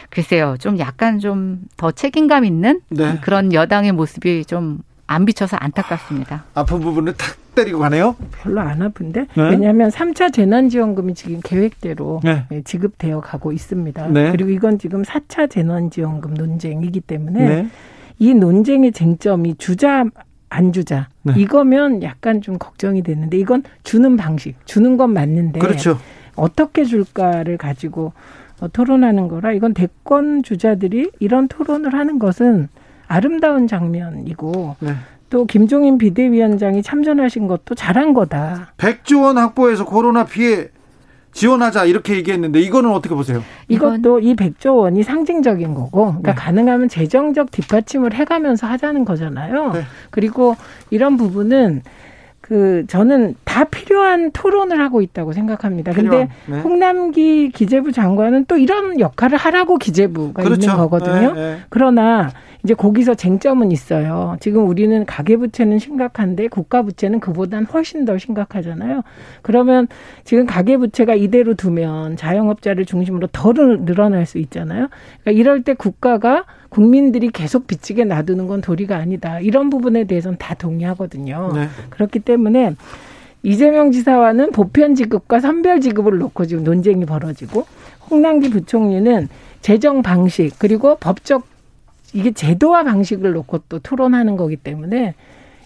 글쎄요. 0.09 0.55
좀 0.59 0.79
약간 0.79 1.19
좀 1.19 1.67
더 1.77 1.91
책임감 1.91 2.43
있는 2.43 2.81
네. 2.89 3.19
그런 3.21 3.53
여당의 3.53 3.93
모습이 3.93 4.45
좀 4.45 4.79
안 5.11 5.25
비쳐서 5.25 5.57
안타깝습니다. 5.59 6.45
아픈 6.53 6.79
부분을 6.81 7.13
탁 7.17 7.35
때리고 7.55 7.79
가네요. 7.79 8.15
별로 8.43 8.61
안 8.61 8.79
아픈데 8.83 9.21
네. 9.35 9.49
왜냐하면 9.49 9.89
3차 9.89 10.31
재난지원금이 10.31 11.15
지금 11.15 11.41
계획대로 11.43 12.21
네. 12.23 12.45
예, 12.51 12.61
지급되어 12.61 13.19
가고 13.21 13.51
있습니다. 13.51 14.07
네. 14.09 14.31
그리고 14.31 14.51
이건 14.51 14.77
지금 14.77 15.01
4차 15.01 15.49
재난지원금 15.49 16.35
논쟁이기 16.35 17.01
때문에 17.01 17.43
네. 17.43 17.67
이 18.19 18.35
논쟁의 18.35 18.91
쟁점이 18.91 19.55
주자 19.57 20.05
안 20.49 20.73
주자. 20.73 21.07
네. 21.23 21.33
이거면 21.37 22.03
약간 22.03 22.41
좀 22.41 22.57
걱정이 22.57 23.03
되는데 23.03 23.37
이건 23.37 23.63
주는 23.83 24.17
방식, 24.17 24.55
주는 24.65 24.97
건 24.97 25.13
맞는데 25.13 25.59
그렇죠. 25.59 25.99
어떻게 26.35 26.83
줄까를 26.83 27.57
가지고 27.57 28.13
어, 28.59 28.67
토론하는 28.67 29.27
거라 29.27 29.53
이건 29.53 29.73
대권 29.73 30.43
주자들이 30.43 31.11
이런 31.19 31.47
토론을 31.47 31.93
하는 31.93 32.19
것은 32.19 32.67
아름다운 33.07 33.67
장면이고 33.67 34.75
네. 34.79 34.93
또 35.29 35.45
김종인 35.45 35.97
비대위원장이 35.97 36.81
참전하신 36.81 37.47
것도 37.47 37.75
잘한 37.75 38.13
거다. 38.13 38.73
100조 38.77 39.23
원 39.23 39.37
확보해서 39.37 39.85
코로나 39.85 40.25
피해 40.25 40.69
지원하자 41.31 41.85
이렇게 41.85 42.15
얘기했는데 42.15 42.59
이거는 42.59 42.91
어떻게 42.91 43.15
보세요? 43.15 43.43
이것도 43.67 44.19
이 44.19 44.35
100조 44.35 44.77
원이 44.77 45.03
상징적인 45.03 45.73
거고 45.73 46.07
그러니까 46.07 46.31
네. 46.31 46.35
가능하면 46.35 46.89
재정적 46.89 47.51
뒷받침을 47.51 48.13
해가면서 48.13 48.67
하자는 48.67 49.05
거잖아요. 49.05 49.71
네. 49.73 49.81
그리고 50.09 50.55
이런 50.89 51.17
부분은 51.17 51.83
그 52.41 52.83
저는 52.87 53.35
다 53.43 53.63
필요한 53.65 54.31
토론을 54.31 54.81
하고 54.81 55.03
있다고 55.03 55.33
생각합니다. 55.33 55.91
근데 55.93 56.29
네. 56.47 56.59
홍남기 56.61 57.49
기재부 57.49 57.91
장관은 57.91 58.45
또 58.45 58.57
이런 58.57 58.99
역할을 58.99 59.37
하라고 59.37 59.77
기재부가 59.77 60.41
그렇죠. 60.41 60.61
있는 60.63 60.75
거거든요. 60.77 61.33
네, 61.33 61.41
네. 61.41 61.57
그러나 61.69 62.31
이제 62.63 62.73
거기서 62.73 63.15
쟁점은 63.15 63.71
있어요. 63.71 64.35
지금 64.41 64.67
우리는 64.67 65.05
가계부채는 65.05 65.79
심각한데 65.79 66.47
국가부채는 66.49 67.19
그보단 67.19 67.65
훨씬 67.65 68.03
더 68.03 68.17
심각하잖아요. 68.17 69.01
그러면 69.41 69.87
지금 70.25 70.45
가계부채가 70.45 71.15
이대로 71.15 71.53
두면 71.53 72.17
자영업자를 72.17 72.85
중심으로 72.85 73.27
더 73.31 73.53
늘어날 73.53 74.25
수 74.25 74.37
있잖아요. 74.39 74.89
그러니까 75.21 75.39
이럴 75.39 75.63
때 75.63 75.73
국가가 75.73 76.45
국민들이 76.67 77.29
계속 77.29 77.65
빚지게 77.65 78.03
놔두는 78.03 78.47
건 78.47 78.61
도리가 78.61 78.95
아니다. 78.97 79.39
이런 79.39 79.69
부분에 79.69 80.03
대해서는 80.03 80.37
다 80.37 80.53
동의하거든요. 80.53 81.51
네. 81.55 81.67
그렇기 81.89 82.19
때문에 82.19 82.75
이재명 83.41 83.91
지사와는 83.91 84.51
보편 84.51 84.95
지급과 84.95 85.39
선별 85.39 85.79
지급을 85.79 86.17
놓고 86.17 86.45
지금 86.45 86.63
논쟁이 86.63 87.05
벌어지고 87.05 87.65
홍남기 88.09 88.49
부총리는 88.49 89.29
재정 89.61 90.03
방식 90.03 90.59
그리고 90.59 90.97
법적 90.97 91.43
이게 92.13 92.31
제도와 92.31 92.83
방식을 92.83 93.33
놓고 93.33 93.59
또 93.69 93.79
토론하는 93.79 94.37
거기 94.37 94.55
때문에 94.55 95.13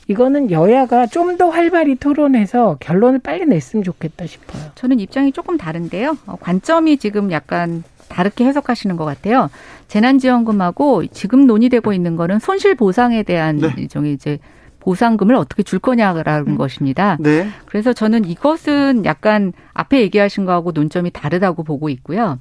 이거는 0.07 0.51
여야가 0.51 1.07
좀 1.07 1.37
더 1.37 1.49
활발히 1.49 1.95
토론해서 1.95 2.77
결론을 2.79 3.19
빨리 3.19 3.45
냈으면 3.45 3.83
좋겠다 3.83 4.27
싶어요. 4.27 4.61
저는 4.75 4.99
입장이 4.99 5.31
조금 5.31 5.57
다른데요. 5.57 6.17
어, 6.27 6.35
관점이 6.39 6.97
지금 6.97 7.31
약간 7.31 7.83
다르게 8.09 8.45
해석하시는 8.45 8.95
것 8.97 9.05
같아요. 9.05 9.49
재난지원금하고 9.87 11.07
지금 11.07 11.47
논의되고 11.47 11.93
있는 11.93 12.15
거는 12.15 12.39
손실 12.39 12.75
보상에 12.75 13.23
대한 13.23 13.57
네. 13.57 13.73
일종의 13.77 14.13
이제 14.13 14.37
보상금을 14.81 15.33
어떻게 15.35 15.63
줄 15.63 15.79
거냐라는 15.79 16.49
음. 16.49 16.57
것입니다. 16.57 17.17
네. 17.21 17.47
그래서 17.65 17.93
저는 17.93 18.25
이것은 18.25 19.05
약간 19.05 19.53
앞에 19.73 20.01
얘기하신 20.01 20.45
거하고 20.45 20.71
논점이 20.73 21.11
다르다고 21.11 21.63
보고 21.63 21.89
있고요. 21.89 22.37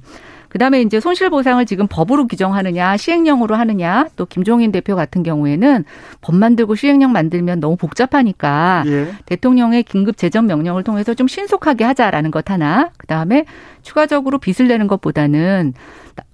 그다음에 0.53 0.81
이제 0.81 0.99
손실 0.99 1.29
보상을 1.31 1.65
지금 1.65 1.87
법으로 1.87 2.27
규정하느냐 2.27 2.95
시행령으로 2.95 3.55
하느냐 3.55 4.07
또 4.15 4.25
김종인 4.25 4.71
대표 4.71 4.95
같은 4.95 5.23
경우에는 5.23 5.83
법 6.21 6.35
만들고 6.35 6.75
시행령 6.75 7.11
만들면 7.11 7.59
너무 7.59 7.75
복잡하니까 7.75 8.83
예. 8.85 9.13
대통령의 9.25 9.81
긴급 9.83 10.15
재정 10.15 10.45
명령을 10.45 10.83
통해서 10.83 11.15
좀 11.15 11.27
신속하게 11.27 11.83
하자라는 11.83 12.29
것 12.29 12.51
하나 12.51 12.91
그다음에 12.97 13.45
추가적으로 13.81 14.37
빚을 14.37 14.67
내는 14.67 14.87
것보다는 14.87 15.73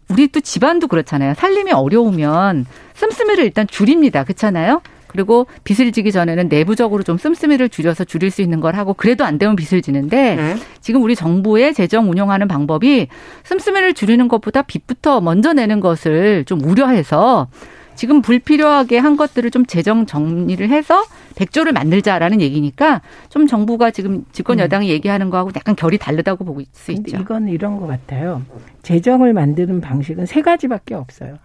우리 0.09 0.27
또 0.27 0.41
집안도 0.41 0.87
그렇잖아요. 0.87 1.33
살림이 1.35 1.71
어려우면 1.71 2.65
씀씀이를 2.95 3.45
일단 3.45 3.67
줄입니다. 3.67 4.25
그렇잖아요. 4.25 4.81
그리고 5.09 5.47
빚을 5.63 5.91
지기 5.91 6.11
전에는 6.11 6.47
내부적으로 6.49 7.03
좀 7.03 7.17
씀씀이를 7.17 7.67
줄여서 7.67 8.05
줄일 8.05 8.31
수 8.31 8.41
있는 8.41 8.59
걸 8.59 8.75
하고 8.75 8.93
그래도 8.93 9.25
안 9.25 9.37
되면 9.37 9.55
빚을 9.55 9.81
지는데 9.81 10.35
네. 10.35 10.55
지금 10.81 11.01
우리 11.03 11.15
정부의 11.15 11.73
재정 11.73 12.09
운영하는 12.09 12.47
방법이 12.47 13.07
씀씀이를 13.43 13.93
줄이는 13.93 14.27
것보다 14.27 14.61
빚부터 14.61 15.19
먼저 15.19 15.51
내는 15.51 15.79
것을 15.79 16.45
좀 16.45 16.63
우려해서 16.63 17.47
지금 17.95 18.21
불필요하게 18.21 18.97
한 18.97 19.17
것들을 19.17 19.51
좀 19.51 19.65
재정 19.65 20.05
정리를 20.05 20.69
해서 20.69 21.03
백조를 21.35 21.73
만들자라는 21.73 22.39
얘기니까 22.39 23.01
좀 23.27 23.47
정부가 23.47 23.91
지금 23.91 24.23
집권 24.31 24.59
음. 24.59 24.63
여당이 24.63 24.87
음. 24.87 24.91
얘기하는 24.91 25.29
거하고 25.29 25.49
약간 25.55 25.75
결이 25.75 25.97
다르다고 25.97 26.45
보고 26.45 26.61
수 26.71 26.91
있죠. 26.93 27.17
이건 27.17 27.49
이런 27.49 27.77
것 27.77 27.87
같아요. 27.87 28.41
재정을 28.83 29.33
만드는 29.33 29.81
방식은 29.81 30.27
세 30.27 30.41
가지밖에 30.41 30.95
없어요. 30.95 31.39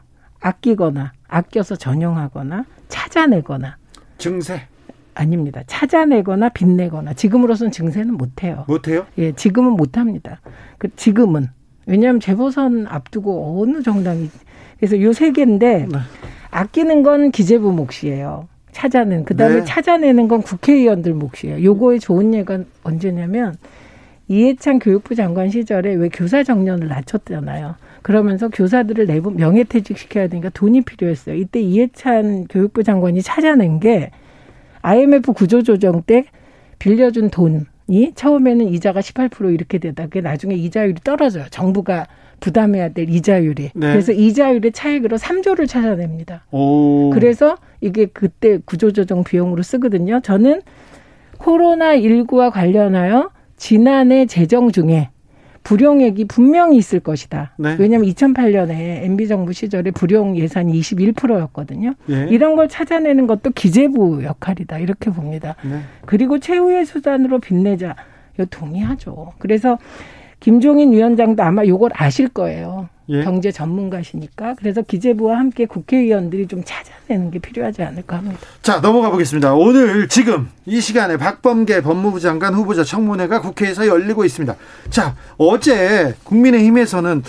아끼거나 0.48 1.12
아껴서 1.26 1.74
전용하거나 1.74 2.66
찾아내거나 2.88 3.78
증세 4.18 4.60
아닙니다. 5.14 5.62
찾아내거나 5.66 6.50
빚내거나 6.50 7.14
지금으로선 7.14 7.70
증세는 7.70 8.14
못해요. 8.14 8.64
못해요? 8.68 9.06
예, 9.16 9.32
지금은 9.32 9.72
못합니다. 9.72 10.40
그 10.78 10.94
지금은 10.96 11.48
왜냐하면 11.86 12.20
재보선 12.20 12.86
앞두고 12.86 13.62
어느 13.62 13.82
정당이 13.82 14.28
그래서 14.78 15.00
요 15.00 15.12
세 15.12 15.32
개인데 15.32 15.86
네. 15.90 15.98
아끼는 16.50 17.02
건 17.02 17.30
기재부 17.30 17.72
몫이에요. 17.72 18.48
찾아낸 18.70 19.24
그다음에 19.24 19.56
네. 19.60 19.64
찾아내는 19.64 20.28
건 20.28 20.42
국회의원들 20.42 21.14
몫이에요. 21.14 21.62
요거의 21.64 22.00
좋은 22.00 22.34
예가 22.34 22.58
언제냐면 22.82 23.56
이해찬 24.28 24.78
교육부 24.78 25.14
장관 25.14 25.48
시절에 25.48 25.94
왜 25.94 26.08
교사 26.10 26.42
정년을 26.42 26.88
낮췄잖아요. 26.88 27.76
그러면서 28.04 28.50
교사들을 28.50 29.06
내부 29.06 29.30
명예퇴직 29.30 29.96
시켜야 29.96 30.28
되니까 30.28 30.50
돈이 30.50 30.82
필요했어요. 30.82 31.36
이때 31.36 31.58
이해찬 31.58 32.48
교육부 32.48 32.82
장관이 32.82 33.22
찾아낸 33.22 33.80
게 33.80 34.10
IMF 34.82 35.32
구조조정 35.32 36.02
때 36.02 36.26
빌려준 36.78 37.30
돈이 37.30 38.12
처음에는 38.14 38.68
이자가 38.68 39.00
18% 39.00 39.54
이렇게 39.54 39.78
되다가 39.78 40.20
나중에 40.20 40.54
이자율이 40.54 40.96
떨어져요. 41.02 41.46
정부가 41.48 42.06
부담해야 42.40 42.90
될 42.90 43.08
이자율이. 43.08 43.70
네. 43.74 43.92
그래서 43.92 44.12
이자율의 44.12 44.72
차익으로 44.72 45.16
3조를 45.16 45.66
찾아냅니다. 45.66 46.44
오. 46.50 47.08
그래서 47.08 47.56
이게 47.80 48.04
그때 48.04 48.58
구조조정 48.66 49.24
비용으로 49.24 49.62
쓰거든요. 49.62 50.20
저는 50.20 50.60
코로나 51.38 51.96
19와 51.96 52.50
관련하여 52.50 53.30
지난해 53.56 54.26
재정 54.26 54.70
중에 54.70 55.08
불용액이 55.64 56.26
분명히 56.26 56.76
있을 56.76 57.00
것이다. 57.00 57.54
네. 57.58 57.76
왜냐하면 57.78 58.08
2008년에 58.10 59.04
MB 59.04 59.26
정부 59.26 59.52
시절에 59.52 59.90
불용 59.90 60.36
예산이 60.36 60.78
21%였거든요. 60.78 61.94
예. 62.10 62.28
이런 62.30 62.54
걸 62.54 62.68
찾아내는 62.68 63.26
것도 63.26 63.50
기재부 63.50 64.22
역할이다 64.22 64.78
이렇게 64.78 65.10
봅니다. 65.10 65.56
네. 65.64 65.80
그리고 66.04 66.38
최후의 66.38 66.84
수단으로 66.84 67.40
빚내자. 67.40 67.96
이거 68.34 68.44
동의하죠. 68.46 69.32
그래서 69.38 69.78
김종인 70.44 70.92
위원장도 70.92 71.42
아마 71.42 71.64
요걸 71.64 71.92
아실 71.94 72.28
거예요. 72.28 72.90
예. 73.08 73.24
경제 73.24 73.50
전문가시니까. 73.50 74.56
그래서 74.58 74.82
기재부와 74.82 75.38
함께 75.38 75.64
국회의원들이 75.64 76.48
좀 76.48 76.62
찾아내는 76.62 77.30
게 77.30 77.38
필요하지 77.38 77.82
않을까 77.82 78.18
합니다. 78.18 78.40
자, 78.60 78.82
넘어가 78.82 79.10
보겠습니다. 79.10 79.54
오늘 79.54 80.06
지금 80.06 80.50
이 80.66 80.82
시간에 80.82 81.16
박범계 81.16 81.80
법무부 81.80 82.20
장관 82.20 82.52
후보자 82.52 82.84
청문회가 82.84 83.40
국회에서 83.40 83.86
열리고 83.86 84.26
있습니다. 84.26 84.54
자, 84.90 85.16
어제 85.38 86.14
국민의힘에서는 86.24 87.22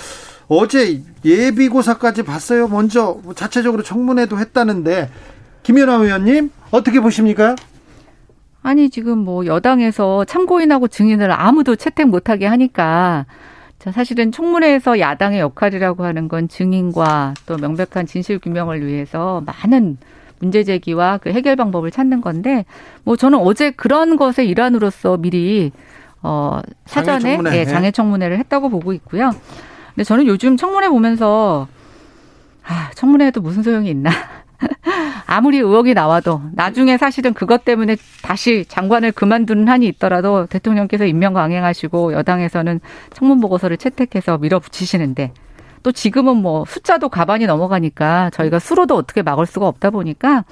어제 0.50 1.02
예비고사까지 1.24 2.24
봤어요. 2.24 2.68
먼저 2.68 3.22
자체적으로 3.34 3.82
청문회도 3.82 4.38
했다는데 4.38 5.10
김연아 5.64 5.96
의원님 5.96 6.52
어떻게 6.70 7.00
보십니까? 7.00 7.56
아니 8.66 8.90
지금 8.90 9.20
뭐 9.20 9.46
여당에서 9.46 10.26
참고인하고 10.26 10.88
증인을 10.88 11.32
아무도 11.32 11.76
채택 11.76 12.08
못하게 12.08 12.48
하니까 12.48 13.28
자 13.78 13.92
사실은 13.92 14.32
청문회에서 14.32 15.00
야당의 15.00 15.40
역할이라고 15.40 16.04
하는 16.04 16.28
건 16.28 16.48
증인과 16.48 17.36
또 17.46 17.58
명백한 17.58 18.08
진실 18.08 18.40
규명을 18.40 18.84
위해서 18.84 19.44
많은 19.46 20.00
문제 20.40 20.64
제기와 20.64 21.20
그 21.20 21.30
해결 21.30 21.56
방법을 21.56 21.92
찾는 21.92 22.22
건데 22.22 22.66
뭐 23.04 23.16
저는 23.16 23.38
어제 23.38 23.70
그런 23.70 24.18
것의 24.18 24.50
일환으로서 24.50 25.18
미리 25.18 25.72
어 26.24 26.60
사전에 26.88 27.20
장애 27.20 27.36
청문회. 27.36 27.60
예, 27.60 27.66
장애 27.66 27.92
청문회를 27.92 28.40
했다고 28.40 28.70
보고 28.70 28.94
있고요. 28.94 29.30
근데 29.94 30.04
저는 30.04 30.26
요즘 30.26 30.58
청문회 30.58 30.90
보면서 30.90 31.68
아 32.66 32.90
청문회에도 32.96 33.42
무슨 33.42 33.62
소용이 33.62 33.92
있나 33.92 34.10
아무리 35.26 35.58
의혹이 35.58 35.94
나와도 35.94 36.42
나중에 36.54 36.98
사실은 36.98 37.34
그것 37.34 37.66
때문에 37.66 37.98
다시 38.22 38.66
장관을 38.68 39.12
그만두는 39.12 39.68
한이 39.68 39.88
있더라도 39.88 40.46
대통령께서 40.46 41.06
임명 41.06 41.34
강행하시고 41.34 42.14
여당에서는 42.14 42.80
청문 43.14 43.40
보고서를 43.42 43.78
채택해서 43.78 44.38
밀어붙이시는데 44.38 45.32
또 45.84 45.92
지금은 45.92 46.38
뭐 46.38 46.66
숫자도 46.66 47.10
가반이 47.10 47.46
넘어가니까 47.46 48.32
저희가 48.32 48.60
수로도 48.60 48.96
어떻게 48.96 49.22
막을 49.22 49.46
수가 49.46 49.68
없다 49.68 49.92
보니까 49.92 50.44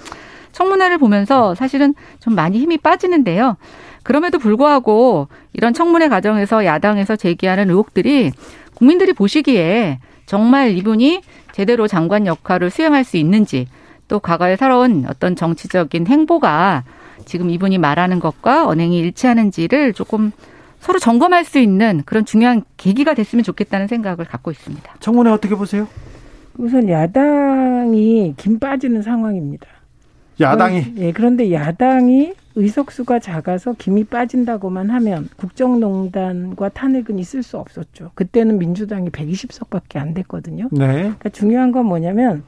청문회를 0.52 1.00
보면서 1.00 1.56
사실은 1.56 1.96
좀 2.20 2.36
많이 2.36 2.60
힘이 2.60 2.78
빠지는데요. 2.78 3.58
그럼에도 4.04 4.38
불구하고 4.38 5.28
이런 5.54 5.74
청문회 5.74 6.10
과정에서 6.10 6.66
야당에서 6.66 7.16
제기하는 7.16 7.70
의혹들이 7.70 8.32
국민들이 8.76 9.14
보시기에 9.14 10.00
정말 10.26 10.78
이분이 10.78 11.22
제대로 11.52 11.88
장관 11.88 12.28
역할을 12.28 12.70
수행할 12.70 13.04
수 13.04 13.18
있는지 13.18 13.68
또 14.14 14.20
과거에 14.20 14.56
살아온 14.56 15.06
어떤 15.10 15.36
정치적인 15.36 16.06
행보가 16.06 16.84
지금 17.26 17.50
이분이 17.50 17.80
말하는 17.80 18.20
것과 18.20 18.68
언행이 18.68 19.00
일치하는지를 19.00 19.94
조금 19.94 20.32
서로 20.80 21.00
점검할 21.00 21.44
수 21.44 21.58
있는 21.58 22.04
그런 22.06 22.24
중요한 22.24 22.62
계기가 22.78 23.16
됐으면 23.16 23.42
좋겠다는 23.42 23.88
생각을 23.88 24.26
갖고 24.26 24.52
있습니다. 24.52 24.98
청문회 25.00 25.32
어떻게 25.32 25.56
보세요? 25.56 25.88
우선 26.60 26.88
야당이 26.88 28.36
김 28.38 28.60
빠지는 28.60 29.02
상황입니다. 29.02 29.66
야당이 30.40 30.94
예, 30.98 31.12
그런데 31.12 31.52
야당이 31.52 32.34
의석수가 32.54 33.18
작아서 33.18 33.74
김이 33.76 34.04
빠진다고만 34.04 34.92
하면 34.92 35.28
국정농단과 35.38 36.70
탄핵은 36.70 37.18
있을 37.18 37.42
수 37.42 37.58
없었죠. 37.58 38.12
그때는 38.14 38.60
민주당이 38.60 39.10
120석밖에 39.10 39.98
안 39.98 40.14
됐거든요. 40.14 40.70
네. 40.72 40.86
그러니까 40.86 41.30
중요한 41.30 41.72
건 41.72 41.88
뭐냐면 41.88 42.44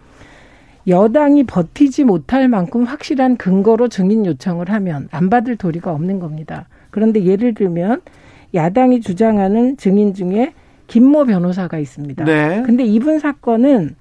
여당이 0.87 1.45
버티지 1.45 2.03
못할 2.03 2.47
만큼 2.47 2.83
확실한 2.83 3.37
근거로 3.37 3.87
증인 3.87 4.25
요청을 4.25 4.69
하면 4.69 5.07
안 5.11 5.29
받을 5.29 5.55
도리가 5.55 5.91
없는 5.91 6.19
겁니다. 6.19 6.67
그런데 6.91 7.25
예를 7.25 7.53
들면 7.53 8.01
야당이 8.53 9.01
주장하는 9.01 9.77
증인 9.77 10.13
중에 10.13 10.53
김모 10.87 11.25
변호사가 11.25 11.79
있습니다. 11.79 12.23
네. 12.25 12.63
근데 12.65 12.83
이분 12.83 13.19
사건은 13.19 13.95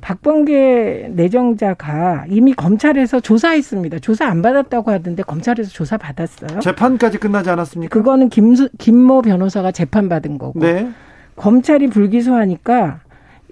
박범계 0.00 1.10
내정자가 1.14 2.24
이미 2.28 2.54
검찰에서 2.54 3.20
조사했습니다. 3.20 3.98
조사 3.98 4.26
안 4.26 4.40
받았다고 4.40 4.90
하던데 4.90 5.22
검찰에서 5.22 5.70
조사 5.70 5.98
받았어요. 5.98 6.60
재판까지 6.60 7.18
끝나지 7.18 7.50
않았습니까? 7.50 7.92
그거는 7.92 8.30
김수, 8.30 8.70
김모 8.78 9.22
변호사가 9.22 9.72
재판 9.72 10.08
받은 10.08 10.38
거고 10.38 10.58
네. 10.58 10.88
검찰이 11.36 11.88
불기소하니까 11.88 13.00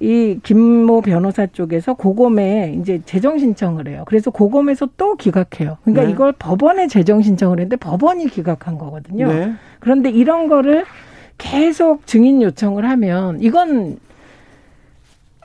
이 0.01 0.39
김모 0.43 1.03
변호사 1.03 1.47
쪽에서 1.47 1.95
고검에 1.95 2.77
이제 2.81 3.01
재정 3.05 3.39
신청을 3.39 3.89
해요. 3.89 4.05
그래서 4.07 4.31
고검에서 4.31 4.91
또 4.97 5.17
기각해요. 5.17 5.79
그러니까 5.83 6.05
네. 6.05 6.11
이걸 6.13 6.33
법원에 6.33 6.87
재정 6.87 7.21
신청을 7.23 7.59
했는데 7.59 7.77
법원이 7.77 8.29
기각한 8.29 8.79
거거든요. 8.79 9.27
네. 9.27 9.53
그런데 9.81 10.11
이런 10.11 10.49
거를 10.49 10.85
계속 11.37 12.07
증인 12.07 12.43
요청을 12.43 12.89
하면 12.89 13.41
이건 13.41 13.99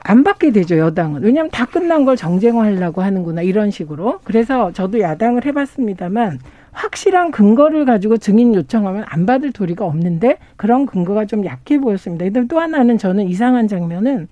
안 0.06 0.22
받게 0.22 0.52
되죠, 0.52 0.76
여당은. 0.76 1.22
왜냐하면 1.22 1.50
다 1.50 1.64
끝난 1.64 2.04
걸 2.04 2.14
정쟁화하려고 2.14 3.00
하는구나, 3.00 3.40
이런 3.40 3.70
식으로. 3.70 4.20
그래서 4.24 4.70
저도 4.72 5.00
야당을 5.00 5.46
해봤습니다만, 5.46 6.40
확실한 6.74 7.30
근거를 7.30 7.84
가지고 7.84 8.18
증인 8.18 8.54
요청하면 8.54 9.04
안 9.06 9.26
받을 9.26 9.52
도리가 9.52 9.86
없는데, 9.86 10.38
그런 10.56 10.86
근거가 10.86 11.24
좀 11.24 11.44
약해 11.46 11.78
보였습니다. 11.78 12.24
근데 12.24 12.46
또 12.46 12.60
하나는 12.60 12.98
저는 12.98 13.26
이상한 13.26 13.68
장면은, 13.68 14.28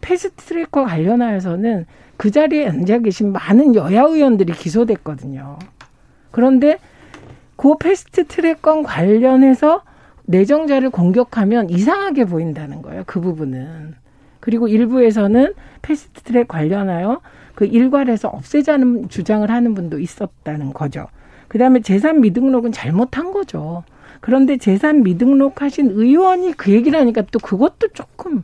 패스트 0.00 0.44
트랙과 0.44 0.84
관련하여서는 0.84 1.86
그 2.16 2.30
자리에 2.30 2.68
앉아 2.68 2.98
계신 2.98 3.32
많은 3.32 3.74
여야 3.74 4.02
의원들이 4.02 4.52
기소됐거든요. 4.52 5.58
그런데 6.30 6.78
그 7.56 7.76
패스트 7.78 8.26
트랙과 8.26 8.82
관련해서 8.82 9.82
내정자를 10.26 10.90
공격하면 10.90 11.70
이상하게 11.70 12.24
보인다는 12.24 12.82
거예요. 12.82 13.02
그 13.06 13.20
부분은. 13.20 13.94
그리고 14.40 14.66
일부에서는 14.66 15.54
패스트 15.82 16.22
트랙 16.22 16.48
관련하여 16.48 17.20
그 17.54 17.64
일괄해서 17.64 18.28
없애자는 18.28 19.08
주장을 19.08 19.48
하는 19.48 19.74
분도 19.74 19.98
있었다는 19.98 20.72
거죠. 20.72 21.06
그 21.52 21.58
다음에 21.58 21.80
재산 21.80 22.22
미등록은 22.22 22.72
잘못한 22.72 23.30
거죠. 23.30 23.84
그런데 24.22 24.56
재산 24.56 25.02
미등록 25.02 25.60
하신 25.60 25.90
의원이 25.90 26.54
그 26.54 26.72
얘기를 26.72 26.98
하니까 26.98 27.24
또 27.30 27.38
그것도 27.38 27.88
조금 27.92 28.42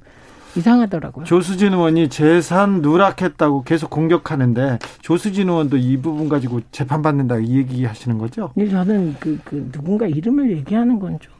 이상하더라고요. 0.54 1.24
조수진 1.24 1.72
의원이 1.72 2.10
재산 2.10 2.82
누락했다고 2.82 3.62
계속 3.62 3.88
공격하는데 3.88 4.80
조수진 5.00 5.48
의원도 5.48 5.78
이 5.78 5.96
부분 5.96 6.28
가지고 6.28 6.60
재판 6.70 7.00
받는다 7.00 7.38
이 7.38 7.56
얘기 7.56 7.86
하시는 7.86 8.18
거죠? 8.18 8.50
근데 8.54 8.68
저는 8.68 9.16
그, 9.18 9.40
그 9.42 9.70
누군가 9.72 10.06
이름을 10.06 10.50
얘기하는 10.50 10.98
건 10.98 11.18
좀. 11.18 11.32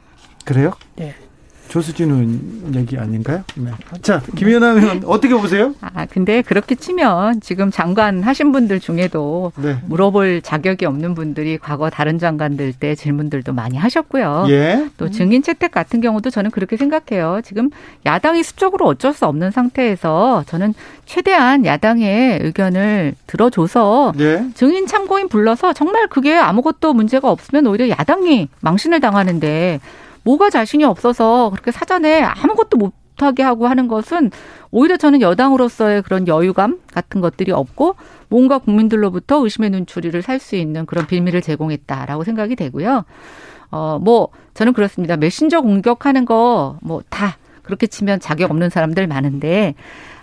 그래요? 0.45 0.71
네. 0.95 1.13
조수진 1.69 2.09
의원 2.09 2.75
얘기 2.75 2.97
아닌가요? 2.97 3.43
네. 3.55 3.71
자, 4.01 4.21
김연아 4.35 4.71
의원 4.71 5.03
어떻게 5.05 5.35
보세요? 5.35 5.75
아, 5.81 6.05
근데 6.07 6.41
그렇게 6.41 6.73
치면 6.73 7.41
지금 7.41 7.69
장관 7.69 8.23
하신 8.23 8.51
분들 8.51 8.79
중에도 8.79 9.51
네. 9.55 9.77
물어볼 9.85 10.41
자격이 10.41 10.85
없는 10.85 11.13
분들이 11.13 11.59
과거 11.59 11.91
다른 11.91 12.17
장관들 12.17 12.73
때 12.73 12.95
질문들도 12.95 13.53
많이 13.53 13.77
하셨고요. 13.77 14.47
예. 14.49 14.89
또 14.97 15.11
증인 15.11 15.43
채택 15.43 15.71
같은 15.71 16.01
경우도 16.01 16.31
저는 16.31 16.49
그렇게 16.49 16.75
생각해요. 16.75 17.41
지금 17.43 17.69
야당이 18.05 18.41
수적으로 18.41 18.87
어쩔 18.87 19.13
수 19.13 19.27
없는 19.27 19.51
상태에서 19.51 20.43
저는 20.47 20.73
최대한 21.05 21.65
야당의 21.65 22.39
의견을 22.41 23.13
들어줘서 23.27 24.13
예. 24.19 24.43
증인 24.55 24.87
참고인 24.87 25.29
불러서 25.29 25.73
정말 25.73 26.07
그게 26.07 26.35
아무것도 26.35 26.93
문제가 26.93 27.29
없으면 27.29 27.67
오히려 27.67 27.89
야당이 27.89 28.49
망신을 28.61 28.99
당하는데 29.01 29.79
뭐가 30.29 30.51
자신이 30.51 30.83
없어서 30.83 31.49
그렇게 31.49 31.71
사전에 31.71 32.21
아무것도 32.21 32.77
못 32.77 32.93
하게 33.17 33.41
하고 33.41 33.67
하는 33.67 33.87
것은 33.87 34.29
오히려 34.69 34.95
저는 34.95 35.21
여당으로서의 35.21 36.03
그런 36.03 36.27
여유감 36.27 36.79
같은 36.93 37.19
것들이 37.19 37.51
없고 37.51 37.95
뭔가 38.29 38.59
국민들로부터 38.59 39.43
의심의 39.43 39.71
눈초리를 39.71 40.21
살 40.21 40.39
수 40.39 40.55
있는 40.55 40.85
그런 40.85 41.07
빌미를 41.07 41.41
제공했다라고 41.41 42.23
생각이 42.23 42.55
되고요. 42.55 43.03
어, 43.71 43.99
뭐, 44.01 44.29
저는 44.53 44.73
그렇습니다. 44.73 45.17
메신저 45.17 45.61
공격하는 45.61 46.25
거, 46.25 46.77
뭐, 46.81 47.01
다 47.09 47.37
그렇게 47.61 47.87
치면 47.87 48.19
자격 48.19 48.49
없는 48.51 48.69
사람들 48.69 49.05
많은데, 49.05 49.75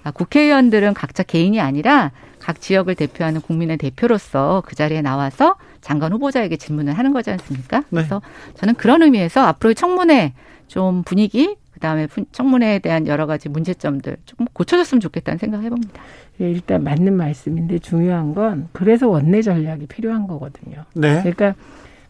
아, 0.04 0.10
국회의원들은 0.10 0.94
각자 0.94 1.22
개인이 1.22 1.60
아니라 1.60 2.12
각 2.46 2.60
지역을 2.60 2.94
대표하는 2.94 3.40
국민의 3.40 3.76
대표로서 3.76 4.62
그 4.66 4.76
자리에 4.76 5.02
나와서 5.02 5.56
장관 5.80 6.12
후보자에게 6.12 6.56
질문을 6.56 6.92
하는 6.92 7.12
거지 7.12 7.32
않습니까? 7.32 7.80
네. 7.80 7.84
그래서 7.90 8.22
저는 8.54 8.74
그런 8.76 9.02
의미에서 9.02 9.40
앞으로의 9.40 9.74
청문회 9.74 10.32
좀 10.68 11.02
분위기, 11.02 11.56
그 11.72 11.80
다음에 11.80 12.06
청문회에 12.30 12.78
대한 12.78 13.08
여러 13.08 13.26
가지 13.26 13.48
문제점들 13.48 14.18
조금 14.26 14.46
고쳐졌으면 14.52 15.00
좋겠다는 15.00 15.38
생각 15.38 15.64
해 15.64 15.70
봅니다. 15.70 16.00
예, 16.40 16.48
일단 16.48 16.84
맞는 16.84 17.14
말씀인데 17.14 17.80
중요한 17.80 18.32
건 18.32 18.68
그래서 18.70 19.08
원내 19.08 19.42
전략이 19.42 19.86
필요한 19.86 20.28
거거든요. 20.28 20.84
네. 20.94 21.18
그러니까 21.22 21.56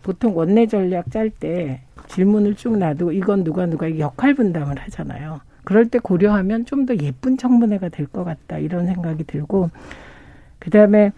보통 0.03 0.37
원내 0.37 0.66
전략 0.66 1.11
짤 1.11 1.30
때 1.30 1.80
질문을 2.09 2.57
쭉 2.57 2.76
놔두고 2.76 3.12
이건 3.12 3.43
누가 3.43 3.64
누가 3.64 3.99
역할 3.99 4.34
분담을 4.34 4.78
하잖아요. 4.80 5.41
그럴 5.64 5.89
때 5.89 5.99
고려하면 5.99 6.66
좀 6.66 6.84
더 6.84 6.95
예쁜 6.99 7.39
청문회가 7.39 7.89
될 7.89 8.07
것 8.07 8.22
같다 8.22 8.59
이런 8.59 8.84
생각이 8.87 9.24
들고 9.24 9.70
그다음에 10.59 11.12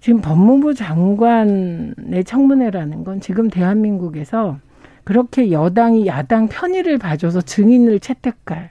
지금 0.00 0.20
법무부 0.20 0.74
장관의 0.74 2.24
청문회라는 2.24 3.04
건 3.04 3.20
지금 3.20 3.48
대한민국에서 3.48 4.58
그렇게 5.04 5.50
여당이 5.50 6.06
야당 6.06 6.48
편의를 6.48 6.98
봐줘서 6.98 7.40
증인을 7.40 8.00
채택할 8.00 8.70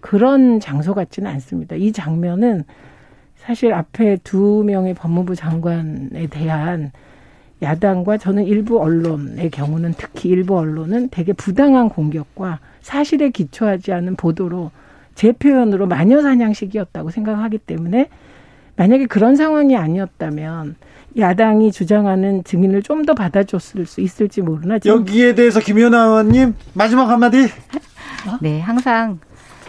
그런 0.00 0.60
장소 0.60 0.94
같지는 0.94 1.30
않습니다. 1.30 1.76
이 1.76 1.92
장면은 1.92 2.64
사실 3.36 3.72
앞에 3.72 4.18
두 4.22 4.62
명의 4.66 4.94
법무부 4.94 5.34
장관에 5.34 6.26
대한 6.28 6.92
야당과 7.62 8.16
저는 8.16 8.44
일부 8.44 8.80
언론의 8.80 9.50
경우는 9.50 9.94
특히 9.96 10.30
일부 10.30 10.58
언론은 10.58 11.08
되게 11.10 11.32
부당한 11.32 11.88
공격과 11.88 12.60
사실에 12.80 13.30
기초하지 13.30 13.92
않은 13.92 14.16
보도로 14.16 14.70
제 15.14 15.32
표현으로 15.32 15.86
마녀사냥식이었다고 15.86 17.10
생각하기 17.10 17.58
때문에 17.58 18.08
만약에 18.80 19.04
그런 19.04 19.36
상황이 19.36 19.76
아니었다면 19.76 20.74
야당이 21.18 21.70
주장하는 21.70 22.44
증인을 22.44 22.82
좀 22.82 23.04
더 23.04 23.12
받아줬을 23.14 23.84
수 23.84 24.00
있을지 24.00 24.40
모르나 24.40 24.78
지금 24.78 24.98
여기에 25.00 25.34
대해서 25.34 25.60
김연아 25.60 26.04
의원님 26.04 26.54
마지막 26.74 27.08
한마디. 27.10 27.46
네, 28.40 28.60
항상 28.60 29.18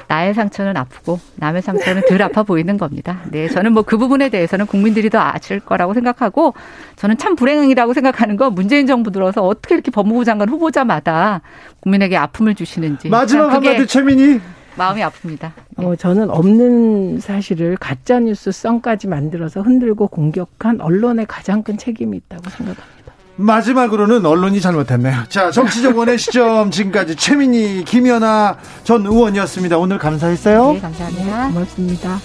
나의 0.08 0.34
상처는 0.34 0.76
아프고 0.78 1.20
남의 1.36 1.62
상처는 1.62 2.04
덜 2.08 2.22
아파 2.22 2.44
보이는 2.44 2.78
겁니다. 2.78 3.20
네, 3.32 3.48
저는 3.50 3.74
뭐 3.74 3.84
그 3.84 3.98
부분에 3.98 4.30
대해서는 4.30 4.66
국민들이 4.66 5.10
더 5.10 5.20
아실 5.20 5.60
거라고 5.60 5.94
생각하고 5.94 6.54
저는 6.98 7.18
참 7.18 7.36
불행이라고 7.36 7.94
생각하는 7.94 8.38
건 8.38 8.54
문재인 8.54 8.88
정부 8.88 9.12
들어서 9.12 9.42
어떻게 9.46 9.76
이렇게 9.76 9.92
법무부 9.92 10.24
장관 10.24 10.48
후보자마다 10.50 11.42
국민에게 11.82 12.16
아픔을 12.16 12.56
주시는지 12.56 13.10
마지막 13.10 13.52
한마디 13.54 13.86
최민희. 13.88 14.40
마음이 14.76 15.02
아픕니다. 15.02 15.52
네. 15.78 15.86
어, 15.86 15.96
저는 15.96 16.30
없는 16.30 17.20
사실을 17.20 17.78
가짜 17.78 18.20
뉴스 18.20 18.52
성까지 18.52 19.08
만들어서 19.08 19.62
흔들고 19.62 20.08
공격한 20.08 20.82
언론의 20.82 21.26
가장 21.28 21.64
큰 21.64 21.78
책임이 21.78 22.18
있다고 22.18 22.50
생각합니다. 22.50 23.02
마지막으로는 23.36 24.26
언론이 24.26 24.62
잘못했네요. 24.62 25.24
자, 25.30 25.52
정치적 25.52 25.98
원의 25.98 26.18
시점 26.18 26.70
지금까지 26.70 27.16
최민희, 27.16 27.84
김연아 27.86 28.58
전 28.84 29.06
의원이었습니다. 29.06 29.78
오늘 29.78 29.98
감사했어요. 29.98 30.74
네, 30.74 30.80
감사합니다. 30.80 31.48
고맙습니다. 31.48 32.20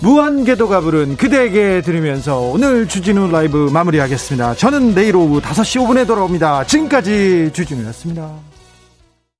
무한궤도가 0.00 0.80
부른 0.80 1.16
그대에게 1.16 1.82
들으면서 1.82 2.38
오늘 2.40 2.86
주진우 2.86 3.30
라이브 3.30 3.68
마무리하겠습니다. 3.72 4.54
저는 4.54 4.94
내일 4.94 5.16
오후 5.16 5.40
5시 5.40 5.84
5분에 5.84 6.06
돌아옵니다. 6.06 6.64
지금까지 6.64 7.50
주진우였습니다. 7.52 8.47